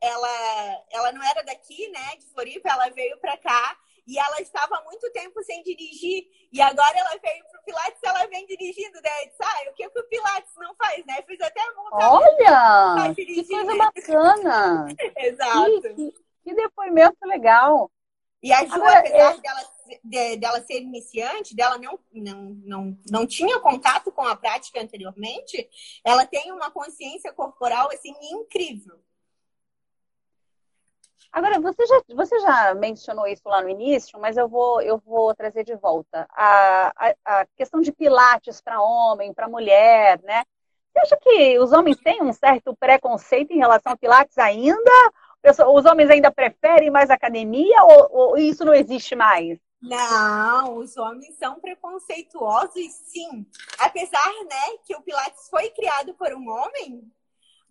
ela, 0.00 0.82
ela 0.90 1.12
não 1.12 1.22
era 1.22 1.42
daqui, 1.42 1.88
né, 1.90 2.16
de 2.16 2.26
Floripa, 2.32 2.70
ela 2.70 2.88
veio 2.90 3.18
para 3.18 3.36
cá 3.36 3.76
e 4.06 4.18
ela 4.18 4.40
estava 4.40 4.82
muito 4.84 5.10
tempo 5.12 5.42
sem 5.42 5.62
dirigir, 5.62 6.26
e 6.52 6.60
agora 6.60 6.96
ela 6.96 7.10
veio 7.10 7.44
para 7.50 7.60
o 7.60 7.64
Pilates 7.64 8.00
ela 8.02 8.26
vem 8.26 8.46
dirigindo, 8.46 9.00
né? 9.00 9.10
Disse, 9.26 9.42
ah, 9.42 9.70
o 9.70 9.74
que, 9.74 9.88
que 9.88 9.98
o 9.98 10.08
Pilates 10.08 10.52
não 10.56 10.74
faz, 10.74 11.04
né? 11.06 11.22
Fiz 11.26 11.40
até 11.40 11.60
multa. 11.74 11.96
Olha! 11.96 13.14
Que 13.14 13.44
coisa 13.44 13.76
bacana! 13.76 14.86
Exato. 15.16 15.80
Que, 15.80 15.94
que, 15.94 16.14
que, 16.44 16.54
depoimento 16.54 17.26
legal. 17.26 17.90
E 18.42 18.52
a 18.52 18.64
Ju, 18.64 18.74
agora, 18.74 18.98
apesar 18.98 19.34
é... 19.34 19.38
dela, 19.38 19.70
de, 20.04 20.36
dela 20.36 20.60
ser 20.62 20.82
iniciante, 20.82 21.56
dela 21.56 21.78
não, 21.78 21.98
não, 22.12 22.42
não, 22.64 22.98
não 23.10 23.26
tinha 23.26 23.58
contato 23.58 24.12
com 24.12 24.22
a 24.22 24.36
prática 24.36 24.80
anteriormente, 24.80 25.68
ela 26.04 26.26
tem 26.26 26.52
uma 26.52 26.70
consciência 26.70 27.32
corporal, 27.32 27.88
assim, 27.90 28.14
incrível. 28.20 28.98
Agora, 31.34 31.58
você 31.58 31.84
já, 31.84 32.00
você 32.14 32.38
já 32.38 32.74
mencionou 32.76 33.26
isso 33.26 33.42
lá 33.48 33.60
no 33.60 33.68
início, 33.68 34.20
mas 34.20 34.36
eu 34.36 34.48
vou, 34.48 34.80
eu 34.80 34.98
vou 34.98 35.34
trazer 35.34 35.64
de 35.64 35.74
volta. 35.74 36.28
A, 36.30 36.92
a, 36.96 37.14
a 37.24 37.46
questão 37.56 37.80
de 37.80 37.90
pilates 37.90 38.60
para 38.60 38.80
homem, 38.80 39.34
para 39.34 39.48
mulher, 39.48 40.22
né? 40.22 40.44
Você 40.92 41.00
acha 41.00 41.16
que 41.16 41.58
os 41.58 41.72
homens 41.72 41.96
têm 41.96 42.22
um 42.22 42.32
certo 42.32 42.72
preconceito 42.76 43.50
em 43.50 43.58
relação 43.58 43.90
ao 43.90 43.98
pilates 43.98 44.38
ainda? 44.38 44.92
Os 45.74 45.84
homens 45.84 46.08
ainda 46.08 46.30
preferem 46.30 46.88
mais 46.88 47.10
academia 47.10 47.82
ou, 47.82 48.08
ou 48.12 48.38
isso 48.38 48.64
não 48.64 48.72
existe 48.72 49.16
mais? 49.16 49.58
Não, 49.82 50.76
os 50.76 50.96
homens 50.96 51.36
são 51.36 51.58
preconceituosos, 51.58 52.92
sim. 52.92 53.44
Apesar, 53.80 54.32
né, 54.48 54.78
que 54.84 54.94
o 54.94 55.02
Pilates 55.02 55.48
foi 55.50 55.68
criado 55.70 56.14
por 56.14 56.32
um 56.32 56.48
homem, 56.48 57.02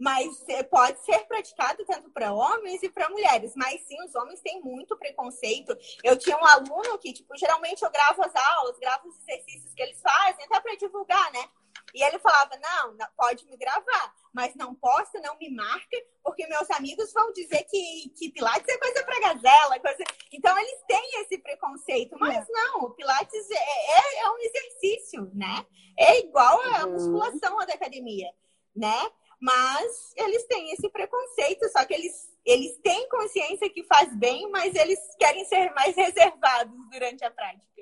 mas 0.03 0.45
pode 0.69 0.99
ser 1.05 1.19
praticado 1.27 1.85
tanto 1.85 2.09
para 2.09 2.33
homens 2.33 2.83
e 2.83 2.89
para 2.89 3.09
mulheres. 3.09 3.53
Mas 3.55 3.79
sim, 3.87 3.95
os 4.03 4.13
homens 4.15 4.41
têm 4.41 4.61
muito 4.61 4.97
preconceito. 4.97 5.73
Eu 6.03 6.17
tinha 6.17 6.37
um 6.37 6.45
aluno 6.45 6.99
que, 6.99 7.13
tipo, 7.13 7.33
geralmente 7.37 7.83
eu 7.83 7.89
gravo 7.89 8.21
as 8.21 8.35
aulas, 8.35 8.77
gravo 8.79 9.07
os 9.07 9.17
exercícios 9.19 9.73
que 9.73 9.81
eles 9.81 10.01
fazem, 10.01 10.43
até 10.43 10.59
para 10.59 10.75
divulgar, 10.75 11.31
né? 11.31 11.47
E 11.93 12.03
ele 12.03 12.19
falava: 12.19 12.51
não, 12.57 12.97
pode 13.15 13.45
me 13.47 13.55
gravar, 13.55 14.13
mas 14.33 14.53
não 14.55 14.75
posta, 14.75 15.21
não 15.21 15.37
me 15.37 15.49
marca, 15.49 15.97
porque 16.21 16.45
meus 16.47 16.69
amigos 16.71 17.13
vão 17.13 17.31
dizer 17.31 17.63
que, 17.63 18.11
que 18.17 18.29
Pilates 18.31 18.67
é 18.67 18.77
coisa 18.77 19.05
para 19.05 19.19
gazela. 19.21 19.79
Coisa... 19.79 20.03
Então, 20.33 20.57
eles 20.57 20.81
têm 20.85 21.21
esse 21.21 21.37
preconceito. 21.37 22.17
Mas 22.19 22.37
é. 22.37 22.51
não, 22.51 22.81
o 22.81 22.91
Pilates 22.91 23.49
é, 23.49 23.55
é, 23.55 24.23
é, 24.23 24.29
um 24.29 24.37
exercício, 24.39 25.31
né? 25.33 25.65
É 25.97 26.19
igual 26.19 26.59
a 26.61 26.85
uhum. 26.85 26.91
musculação 26.91 27.55
da 27.59 27.73
academia, 27.73 28.29
né? 28.75 29.09
Mas 29.43 30.13
eles 30.15 30.45
têm 30.45 30.71
esse 30.71 30.89
preconceito, 30.89 31.67
só 31.67 31.83
que 31.85 31.93
eles, 31.93 32.33
eles 32.45 32.77
têm 32.77 33.09
consciência 33.09 33.69
que 33.69 33.83
faz 33.83 34.15
bem, 34.15 34.49
mas 34.49 34.73
eles 34.73 34.97
querem 35.19 35.43
ser 35.43 35.69
mais 35.73 35.93
reservados 35.97 36.73
durante 36.89 37.25
a 37.25 37.29
prática. 37.29 37.81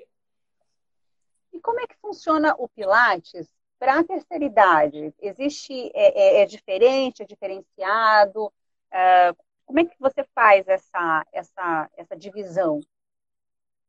E 1.52 1.60
como 1.60 1.78
é 1.78 1.86
que 1.86 1.94
funciona 2.02 2.52
o 2.58 2.68
Pilates 2.68 3.48
para 3.78 4.00
a 4.00 4.02
terceira 4.02 4.44
idade? 4.44 5.14
Existe, 5.20 5.92
é, 5.94 6.40
é, 6.40 6.42
é 6.42 6.46
diferente, 6.46 7.22
é 7.22 7.26
diferenciado? 7.26 8.52
É, 8.90 9.32
como 9.64 9.78
é 9.78 9.84
que 9.84 9.94
você 10.00 10.24
faz 10.34 10.66
essa, 10.66 11.24
essa, 11.30 11.88
essa 11.96 12.16
divisão? 12.16 12.80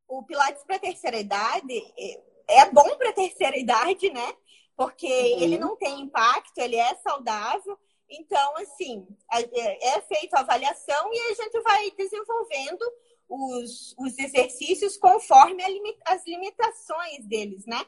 O 0.08 0.22
Pilates 0.22 0.64
para 0.64 0.76
a 0.76 0.80
terceira 0.80 1.18
idade 1.18 1.74
é, 1.98 2.62
é 2.62 2.70
bom 2.70 2.96
para 2.98 3.10
a 3.10 3.14
terceira 3.14 3.58
idade, 3.58 4.12
né? 4.12 4.36
Porque 4.76 5.08
uhum. 5.08 5.42
ele 5.42 5.58
não 5.58 5.76
tem 5.76 6.02
impacto, 6.02 6.58
ele 6.58 6.76
é 6.76 6.96
saudável. 6.96 7.78
Então, 8.10 8.58
assim, 8.58 9.08
é, 9.32 9.96
é 9.96 10.02
feita 10.02 10.38
a 10.38 10.42
avaliação 10.42 11.14
e 11.14 11.20
a 11.32 11.34
gente 11.36 11.60
vai 11.62 11.92
desenvolvendo 11.92 12.84
os, 13.28 13.96
os 13.98 14.18
exercícios 14.20 14.98
conforme 14.98 15.64
as 16.06 16.26
limitações 16.26 17.26
deles, 17.26 17.66
né? 17.66 17.84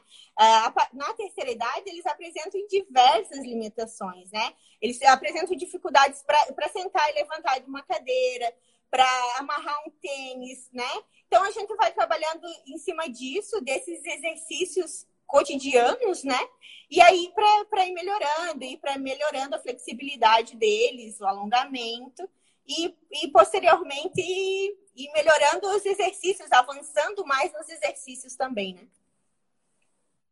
Na 0.92 1.12
terceira 1.14 1.50
idade, 1.50 1.88
eles 1.88 2.06
apresentam 2.06 2.66
diversas 2.68 3.38
limitações, 3.38 4.30
né? 4.32 4.54
Eles 4.80 5.00
apresentam 5.02 5.56
dificuldades 5.56 6.22
para 6.22 6.68
sentar 6.68 7.08
e 7.10 7.14
levantar 7.14 7.60
de 7.60 7.68
uma 7.68 7.82
cadeira, 7.82 8.52
para 8.90 9.06
amarrar 9.38 9.76
um 9.86 9.90
tênis, 9.90 10.68
né? 10.72 10.90
Então, 11.26 11.42
a 11.44 11.50
gente 11.50 11.74
vai 11.76 11.92
trabalhando 11.92 12.46
em 12.66 12.78
cima 12.78 13.08
disso, 13.08 13.60
desses 13.60 14.04
exercícios 14.04 15.06
cotidianos, 15.26 16.24
né? 16.24 16.38
E 16.90 17.00
aí, 17.00 17.32
para 17.34 17.86
ir 17.86 17.92
melhorando, 17.92 18.64
e 18.64 18.76
para 18.76 18.96
melhorando 18.96 19.56
a 19.56 19.58
flexibilidade 19.58 20.56
deles, 20.56 21.20
o 21.20 21.26
alongamento, 21.26 22.28
e, 22.66 22.94
e 23.22 23.28
posteriormente 23.28 24.20
ir 24.20 25.12
melhorando 25.12 25.68
os 25.68 25.84
exercícios, 25.84 26.50
avançando 26.50 27.24
mais 27.26 27.52
nos 27.52 27.68
exercícios 27.68 28.36
também, 28.36 28.74
né? 28.74 28.86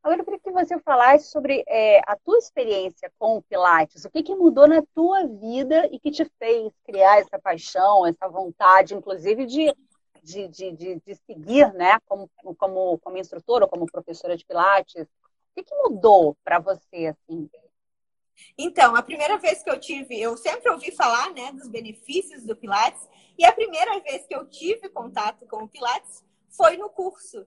Agora, 0.02 0.20
eu 0.20 0.24
queria 0.24 0.40
que 0.40 0.50
você 0.50 0.78
falasse 0.80 1.30
sobre 1.30 1.64
é, 1.66 1.98
a 2.06 2.14
tua 2.14 2.36
experiência 2.36 3.10
com 3.18 3.38
o 3.38 3.42
Pilates. 3.42 4.04
O 4.04 4.10
que, 4.10 4.22
que 4.22 4.34
mudou 4.34 4.68
na 4.68 4.82
tua 4.94 5.26
vida 5.26 5.88
e 5.90 5.98
que 5.98 6.10
te 6.10 6.26
fez 6.38 6.70
criar 6.84 7.20
essa 7.20 7.38
paixão, 7.38 8.06
essa 8.06 8.28
vontade, 8.28 8.94
inclusive, 8.94 9.46
de 9.46 9.74
de, 10.24 10.48
de, 10.48 10.72
de, 10.72 11.00
de 11.00 11.14
seguir, 11.26 11.72
né, 11.74 11.98
como, 12.06 12.30
como, 12.56 12.98
como 12.98 13.18
instrutora 13.18 13.64
ou 13.64 13.70
como 13.70 13.86
professora 13.86 14.36
de 14.36 14.44
Pilates? 14.44 15.02
O 15.04 15.54
que, 15.54 15.62
que 15.62 15.74
mudou 15.74 16.36
para 16.42 16.58
você, 16.58 17.06
assim? 17.06 17.48
Então, 18.58 18.96
a 18.96 19.02
primeira 19.02 19.38
vez 19.38 19.62
que 19.62 19.70
eu 19.70 19.78
tive, 19.78 20.20
eu 20.20 20.36
sempre 20.36 20.70
ouvi 20.70 20.90
falar, 20.90 21.30
né, 21.32 21.52
dos 21.52 21.68
benefícios 21.68 22.44
do 22.44 22.56
Pilates, 22.56 23.08
e 23.38 23.44
a 23.44 23.52
primeira 23.52 24.00
vez 24.00 24.26
que 24.26 24.34
eu 24.34 24.46
tive 24.46 24.88
contato 24.88 25.46
com 25.46 25.64
o 25.64 25.68
Pilates 25.68 26.24
foi 26.48 26.76
no 26.76 26.88
curso. 26.88 27.46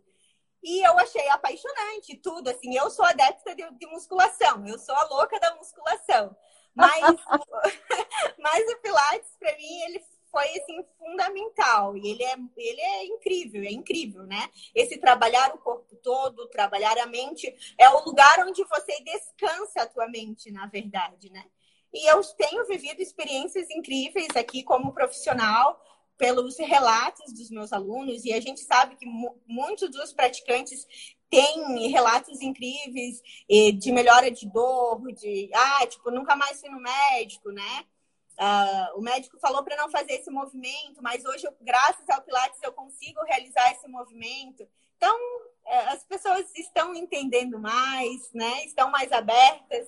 E 0.63 0.85
eu 0.85 0.97
achei 0.97 1.27
apaixonante 1.29 2.15
tudo, 2.17 2.49
assim, 2.49 2.75
eu 2.75 2.89
sou 2.89 3.05
adepta 3.05 3.55
de, 3.55 3.69
de 3.71 3.87
musculação, 3.87 4.65
eu 4.67 4.77
sou 4.77 4.95
a 4.95 5.05
louca 5.05 5.39
da 5.39 5.55
musculação. 5.55 6.35
Mas, 6.73 7.01
mas 8.39 8.69
o 8.69 8.81
Pilates, 8.81 9.35
para 9.39 9.55
mim, 9.57 9.81
ele 9.83 9.99
foi 10.31 10.45
assim 10.59 10.83
fundamental 10.97 11.97
e 11.97 12.09
ele 12.09 12.23
é 12.23 12.35
ele 12.57 12.81
é 12.81 13.05
incrível, 13.05 13.63
é 13.63 13.71
incrível, 13.71 14.23
né? 14.23 14.49
Esse 14.75 14.97
trabalhar 14.97 15.53
o 15.53 15.59
corpo 15.59 15.95
todo, 15.97 16.47
trabalhar 16.49 16.97
a 16.99 17.05
mente 17.05 17.53
é 17.77 17.89
o 17.89 18.03
lugar 18.05 18.45
onde 18.45 18.63
você 18.63 19.01
descansa 19.03 19.81
a 19.81 19.87
tua 19.87 20.07
mente, 20.07 20.51
na 20.51 20.67
verdade, 20.67 21.29
né? 21.31 21.45
E 21.93 22.11
eu 22.11 22.21
tenho 22.35 22.65
vivido 22.65 23.01
experiências 23.01 23.69
incríveis 23.71 24.35
aqui 24.35 24.63
como 24.63 24.93
profissional 24.93 25.81
pelos 26.17 26.57
relatos 26.57 27.31
dos 27.33 27.49
meus 27.49 27.71
alunos 27.71 28.25
e 28.25 28.33
a 28.33 28.39
gente 28.41 28.59
sabe 28.61 28.95
que 28.95 29.05
muitos 29.47 29.89
dos 29.91 30.11
praticantes 30.11 30.85
têm 31.29 31.89
relatos 31.89 32.41
incríveis 32.41 33.21
de 33.77 33.91
melhora 33.91 34.31
de 34.31 34.49
dor, 34.49 35.01
de 35.13 35.49
ah, 35.53 35.85
tipo, 35.87 36.09
nunca 36.09 36.35
mais 36.35 36.59
fui 36.59 36.69
no 36.69 36.79
médico, 36.79 37.51
né? 37.51 37.85
Uh, 38.39 38.99
o 38.99 39.01
médico 39.01 39.39
falou 39.39 39.63
para 39.63 39.75
não 39.75 39.89
fazer 39.89 40.13
esse 40.13 40.29
movimento, 40.29 41.01
mas 41.01 41.25
hoje, 41.25 41.47
graças 41.59 42.07
ao 42.07 42.21
Pilates, 42.21 42.61
eu 42.61 42.71
consigo 42.71 43.23
realizar 43.23 43.71
esse 43.71 43.87
movimento. 43.87 44.67
Então, 44.95 45.17
é, 45.65 45.79
as 45.89 46.03
pessoas 46.03 46.45
estão 46.55 46.93
entendendo 46.93 47.59
mais, 47.59 48.31
né? 48.33 48.63
Estão 48.65 48.91
mais 48.91 49.11
abertas. 49.11 49.87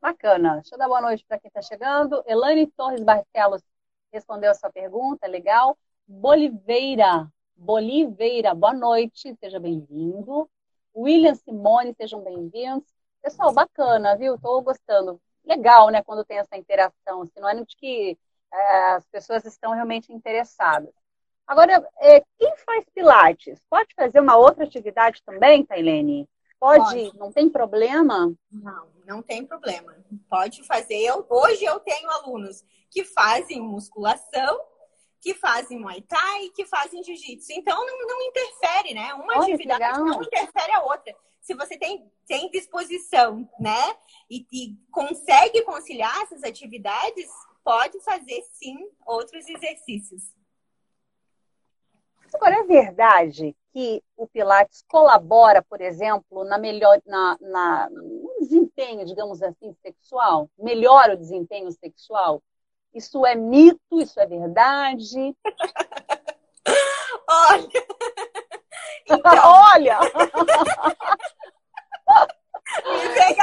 Bacana. 0.00 0.56
Deixa 0.56 0.74
eu 0.74 0.78
dar 0.78 0.86
boa 0.86 1.00
noite 1.00 1.24
para 1.26 1.38
quem 1.38 1.48
está 1.48 1.62
chegando. 1.62 2.22
Elane 2.26 2.66
Torres 2.66 3.02
Barcelos 3.02 3.62
respondeu 4.12 4.50
a 4.50 4.54
sua 4.54 4.70
pergunta, 4.70 5.26
legal. 5.26 5.78
Boliveira, 6.06 7.30
Boliveira, 7.56 8.54
boa 8.54 8.72
noite, 8.72 9.34
seja 9.40 9.58
bem-vindo. 9.58 10.48
William 10.94 11.34
Simone, 11.34 11.94
sejam 11.94 12.22
bem-vindos. 12.22 12.86
Pessoal, 13.20 13.52
bacana, 13.52 14.16
viu? 14.16 14.36
Estou 14.36 14.62
gostando 14.62 15.20
legal, 15.48 15.88
né, 15.88 16.02
quando 16.02 16.24
tem 16.24 16.38
essa 16.38 16.56
interação, 16.56 17.24
sinônimo 17.26 17.66
de 17.66 17.76
que 17.76 18.18
é, 18.52 18.92
as 18.92 19.06
pessoas 19.06 19.44
estão 19.44 19.72
realmente 19.72 20.12
interessadas. 20.12 20.92
Agora, 21.46 21.82
é, 21.98 22.20
quem 22.38 22.56
faz 22.58 22.84
Pilates, 22.94 23.58
pode 23.70 23.94
fazer 23.94 24.20
uma 24.20 24.36
outra 24.36 24.64
atividade 24.64 25.22
também, 25.24 25.64
Tailene? 25.64 26.28
Pode, 26.60 26.82
pode, 26.82 27.18
não 27.18 27.32
tem 27.32 27.48
problema? 27.48 28.34
Não, 28.52 28.88
não 29.06 29.22
tem 29.22 29.46
problema. 29.46 29.96
Pode 30.28 30.62
fazer. 30.64 30.98
Eu, 30.98 31.24
hoje 31.28 31.64
eu 31.64 31.80
tenho 31.80 32.10
alunos 32.10 32.62
que 32.90 33.04
fazem 33.04 33.60
musculação, 33.60 34.60
que 35.20 35.34
fazem 35.34 35.80
Muay 35.80 36.02
Thai, 36.02 36.50
que 36.54 36.64
fazem 36.66 37.02
Jiu-Jitsu. 37.02 37.52
Então 37.52 37.84
não, 37.86 38.06
não 38.06 38.22
interfere, 38.22 38.94
né? 38.94 39.14
Uma 39.14 39.38
Olha, 39.38 39.54
atividade 39.54 39.98
não 39.98 40.22
interfere 40.22 40.72
a 40.72 40.82
outra 40.82 41.14
se 41.48 41.54
você 41.54 41.78
tem, 41.78 42.12
tem 42.26 42.50
disposição, 42.50 43.48
né? 43.58 43.96
E, 44.28 44.46
e 44.52 44.76
consegue 44.92 45.62
conciliar 45.62 46.22
essas 46.22 46.42
atividades, 46.44 47.26
pode 47.64 47.98
fazer 48.00 48.42
sim 48.52 48.76
outros 49.06 49.48
exercícios. 49.48 50.24
Agora, 52.34 52.56
é 52.56 52.64
verdade 52.64 53.56
que 53.72 54.04
o 54.14 54.28
Pilates 54.28 54.84
colabora, 54.86 55.62
por 55.62 55.80
exemplo, 55.80 56.44
na 56.44 56.58
melhor, 56.58 57.00
na, 57.06 57.38
na, 57.40 57.88
no 57.88 58.36
desempenho, 58.40 59.06
digamos 59.06 59.42
assim, 59.42 59.72
sexual? 59.80 60.50
Melhora 60.58 61.14
o 61.14 61.18
desempenho 61.18 61.72
sexual? 61.72 62.42
Isso 62.94 63.24
é 63.24 63.34
mito? 63.34 64.00
Isso 64.00 64.18
é 64.20 64.26
verdade? 64.26 65.36
Olha! 67.28 67.68
Então... 69.10 69.32
Olha! 69.42 69.98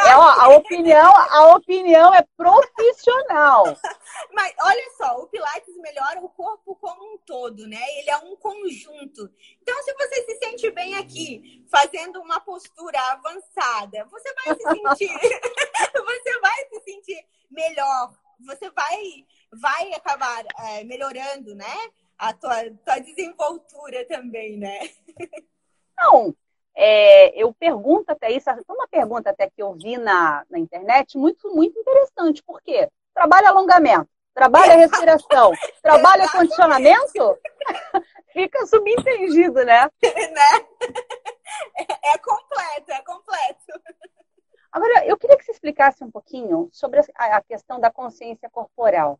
É, 0.08 0.16
ó, 0.16 0.22
a 0.22 0.48
opinião, 0.50 1.12
a 1.16 1.56
opinião 1.56 2.14
é 2.14 2.24
profissional. 2.38 3.64
Mas 4.32 4.54
olha 4.62 4.92
só, 4.98 5.18
o 5.18 5.28
Pilates 5.28 5.76
melhora 5.78 6.20
o 6.22 6.30
corpo 6.30 6.76
como 6.76 7.14
um 7.14 7.18
todo, 7.20 7.68
né? 7.68 7.82
Ele 7.98 8.10
é 8.10 8.18
um 8.18 8.36
conjunto. 8.36 9.30
Então, 9.62 9.82
se 9.84 9.94
você 9.94 10.24
se 10.26 10.38
sente 10.38 10.72
bem 10.72 10.96
aqui, 10.96 11.66
fazendo 11.70 12.22
uma 12.22 12.40
postura 12.40 13.00
avançada, 13.12 14.06
você 14.06 14.34
vai 14.34 14.56
se 14.56 14.64
sentir, 14.64 15.40
você 15.94 16.40
vai 16.40 16.66
se 16.70 16.80
sentir 16.82 17.26
melhor. 17.50 18.14
Você 18.40 18.70
vai 18.72 19.26
vai 19.52 19.94
acabar 19.94 20.44
é, 20.60 20.84
melhorando, 20.84 21.56
né? 21.56 21.74
A 22.18 22.34
tua, 22.34 22.56
tua 22.84 23.00
desenvoltura 23.00 24.06
também, 24.08 24.58
né? 24.58 24.90
Não, 25.98 26.36
é, 26.76 27.42
eu 27.42 27.54
pergunto 27.54 28.12
até 28.12 28.32
isso, 28.32 28.50
uma 28.68 28.88
pergunta 28.88 29.30
até 29.30 29.50
que 29.50 29.62
eu 29.62 29.74
vi 29.74 29.98
na, 29.98 30.44
na 30.50 30.60
internet, 30.60 31.18
muito, 31.18 31.54
muito 31.54 31.78
interessante, 31.80 32.44
por 32.44 32.62
quê? 32.62 32.90
Trabalha 33.14 33.50
alongamento, 33.50 34.10
trabalha 34.34 34.76
respiração, 34.76 35.54
trabalha 35.82 36.30
condicionamento, 36.30 37.40
fica 38.34 38.66
subentendido, 38.66 39.64
né? 39.64 39.90
né? 40.04 40.66
É, 41.78 42.16
é. 42.16 42.18
Agora, 44.76 45.06
eu 45.08 45.18
queria 45.18 45.38
que 45.38 45.46
você 45.46 45.54
explicasse 45.54 46.04
um 46.04 46.12
pouquinho 46.12 46.68
sobre 46.70 47.00
a, 47.16 47.42
questão 47.42 47.80
da 47.80 47.90
consciência 47.90 48.50
corporal 48.50 49.18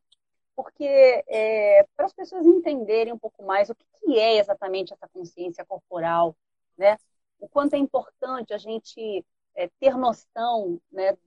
porque 0.54 0.86
é, 1.28 1.86
para 1.96 2.06
as 2.06 2.14
pessoas 2.14 2.46
entenderem 2.46 3.14
um 3.14 3.18
pouco 3.18 3.42
mais 3.44 3.70
o 3.70 3.76
que, 3.76 3.86
que, 4.00 4.20
é 4.20 4.38
exatamente 4.38 4.94
essa 4.94 5.08
consciência 5.10 5.66
corporal, 5.66 6.36
né? 6.78 6.98
o 7.40 7.48
quanto 7.48 7.74
é 7.74 7.78
importante 7.78 8.54
a 8.54 8.58
gente 8.58 9.26
é, 9.56 9.70
ter 9.80 9.98
noção, 9.98 10.80
né, 10.92 11.18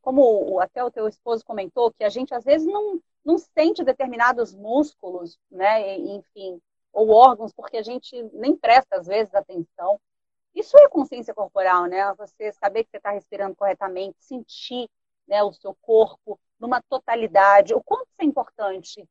como 0.00 0.60
até 0.60 0.84
o 0.84 0.90
teu 0.90 1.08
esposo 1.08 1.44
comentou, 1.44 1.92
que 1.92 2.04
a 2.04 2.08
gente 2.08 2.32
às 2.32 2.44
vezes 2.44 2.66
não, 2.66 3.00
não 3.24 3.38
sente 3.38 3.82
determinados 3.82 4.54
músculos, 4.54 5.36
né, 5.50 5.96
enfim, 5.98 6.60
ou 6.92 7.10
órgãos, 7.10 7.52
porque 7.52 7.76
a 7.76 7.82
gente 7.82 8.22
nem 8.34 8.54
presta 8.56 8.96
às 8.96 9.06
vezes 9.06 9.34
atenção. 9.34 10.00
Isso 10.54 10.76
é 10.78 10.88
consciência 10.88 11.34
corporal, 11.34 11.86
né? 11.86 12.14
Você 12.14 12.52
saber 12.52 12.84
que 12.84 12.90
você 12.90 12.98
está 12.98 13.10
respirando 13.10 13.56
corretamente, 13.56 14.16
sentir 14.20 14.88
né, 15.26 15.42
o 15.42 15.52
seu 15.52 15.74
corpo 15.74 16.38
numa 16.58 16.80
totalidade. 16.82 17.74
O 17.74 17.82
quanto 17.82 18.08
isso 18.10 18.22
é 18.22 18.24
importante? 18.24 19.08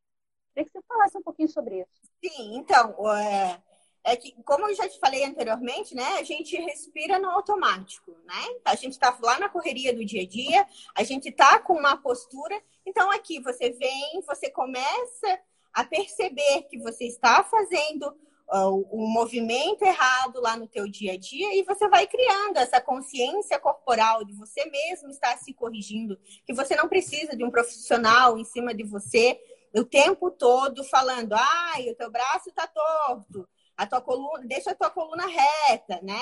Queria 0.54 0.70
que 0.70 0.72
você 0.72 0.86
falasse 0.88 1.18
um 1.18 1.24
pouquinho 1.24 1.50
sobre 1.50 1.82
isso. 1.82 2.02
Sim, 2.24 2.58
então, 2.58 2.96
é, 3.18 3.62
é 4.04 4.16
que, 4.16 4.32
como 4.44 4.68
eu 4.68 4.76
já 4.76 4.88
te 4.88 5.00
falei 5.00 5.26
anteriormente, 5.26 5.96
né, 5.96 6.20
a 6.20 6.24
gente 6.24 6.56
respira 6.58 7.20
no 7.20 7.30
automático, 7.30 8.12
né? 8.24 8.60
A 8.64 8.76
gente 8.76 8.94
está 8.94 9.18
lá 9.22 9.39
na 9.39 9.50
correria 9.50 9.94
do 9.94 10.06
dia 10.06 10.22
a 10.22 10.28
dia, 10.28 10.68
a 10.96 11.04
gente 11.04 11.30
está 11.30 11.60
com 11.60 11.74
uma 11.74 11.98
postura. 11.98 12.62
Então, 12.86 13.12
aqui 13.12 13.39
você 13.39 13.72
vem, 13.72 14.22
você 14.26 14.50
começa 14.50 15.39
a 15.74 15.84
perceber 15.84 16.64
que 16.70 16.78
você 16.78 17.06
está 17.06 17.44
fazendo 17.44 18.16
uh, 18.52 18.88
um 18.91 19.08
movimento 19.08 19.84
errado 19.84 20.41
lá 20.41 20.58
no 20.58 20.68
teu 20.68 20.88
dia 20.88 21.14
a 21.14 21.18
dia 21.18 21.56
e 21.56 21.64
você 21.64 21.88
vai 21.88 22.08
criando 22.08 22.58
essa 22.58 22.82
consciência 22.82 23.60
corporal 23.60 24.24
de 24.24 24.34
você 24.34 24.66
mesmo 24.66 25.10
estar 25.10 25.38
se 25.38 25.54
corrigindo, 25.54 26.20
que 26.46 26.54
você 26.54 26.76
não 26.76 26.88
precisa 26.88 27.36
de 27.36 27.44
um 27.44 27.52
profissional 27.52 28.38
em 28.38 28.44
cima 28.44 28.74
de 28.74 28.84
você 28.84 29.39
o 29.74 29.84
tempo 29.84 30.30
todo 30.30 30.84
falando, 30.84 31.34
ai, 31.34 31.89
o 31.89 31.96
teu 31.96 32.12
braço 32.12 32.50
está 32.50 32.68
torto, 32.68 33.48
a 33.76 33.88
tua 33.88 34.02
coluna, 34.02 34.46
deixa 34.46 34.72
a 34.72 34.76
tua 34.76 34.89
coluna 34.89 35.26
reta, 35.26 36.00
né? 36.04 36.22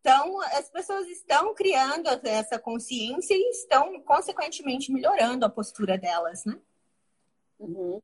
Então, 0.00 0.40
as 0.40 0.68
pessoas 0.70 1.06
estão 1.08 1.54
criando 1.54 2.08
essa 2.24 2.58
consciência 2.58 3.34
e 3.34 3.50
estão, 3.50 4.00
consequentemente, 4.02 4.92
melhorando 4.92 5.44
a 5.44 5.50
postura 5.50 5.98
delas, 5.98 6.44
né? 6.44 6.58
Uhum. 7.58 8.00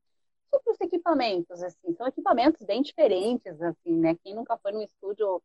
Sobre 0.56 0.72
os 0.72 0.80
equipamentos, 0.80 1.62
assim, 1.62 1.94
são 1.96 2.06
equipamentos 2.06 2.64
bem 2.64 2.82
diferentes, 2.82 3.60
assim, 3.60 3.92
né? 3.92 4.16
Quem 4.22 4.34
nunca 4.34 4.56
foi 4.58 4.72
no 4.72 4.82
estúdio, 4.82 5.42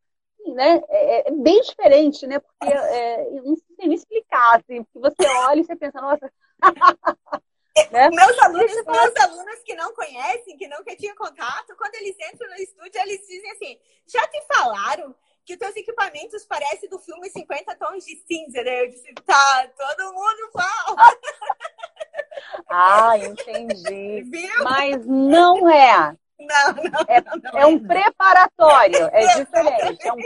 né? 0.55 0.82
É, 0.89 1.30
é 1.30 1.32
bem 1.32 1.62
diferente, 1.62 2.26
né? 2.26 2.39
Porque 2.39 2.74
é, 2.74 3.30
não 3.41 3.55
sei 3.55 3.88
nem 3.88 3.93
explicar, 3.93 4.59
assim, 4.59 4.84
porque 4.84 4.99
você 4.99 5.28
olha 5.47 5.59
e 5.59 5.64
você 5.64 5.76
pensa, 5.76 6.01
nossa... 6.01 6.32
Né? 7.89 8.09
Meus, 8.09 8.38
alunos, 8.39 8.86
meus 8.86 9.16
alunos 9.16 9.59
que 9.64 9.74
não 9.76 9.93
conhecem, 9.93 10.57
que 10.57 10.68
nunca 10.68 10.93
tinham 10.93 11.16
contato, 11.16 11.74
quando 11.78 11.95
eles 11.95 12.18
entram 12.32 12.49
no 12.49 12.55
estúdio, 12.55 13.01
eles 13.01 13.26
dizem 13.26 13.49
assim: 13.51 13.80
já 14.05 14.28
te 14.28 14.41
falaram 14.45 15.16
que 15.45 15.53
os 15.53 15.59
teus 15.59 15.75
equipamentos 15.75 16.45
parecem 16.45 16.89
do 16.89 16.99
filme 16.99 17.29
50 17.29 17.75
Tons 17.75 18.05
de 18.05 18.15
Cinza, 18.27 18.63
né? 18.63 18.83
Eu 18.83 18.89
disse, 18.89 19.13
tá, 19.25 19.67
todo 19.77 20.13
mundo 20.13 20.51
fala. 20.53 21.17
Ah, 22.69 23.17
entendi. 23.17 24.23
Viu? 24.23 24.63
Mas 24.63 25.05
não 25.05 25.69
é. 25.69 26.15
Não, 26.39 26.73
não, 26.73 27.01
é, 27.07 27.21
não, 27.21 27.59
é, 27.59 27.65
um 27.67 27.79
preparatório, 27.79 29.09
é 29.11 29.43
diferente. 29.43 30.07
É 30.07 30.13
um 30.13 30.17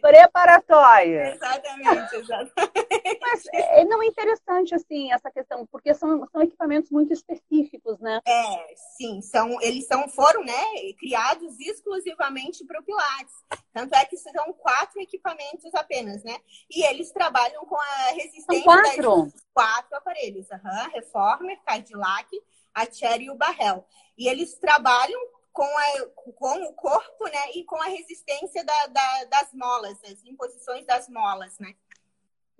preparatório. 0.00 1.20
Exatamente, 1.20 2.16
exatamente. 2.16 3.18
Mas 3.20 3.46
é, 3.52 3.84
não 3.84 4.02
é 4.02 4.06
interessante, 4.06 4.74
assim, 4.74 5.12
essa 5.12 5.30
questão, 5.30 5.66
porque 5.66 5.94
são, 5.94 6.26
são 6.30 6.42
equipamentos 6.42 6.90
muito 6.90 7.12
específicos, 7.12 7.98
né? 8.00 8.20
É, 8.26 8.74
sim, 8.96 9.20
são, 9.22 9.60
eles 9.60 9.86
são, 9.86 10.08
foram, 10.08 10.44
né, 10.44 10.62
criados 10.98 11.58
exclusivamente 11.58 12.64
para 12.64 12.80
o 12.80 12.84
Pilates. 12.84 13.34
Tanto 13.74 13.92
é 13.96 14.04
que 14.04 14.16
são 14.16 14.52
quatro 14.52 15.00
equipamentos 15.02 15.74
apenas, 15.74 16.22
né? 16.22 16.38
E 16.70 16.86
eles 16.86 17.10
trabalham 17.10 17.66
com 17.66 17.76
a 17.76 18.12
resistência 18.12 18.62
são 18.62 18.62
quatro? 18.62 19.24
das 19.24 19.44
quatro 19.52 19.96
aparelhos. 19.96 20.46
Uhum, 20.48 20.90
Reformer, 20.92 21.60
Cadillac, 21.66 22.28
a 22.72 22.86
Cherry 22.88 23.24
e 23.24 23.30
o 23.30 23.34
Barrel. 23.34 23.84
E 24.16 24.28
eles 24.28 24.54
trabalham 24.54 25.20
com, 25.52 25.64
a, 25.64 26.06
com 26.36 26.62
o 26.62 26.72
corpo, 26.74 27.24
né? 27.26 27.50
E 27.54 27.64
com 27.64 27.74
a 27.82 27.86
resistência 27.86 28.64
da, 28.64 28.86
da, 28.86 29.24
das 29.24 29.52
molas, 29.52 29.98
as 30.04 30.24
imposições 30.24 30.86
das 30.86 31.08
molas, 31.08 31.58
né? 31.58 31.74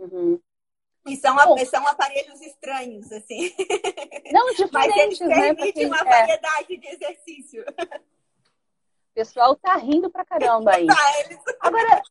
Uhum. 0.01 0.41
E 1.07 1.17
são, 1.17 1.37
Bom, 1.37 1.65
são 1.65 1.87
aparelhos 1.87 2.41
estranhos, 2.41 3.13
assim. 3.13 3.55
Não, 4.33 4.51
diferentes, 4.51 4.71
Mas 4.73 4.97
eles 4.97 5.21
né? 5.21 5.55
permitem 5.55 5.87
uma 5.87 6.01
é. 6.01 6.05
variedade 6.05 6.77
de 6.77 6.89
exercício. 6.89 7.65
O 9.15 9.21
pessoal 9.23 9.55
tá 9.55 9.77
rindo 9.77 10.11
pra 10.11 10.25
caramba 10.25 10.73
aí. 10.73 10.89
Agora, 11.61 12.03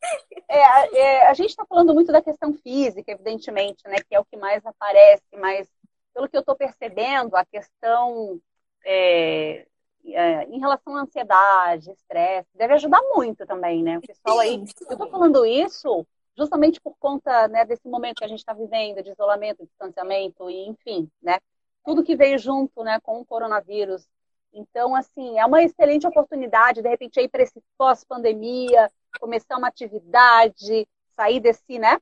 é, 0.48 0.98
é, 0.98 1.28
a 1.28 1.34
gente 1.34 1.50
está 1.50 1.66
falando 1.66 1.92
muito 1.92 2.10
da 2.10 2.22
questão 2.22 2.54
física, 2.54 3.12
evidentemente, 3.12 3.86
né? 3.86 3.96
Que 4.08 4.14
é 4.14 4.20
o 4.20 4.24
que 4.24 4.38
mais 4.38 4.64
aparece, 4.64 5.22
mas 5.36 5.68
pelo 6.14 6.26
que 6.26 6.34
eu 6.34 6.40
estou 6.40 6.56
percebendo, 6.56 7.36
a 7.36 7.44
questão 7.44 8.40
é, 8.86 9.66
é, 10.06 10.44
em 10.44 10.58
relação 10.58 10.96
à 10.96 11.02
ansiedade, 11.02 11.90
estresse, 11.90 12.48
deve 12.54 12.72
ajudar 12.72 13.02
muito 13.14 13.44
também, 13.44 13.82
né? 13.82 13.98
O 13.98 14.00
pessoal 14.00 14.38
aí. 14.38 14.54
Eu 14.54 14.92
estou 14.92 15.10
falando 15.10 15.44
isso 15.44 16.06
justamente 16.34 16.80
por 16.80 16.96
conta 16.98 17.48
né, 17.48 17.66
desse 17.66 17.86
momento 17.86 18.16
que 18.16 18.24
a 18.24 18.28
gente 18.28 18.38
está 18.38 18.54
vivendo, 18.54 19.02
de 19.02 19.10
isolamento, 19.10 19.66
distanciamento, 19.66 20.50
e 20.50 20.68
enfim, 20.68 21.10
né? 21.22 21.38
Tudo 21.84 22.02
que 22.02 22.16
veio 22.16 22.38
junto 22.38 22.82
né, 22.82 22.98
com 23.02 23.20
o 23.20 23.26
coronavírus. 23.26 24.08
Então, 24.54 24.94
assim, 24.94 25.38
é 25.38 25.44
uma 25.44 25.62
excelente 25.62 26.06
oportunidade, 26.06 26.80
de 26.80 26.88
repente, 26.88 27.18
aí 27.18 27.28
para 27.28 27.42
esse 27.42 27.60
pós-pandemia, 27.76 28.90
começar 29.20 29.58
uma 29.58 29.68
atividade, 29.68 30.88
sair 31.16 31.40
desse, 31.40 31.78
né? 31.78 31.98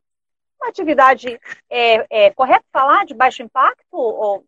Uma 0.61 0.68
atividade, 0.68 1.40
é, 1.70 2.26
é 2.26 2.30
correto 2.30 2.66
falar 2.70 3.05
de 3.07 3.14
baixo 3.14 3.42
impacto? 3.42 3.96
Ou 3.96 4.44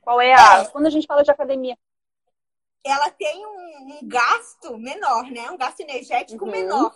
qual 0.00 0.20
é 0.20 0.34
a. 0.34 0.62
É. 0.62 0.64
Quando 0.68 0.86
a 0.86 0.90
gente 0.90 1.06
fala 1.06 1.22
de 1.22 1.30
academia, 1.30 1.76
ela 2.84 3.10
tem 3.10 3.46
um, 3.46 3.98
um 3.98 4.08
gasto 4.08 4.76
menor, 4.76 5.24
né? 5.30 5.50
Um 5.50 5.56
gasto 5.56 5.80
energético 5.80 6.44
uhum. 6.44 6.50
menor. 6.50 6.92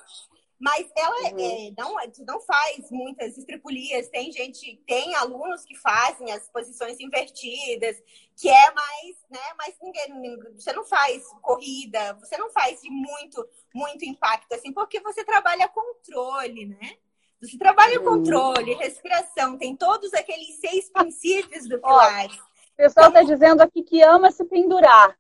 Mas 0.59 0.91
ela 0.97 1.33
uhum. 1.33 1.39
é, 1.39 1.73
não, 1.77 1.95
não 2.27 2.41
faz 2.41 2.91
muitas 2.91 3.37
estripulias. 3.37 4.09
Tem 4.09 4.33
gente, 4.33 4.83
tem 4.87 5.15
alunos 5.15 5.65
que 5.65 5.77
fazem 5.77 6.33
as 6.33 6.49
posições 6.51 6.99
invertidas, 6.99 8.03
que 8.37 8.49
é 8.49 8.71
mais, 8.73 9.17
né? 9.31 9.55
Mas 9.59 9.75
ninguém, 9.83 10.39
você 10.55 10.73
não 10.73 10.85
faz 10.85 11.23
corrida, 11.43 12.15
você 12.15 12.39
não 12.39 12.51
faz 12.51 12.81
de 12.81 12.91
muito, 12.91 13.47
muito 13.75 14.05
impacto, 14.05 14.53
assim, 14.55 14.73
porque 14.73 15.01
você 15.01 15.25
trabalha 15.25 15.69
controle, 15.69 16.67
né? 16.67 16.97
Você 17.41 17.59
trabalha 17.59 18.01
uhum. 18.01 18.07
controle, 18.07 18.75
respiração, 18.75 19.59
tem 19.59 19.77
todos 19.77 20.15
aqueles 20.15 20.59
seis 20.59 20.91
princípios 20.91 21.69
do 21.69 21.79
Pilates. 21.79 22.39
o 22.39 22.77
pessoal 22.77 23.09
está 23.09 23.23
então, 23.23 23.35
dizendo 23.35 23.61
aqui 23.61 23.83
que 23.83 24.03
ama 24.03 24.31
se 24.31 24.45
pendurar. 24.45 25.17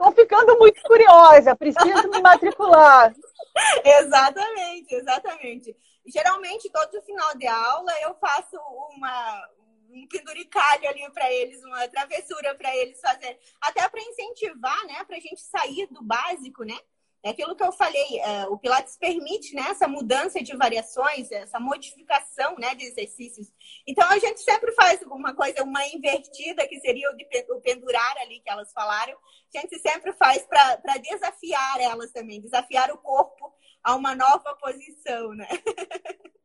Estou 0.00 0.12
ficando 0.12 0.56
muito 0.56 0.80
curiosa, 0.80 1.54
preciso 1.54 2.08
me 2.08 2.22
matricular. 2.22 3.12
exatamente, 3.84 4.94
exatamente. 4.94 5.76
Geralmente, 6.06 6.70
todo 6.70 7.02
final 7.02 7.36
de 7.36 7.46
aula, 7.46 7.92
eu 8.00 8.14
faço 8.14 8.56
uma, 8.96 9.48
um 9.90 10.06
penduricalho 10.08 10.88
ali 10.88 11.06
para 11.12 11.30
eles, 11.30 11.62
uma 11.62 11.86
travessura 11.88 12.54
para 12.54 12.74
eles 12.76 12.98
fazerem. 12.98 13.38
Até 13.60 13.86
para 13.90 14.00
incentivar, 14.00 14.86
né? 14.86 15.04
Para 15.04 15.18
a 15.18 15.20
gente 15.20 15.42
sair 15.42 15.86
do 15.88 16.02
básico, 16.02 16.64
né? 16.64 16.78
É 17.22 17.30
aquilo 17.30 17.54
que 17.54 17.62
eu 17.62 17.70
falei, 17.70 18.18
é, 18.20 18.46
o 18.48 18.56
Pilates 18.56 18.96
permite 18.96 19.54
né, 19.54 19.62
essa 19.68 19.86
mudança 19.86 20.42
de 20.42 20.56
variações, 20.56 21.30
essa 21.30 21.60
modificação 21.60 22.54
né, 22.56 22.74
de 22.74 22.84
exercícios. 22.84 23.52
Então, 23.86 24.08
a 24.08 24.18
gente 24.18 24.40
sempre 24.40 24.72
faz 24.72 25.02
alguma 25.02 25.34
coisa, 25.34 25.62
uma 25.62 25.86
invertida, 25.88 26.66
que 26.66 26.80
seria 26.80 27.10
o, 27.10 27.16
de, 27.16 27.26
o 27.50 27.60
pendurar 27.60 28.16
ali 28.22 28.40
que 28.40 28.48
elas 28.48 28.72
falaram. 28.72 29.12
A 29.54 29.60
gente 29.60 29.78
sempre 29.80 30.14
faz 30.14 30.46
para 30.46 30.96
desafiar 30.96 31.80
elas 31.80 32.10
também, 32.10 32.40
desafiar 32.40 32.90
o 32.90 32.96
corpo 32.98 33.52
a 33.84 33.94
uma 33.94 34.14
nova 34.14 34.54
posição, 34.56 35.34
né? 35.34 35.48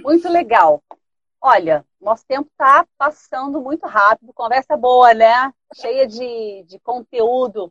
Muito 0.00 0.28
legal. 0.28 0.82
Olha, 1.40 1.84
nosso 2.00 2.24
tempo 2.26 2.48
está 2.50 2.86
passando 2.96 3.60
muito 3.60 3.86
rápido, 3.86 4.32
conversa 4.32 4.78
boa, 4.78 5.12
né? 5.12 5.52
Cheia 5.74 6.06
de, 6.06 6.64
de 6.66 6.78
conteúdo. 6.80 7.70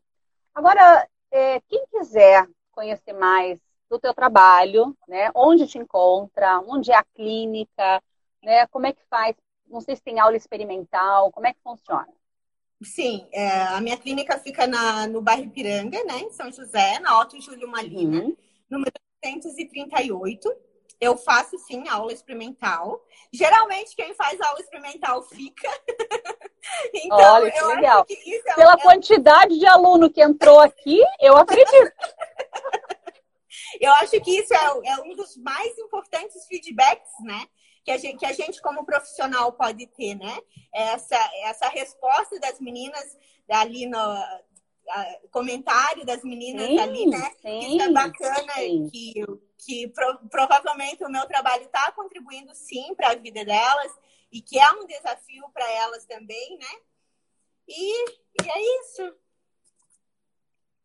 Agora, 0.54 1.08
é, 1.34 1.60
quem 1.62 1.84
quiser 1.88 2.48
conhecer 2.72 3.14
mais 3.14 3.60
do 3.90 4.00
teu 4.00 4.14
trabalho, 4.14 4.96
né? 5.08 5.32
Onde 5.36 5.68
te 5.68 5.78
encontra, 5.78 6.60
onde 6.60 6.92
é 6.92 6.96
a 6.96 7.04
clínica, 7.04 8.02
né? 8.42 8.68
Como 8.68 8.86
é 8.86 8.94
que 8.94 9.02
faz? 9.10 9.36
Não 9.68 9.82
sei 9.82 9.96
se 9.96 10.04
tem 10.04 10.20
aula 10.20 10.38
experimental, 10.38 11.32
como 11.32 11.48
é 11.48 11.54
que 11.54 11.60
funciona? 11.64 12.08
Sim, 12.82 13.28
é, 13.32 13.64
a 13.64 13.82
minha 13.82 13.98
clínica 13.98 14.38
fica 14.38 14.68
na, 14.68 15.08
no 15.08 15.22
bairro 15.22 15.50
Piranga, 15.50 16.04
né? 16.04 16.20
Em 16.20 16.32
São 16.32 16.52
José, 16.52 17.00
na 17.00 17.20
Otto 17.20 17.40
Júlio 17.42 17.68
Malina, 17.68 18.22
uhum. 18.22 18.38
número 18.70 18.92
138 19.24 20.56
eu 21.04 21.18
faço 21.18 21.58
sim 21.60 21.88
aula 21.88 22.14
experimental. 22.14 23.04
Geralmente 23.32 23.96
quem 23.96 24.14
faz 24.14 24.40
aula 24.40 24.60
experimental 24.60 25.22
fica. 25.24 25.70
então, 26.94 27.18
Olha, 27.18 27.52
que 27.52 27.64
legal. 27.64 28.06
Que 28.06 28.42
é 28.48 28.56
Pela 28.56 28.74
é... 28.74 28.82
quantidade 28.82 29.58
de 29.58 29.66
aluno 29.66 30.10
que 30.10 30.22
entrou 30.22 30.60
aqui, 30.60 31.00
eu 31.20 31.36
acredito. 31.36 31.92
eu 33.82 33.92
acho 33.94 34.20
que 34.22 34.40
isso 34.40 34.54
é, 34.54 34.92
é, 34.92 35.02
um 35.02 35.16
dos 35.16 35.36
mais 35.38 35.78
importantes 35.78 36.46
feedbacks, 36.48 37.12
né? 37.22 37.48
Que 37.84 37.92
a, 37.92 37.98
gente, 37.98 38.18
que 38.18 38.26
a 38.26 38.32
gente, 38.32 38.62
como 38.62 38.86
profissional, 38.86 39.52
pode 39.52 39.86
ter, 39.88 40.16
né? 40.16 40.40
Essa, 40.74 41.18
essa 41.44 41.68
resposta 41.68 42.40
das 42.40 42.60
meninas 42.62 43.18
ali 43.50 43.86
no, 43.86 44.00
comentário 45.32 46.06
das 46.06 46.24
meninas 46.24 46.68
sim, 46.68 46.80
ali, 46.80 47.06
né? 47.08 47.32
Sim, 47.42 47.76
Isso 47.76 47.82
é 47.82 47.92
bacana 47.92 48.54
sim. 48.54 48.90
que, 48.92 49.14
que 49.66 49.88
pro, 49.90 50.20
provavelmente 50.30 51.04
o 51.04 51.10
meu 51.10 51.26
trabalho 51.26 51.64
está 51.64 51.92
contribuindo 51.92 52.54
sim 52.54 52.94
para 52.96 53.12
a 53.12 53.16
vida 53.16 53.44
delas 53.46 53.92
e 54.32 54.42
que 54.42 54.60
é 54.60 54.72
um 54.72 54.86
desafio 54.86 55.50
para 55.54 55.70
elas 55.72 56.06
também, 56.06 56.58
né? 56.58 56.80
E, 57.68 58.10
e 58.10 58.50
é 58.50 58.82
isso. 58.82 59.16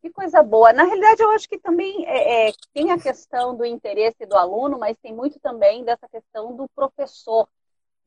Que 0.01 0.09
coisa 0.11 0.41
boa. 0.41 0.71
Na 0.71 0.83
realidade, 0.83 1.21
eu 1.21 1.31
acho 1.31 1.49
que 1.49 1.57
também 1.57 2.05
é, 2.05 2.49
é, 2.49 2.53
tem 2.73 2.91
a 2.91 2.99
questão 2.99 3.55
do 3.55 3.65
interesse 3.65 4.25
do 4.25 4.35
aluno, 4.35 4.79
mas 4.79 4.97
tem 5.01 5.13
muito 5.13 5.39
também 5.39 5.83
dessa 5.83 6.07
questão 6.07 6.55
do 6.55 6.69
professor. 6.69 7.49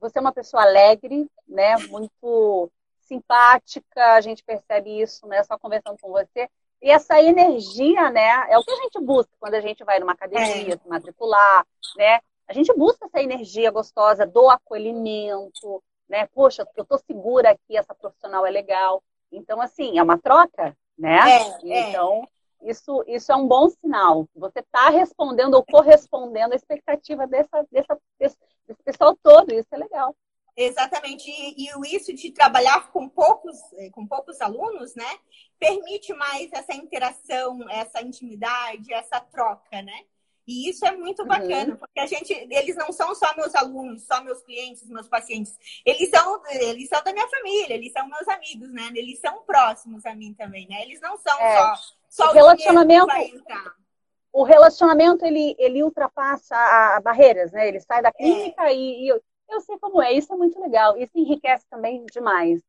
Você 0.01 0.19
é 0.19 0.21
uma 0.21 0.33
pessoa 0.33 0.63
alegre, 0.63 1.31
né? 1.47 1.77
Muito 1.89 2.71
simpática, 3.13 4.15
a 4.15 4.21
gente 4.21 4.43
percebe 4.43 5.03
isso, 5.03 5.27
né, 5.27 5.43
só 5.45 5.59
conversando 5.59 5.99
com 6.01 6.11
você. 6.11 6.49
E 6.83 6.91
essa 6.91 7.23
energia, 7.23 8.11
né, 8.11 8.47
é 8.51 8.59
o 8.59 8.65
que 8.65 8.73
a 8.73 8.77
gente 8.77 9.01
busca 9.01 9.33
quando 9.39 9.55
a 9.55 9.61
gente 9.61 9.85
vai 9.85 10.01
numa 10.01 10.13
academia, 10.13 10.75
é. 10.75 10.77
se 10.77 10.89
matricular, 10.89 11.65
né? 11.97 12.21
A 12.49 12.53
gente 12.53 12.75
busca 12.75 13.07
essa 13.07 13.23
energia 13.23 13.71
gostosa 13.71 14.27
do 14.27 14.51
acolhimento, 14.51 15.83
né? 16.09 16.27
Poxa, 16.35 16.67
eu 16.77 16.85
tô 16.85 16.99
segura 16.99 17.51
aqui, 17.51 17.77
essa 17.77 17.95
profissional 17.95 18.45
é 18.45 18.51
legal. 18.51 19.03
Então, 19.31 19.61
assim, 19.61 19.97
é 19.97 20.03
uma 20.03 20.19
troca, 20.19 20.77
né? 20.99 21.21
É, 21.31 21.71
é. 21.71 21.91
então, 21.91 22.25
é. 22.25 22.71
Isso, 22.71 23.05
isso 23.09 23.33
é 23.33 23.37
um 23.37 23.47
bom 23.47 23.69
sinal. 23.69 24.29
Você 24.37 24.61
está 24.61 24.89
respondendo 24.89 25.55
ou 25.55 25.65
correspondendo 25.65 26.53
à 26.53 26.57
expectativa 26.57 27.27
dessa, 27.27 27.67
dessa, 27.71 27.99
desse, 28.19 28.37
desse 28.67 28.83
pessoal 28.83 29.17
todo. 29.23 29.53
Isso 29.53 29.69
é 29.73 29.77
legal. 29.77 30.15
Exatamente. 30.57 31.31
E, 31.31 31.67
e, 31.67 31.97
isso 31.97 32.13
de 32.13 32.31
trabalhar 32.31 32.91
com 32.91 33.09
poucos, 33.09 33.57
eh, 33.75 33.91
com 33.91 34.07
poucos 34.07 34.41
alunos, 34.41 34.95
né? 34.95 35.19
Permite 35.59 36.13
mais 36.15 36.53
essa 36.53 36.75
interação, 36.75 37.59
essa 37.71 38.03
intimidade, 38.03 38.93
essa 38.93 39.21
troca, 39.21 39.81
né? 39.83 40.05
E 40.47 40.69
isso 40.69 40.85
é 40.85 40.91
muito 40.91 41.25
bacana, 41.25 41.73
uhum. 41.73 41.77
porque 41.77 42.01
a 42.01 42.07
gente, 42.07 42.33
eles 42.33 42.75
não 42.75 42.91
são 42.93 43.15
só 43.15 43.35
meus 43.37 43.55
alunos, 43.55 44.05
só 44.05 44.23
meus 44.25 44.43
clientes, 44.43 44.89
meus 44.89 45.09
pacientes. 45.09 45.57
Eles 45.87 46.11
são, 46.11 46.43
eles 46.51 46.89
são 46.89 47.03
da 47.03 47.13
minha 47.13 47.29
família, 47.29 47.75
eles 47.75 47.93
são 47.93 48.09
meus 48.09 48.27
amigos, 48.27 48.73
né? 48.73 48.91
Eles 48.95 49.21
são 49.21 49.43
próximos 49.45 50.05
a 50.05 50.15
mim 50.15 50.35
também, 50.35 50.67
né? 50.69 50.83
Eles 50.83 51.01
não 51.01 51.17
são 51.17 51.41
é. 51.41 51.57
só, 51.57 51.75
só 52.09 52.31
o 52.31 52.33
relacionamento. 52.33 53.07
O 54.33 54.45
relacionamento 54.45 55.27
ele, 55.27 55.55
ele 55.59 55.83
ultrapassa 55.83 56.57
a, 56.57 56.97
a 56.97 57.01
barreiras, 57.01 57.53
né? 57.53 57.69
Ele 57.69 57.81
sai 57.81 58.03
da 58.03 58.09
é. 58.09 58.13
clínica 58.13 58.65
é. 58.65 58.75
e, 58.75 59.11
e 59.11 59.21
eu 59.53 59.61
sei 59.61 59.79
como 59.79 60.01
é, 60.03 60.13
isso 60.13 60.33
é 60.33 60.37
muito 60.37 60.61
legal, 60.61 60.97
isso 60.97 61.13
enriquece 61.15 61.65
também 61.69 62.05
demais. 62.07 62.63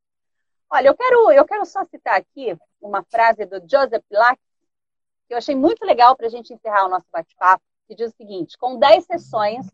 Olha, 0.69 0.88
eu 0.88 0.95
quero, 0.95 1.31
eu 1.31 1.45
quero 1.45 1.65
só 1.65 1.86
citar 1.86 2.15
aqui 2.15 2.57
uma 2.81 3.03
frase 3.03 3.45
do 3.45 3.57
Joseph 3.59 4.03
Lack, 4.11 4.39
que 5.27 5.34
eu 5.34 5.38
achei 5.38 5.55
muito 5.55 5.86
legal 5.86 6.15
para 6.15 6.27
a 6.27 6.29
gente 6.29 6.53
encerrar 6.53 6.86
o 6.86 6.89
nosso 6.89 7.05
bate-papo, 7.11 7.63
que 7.88 7.95
diz 7.95 8.11
o 8.11 8.15
seguinte: 8.15 8.57
com 8.57 8.77
10 8.77 9.05
sessões, 9.05 9.67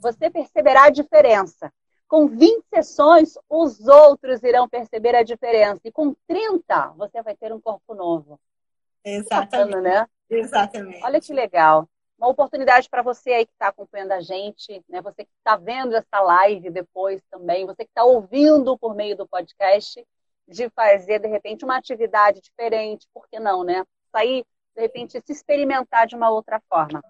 você 0.00 0.30
perceberá 0.30 0.84
a 0.84 0.90
diferença. 0.90 1.72
Com 2.08 2.28
20 2.28 2.64
sessões, 2.72 3.36
os 3.48 3.86
outros 3.86 4.42
irão 4.42 4.68
perceber 4.68 5.14
a 5.16 5.24
diferença. 5.24 5.80
E 5.84 5.90
com 5.90 6.14
30, 6.28 6.94
você 6.96 7.20
vai 7.20 7.34
ter 7.34 7.52
um 7.52 7.60
corpo 7.60 7.94
novo. 7.94 8.38
Exatamente. 9.04 9.50
Bacana, 9.50 9.80
né? 9.80 10.08
Exatamente. 10.30 11.04
Olha 11.04 11.20
que 11.20 11.32
legal 11.32 11.88
uma 12.18 12.28
oportunidade 12.28 12.88
para 12.88 13.02
você 13.02 13.30
aí 13.30 13.46
que 13.46 13.52
está 13.52 13.68
acompanhando 13.68 14.12
a 14.12 14.20
gente, 14.20 14.82
né? 14.88 15.00
Você 15.02 15.24
que 15.24 15.30
está 15.38 15.56
vendo 15.56 15.94
essa 15.94 16.20
live 16.20 16.70
depois 16.70 17.22
também, 17.30 17.66
você 17.66 17.84
que 17.84 17.90
está 17.90 18.04
ouvindo 18.04 18.76
por 18.78 18.94
meio 18.94 19.16
do 19.16 19.28
podcast, 19.28 20.04
de 20.48 20.70
fazer 20.70 21.18
de 21.18 21.28
repente 21.28 21.64
uma 21.64 21.76
atividade 21.76 22.40
diferente, 22.40 23.06
por 23.12 23.28
que 23.28 23.38
não, 23.38 23.64
né? 23.64 23.84
Sair 24.12 24.44
de 24.74 24.82
repente 24.82 25.12
se 25.24 25.32
experimentar 25.32 26.06
de 26.06 26.14
uma 26.14 26.30
outra 26.30 26.60
forma. 26.68 27.02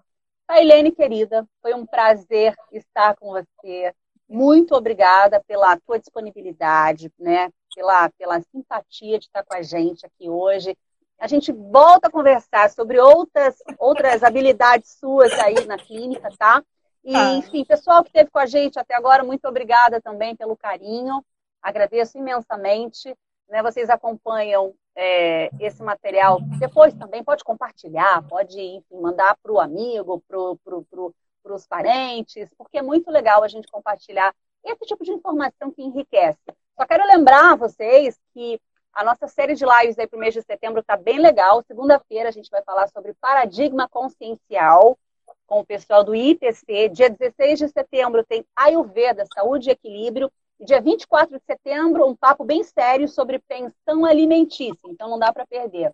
Tailene, 0.47 0.91
querida, 0.91 1.45
foi 1.61 1.73
um 1.73 1.85
prazer 1.85 2.55
estar 2.71 3.15
com 3.17 3.31
você. 3.31 3.93
Muito 4.27 4.73
obrigada 4.73 5.43
pela 5.45 5.77
tua 5.79 5.99
disponibilidade, 5.99 7.11
né? 7.19 7.49
Pela, 7.75 8.09
pela 8.11 8.41
simpatia 8.41 9.19
de 9.19 9.25
estar 9.25 9.43
com 9.43 9.55
a 9.55 9.61
gente 9.61 10.05
aqui 10.05 10.29
hoje 10.29 10.75
a 11.19 11.27
gente 11.27 11.51
volta 11.51 12.07
a 12.07 12.11
conversar 12.11 12.69
sobre 12.69 12.99
outras, 12.99 13.55
outras 13.79 14.23
habilidades 14.23 14.97
suas 14.99 15.31
aí 15.33 15.65
na 15.65 15.77
clínica, 15.77 16.29
tá? 16.37 16.63
E, 17.03 17.15
ah. 17.15 17.33
enfim, 17.33 17.63
pessoal 17.65 18.03
que 18.03 18.09
esteve 18.09 18.29
com 18.29 18.39
a 18.39 18.45
gente 18.45 18.77
até 18.77 18.95
agora, 18.95 19.23
muito 19.23 19.47
obrigada 19.47 20.01
também 20.01 20.35
pelo 20.35 20.55
carinho. 20.55 21.23
Agradeço 21.61 22.17
imensamente. 22.17 23.15
Né, 23.49 23.63
vocês 23.63 23.89
acompanham 23.89 24.75
é, 24.93 25.49
esse 25.59 25.81
material. 25.81 26.39
Depois 26.59 26.93
também 26.93 27.23
pode 27.23 27.45
compartilhar, 27.45 28.21
pode 28.27 28.59
enfim, 28.59 28.99
mandar 28.99 29.37
para 29.41 29.51
o 29.53 29.59
amigo, 29.59 30.21
para 30.27 31.53
os 31.55 31.65
parentes, 31.65 32.49
porque 32.57 32.79
é 32.79 32.81
muito 32.81 33.09
legal 33.09 33.41
a 33.43 33.47
gente 33.47 33.71
compartilhar 33.71 34.35
esse 34.65 34.85
tipo 34.85 35.05
de 35.05 35.11
informação 35.11 35.71
que 35.71 35.81
enriquece. 35.81 36.39
Só 36.75 36.85
quero 36.85 37.05
lembrar 37.05 37.55
vocês 37.55 38.19
que 38.33 38.59
a 38.93 39.03
nossa 39.03 39.27
série 39.27 39.55
de 39.55 39.65
lives 39.65 39.99
aí 39.99 40.07
para 40.07 40.17
o 40.17 40.19
mês 40.19 40.33
de 40.33 40.41
setembro 40.41 40.81
está 40.81 40.97
bem 40.97 41.19
legal. 41.19 41.63
Segunda-feira 41.67 42.29
a 42.29 42.31
gente 42.31 42.49
vai 42.49 42.63
falar 42.63 42.87
sobre 42.89 43.13
paradigma 43.13 43.87
consciencial 43.87 44.97
com 45.45 45.59
o 45.59 45.65
pessoal 45.65 46.03
do 46.03 46.15
ITC. 46.15 46.89
Dia 46.89 47.09
16 47.09 47.59
de 47.59 47.67
setembro 47.69 48.23
tem 48.25 48.45
Ayurveda, 48.55 49.25
Saúde 49.33 49.69
e 49.69 49.73
Equilíbrio. 49.73 50.31
E 50.59 50.65
dia 50.65 50.81
24 50.81 51.37
de 51.37 51.43
setembro, 51.45 52.07
um 52.07 52.15
papo 52.15 52.43
bem 52.43 52.63
sério 52.63 53.07
sobre 53.07 53.39
pensão 53.39 54.03
alimentícia. 54.05 54.87
Então 54.89 55.09
não 55.09 55.19
dá 55.19 55.31
para 55.31 55.45
perder. 55.45 55.91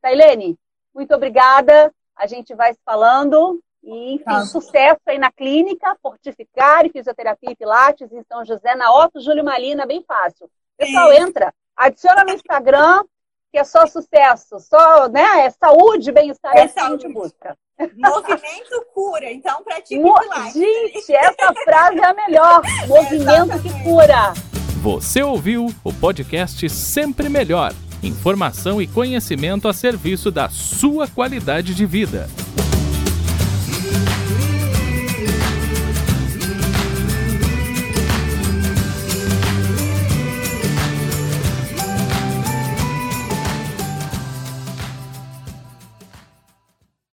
Tailene, 0.00 0.56
muito 0.94 1.14
obrigada. 1.14 1.92
A 2.16 2.26
gente 2.26 2.54
vai 2.54 2.72
se 2.72 2.80
falando. 2.84 3.60
E, 3.82 4.14
enfim, 4.14 4.24
tá. 4.24 4.46
sucesso 4.46 5.00
aí 5.06 5.18
na 5.18 5.30
clínica, 5.30 5.94
Fortificar 6.00 6.86
e 6.86 6.90
Fisioterapia 6.90 7.50
e 7.50 7.56
Pilates 7.56 8.10
em 8.10 8.22
São 8.22 8.42
José, 8.42 8.74
na 8.74 8.90
Otto 8.90 9.20
Júlio 9.20 9.44
Malina, 9.44 9.84
bem 9.84 10.02
fácil. 10.02 10.50
Pessoal, 10.78 11.12
entra, 11.12 11.52
Adiciona 11.76 12.24
no 12.24 12.32
Instagram, 12.32 13.04
que 13.52 13.58
é 13.58 13.64
só 13.64 13.86
sucesso, 13.86 14.58
só, 14.60 15.08
né? 15.08 15.46
É 15.46 15.50
saúde, 15.50 16.12
bem-estar, 16.12 16.56
é, 16.56 16.60
é 16.60 16.68
saúde. 16.68 16.98
que 16.98 17.06
a 17.06 17.08
gente 17.08 17.12
busca. 17.12 17.56
Movimento 17.96 18.86
cura, 18.94 19.32
então 19.32 19.62
pratique 19.64 19.98
Mo 19.98 20.14
Gente, 20.52 21.12
essa 21.12 21.52
frase 21.64 21.98
é 21.98 22.06
a 22.06 22.14
melhor. 22.14 22.62
Movimento 22.86 23.60
que 23.60 23.82
cura. 23.82 24.32
Você 24.80 25.22
ouviu 25.22 25.66
o 25.82 25.92
podcast 25.92 26.68
Sempre 26.68 27.28
Melhor. 27.28 27.72
Informação 28.02 28.80
e 28.80 28.86
conhecimento 28.86 29.66
a 29.66 29.72
serviço 29.72 30.30
da 30.30 30.48
sua 30.48 31.08
qualidade 31.08 31.74
de 31.74 31.86
vida. 31.86 32.28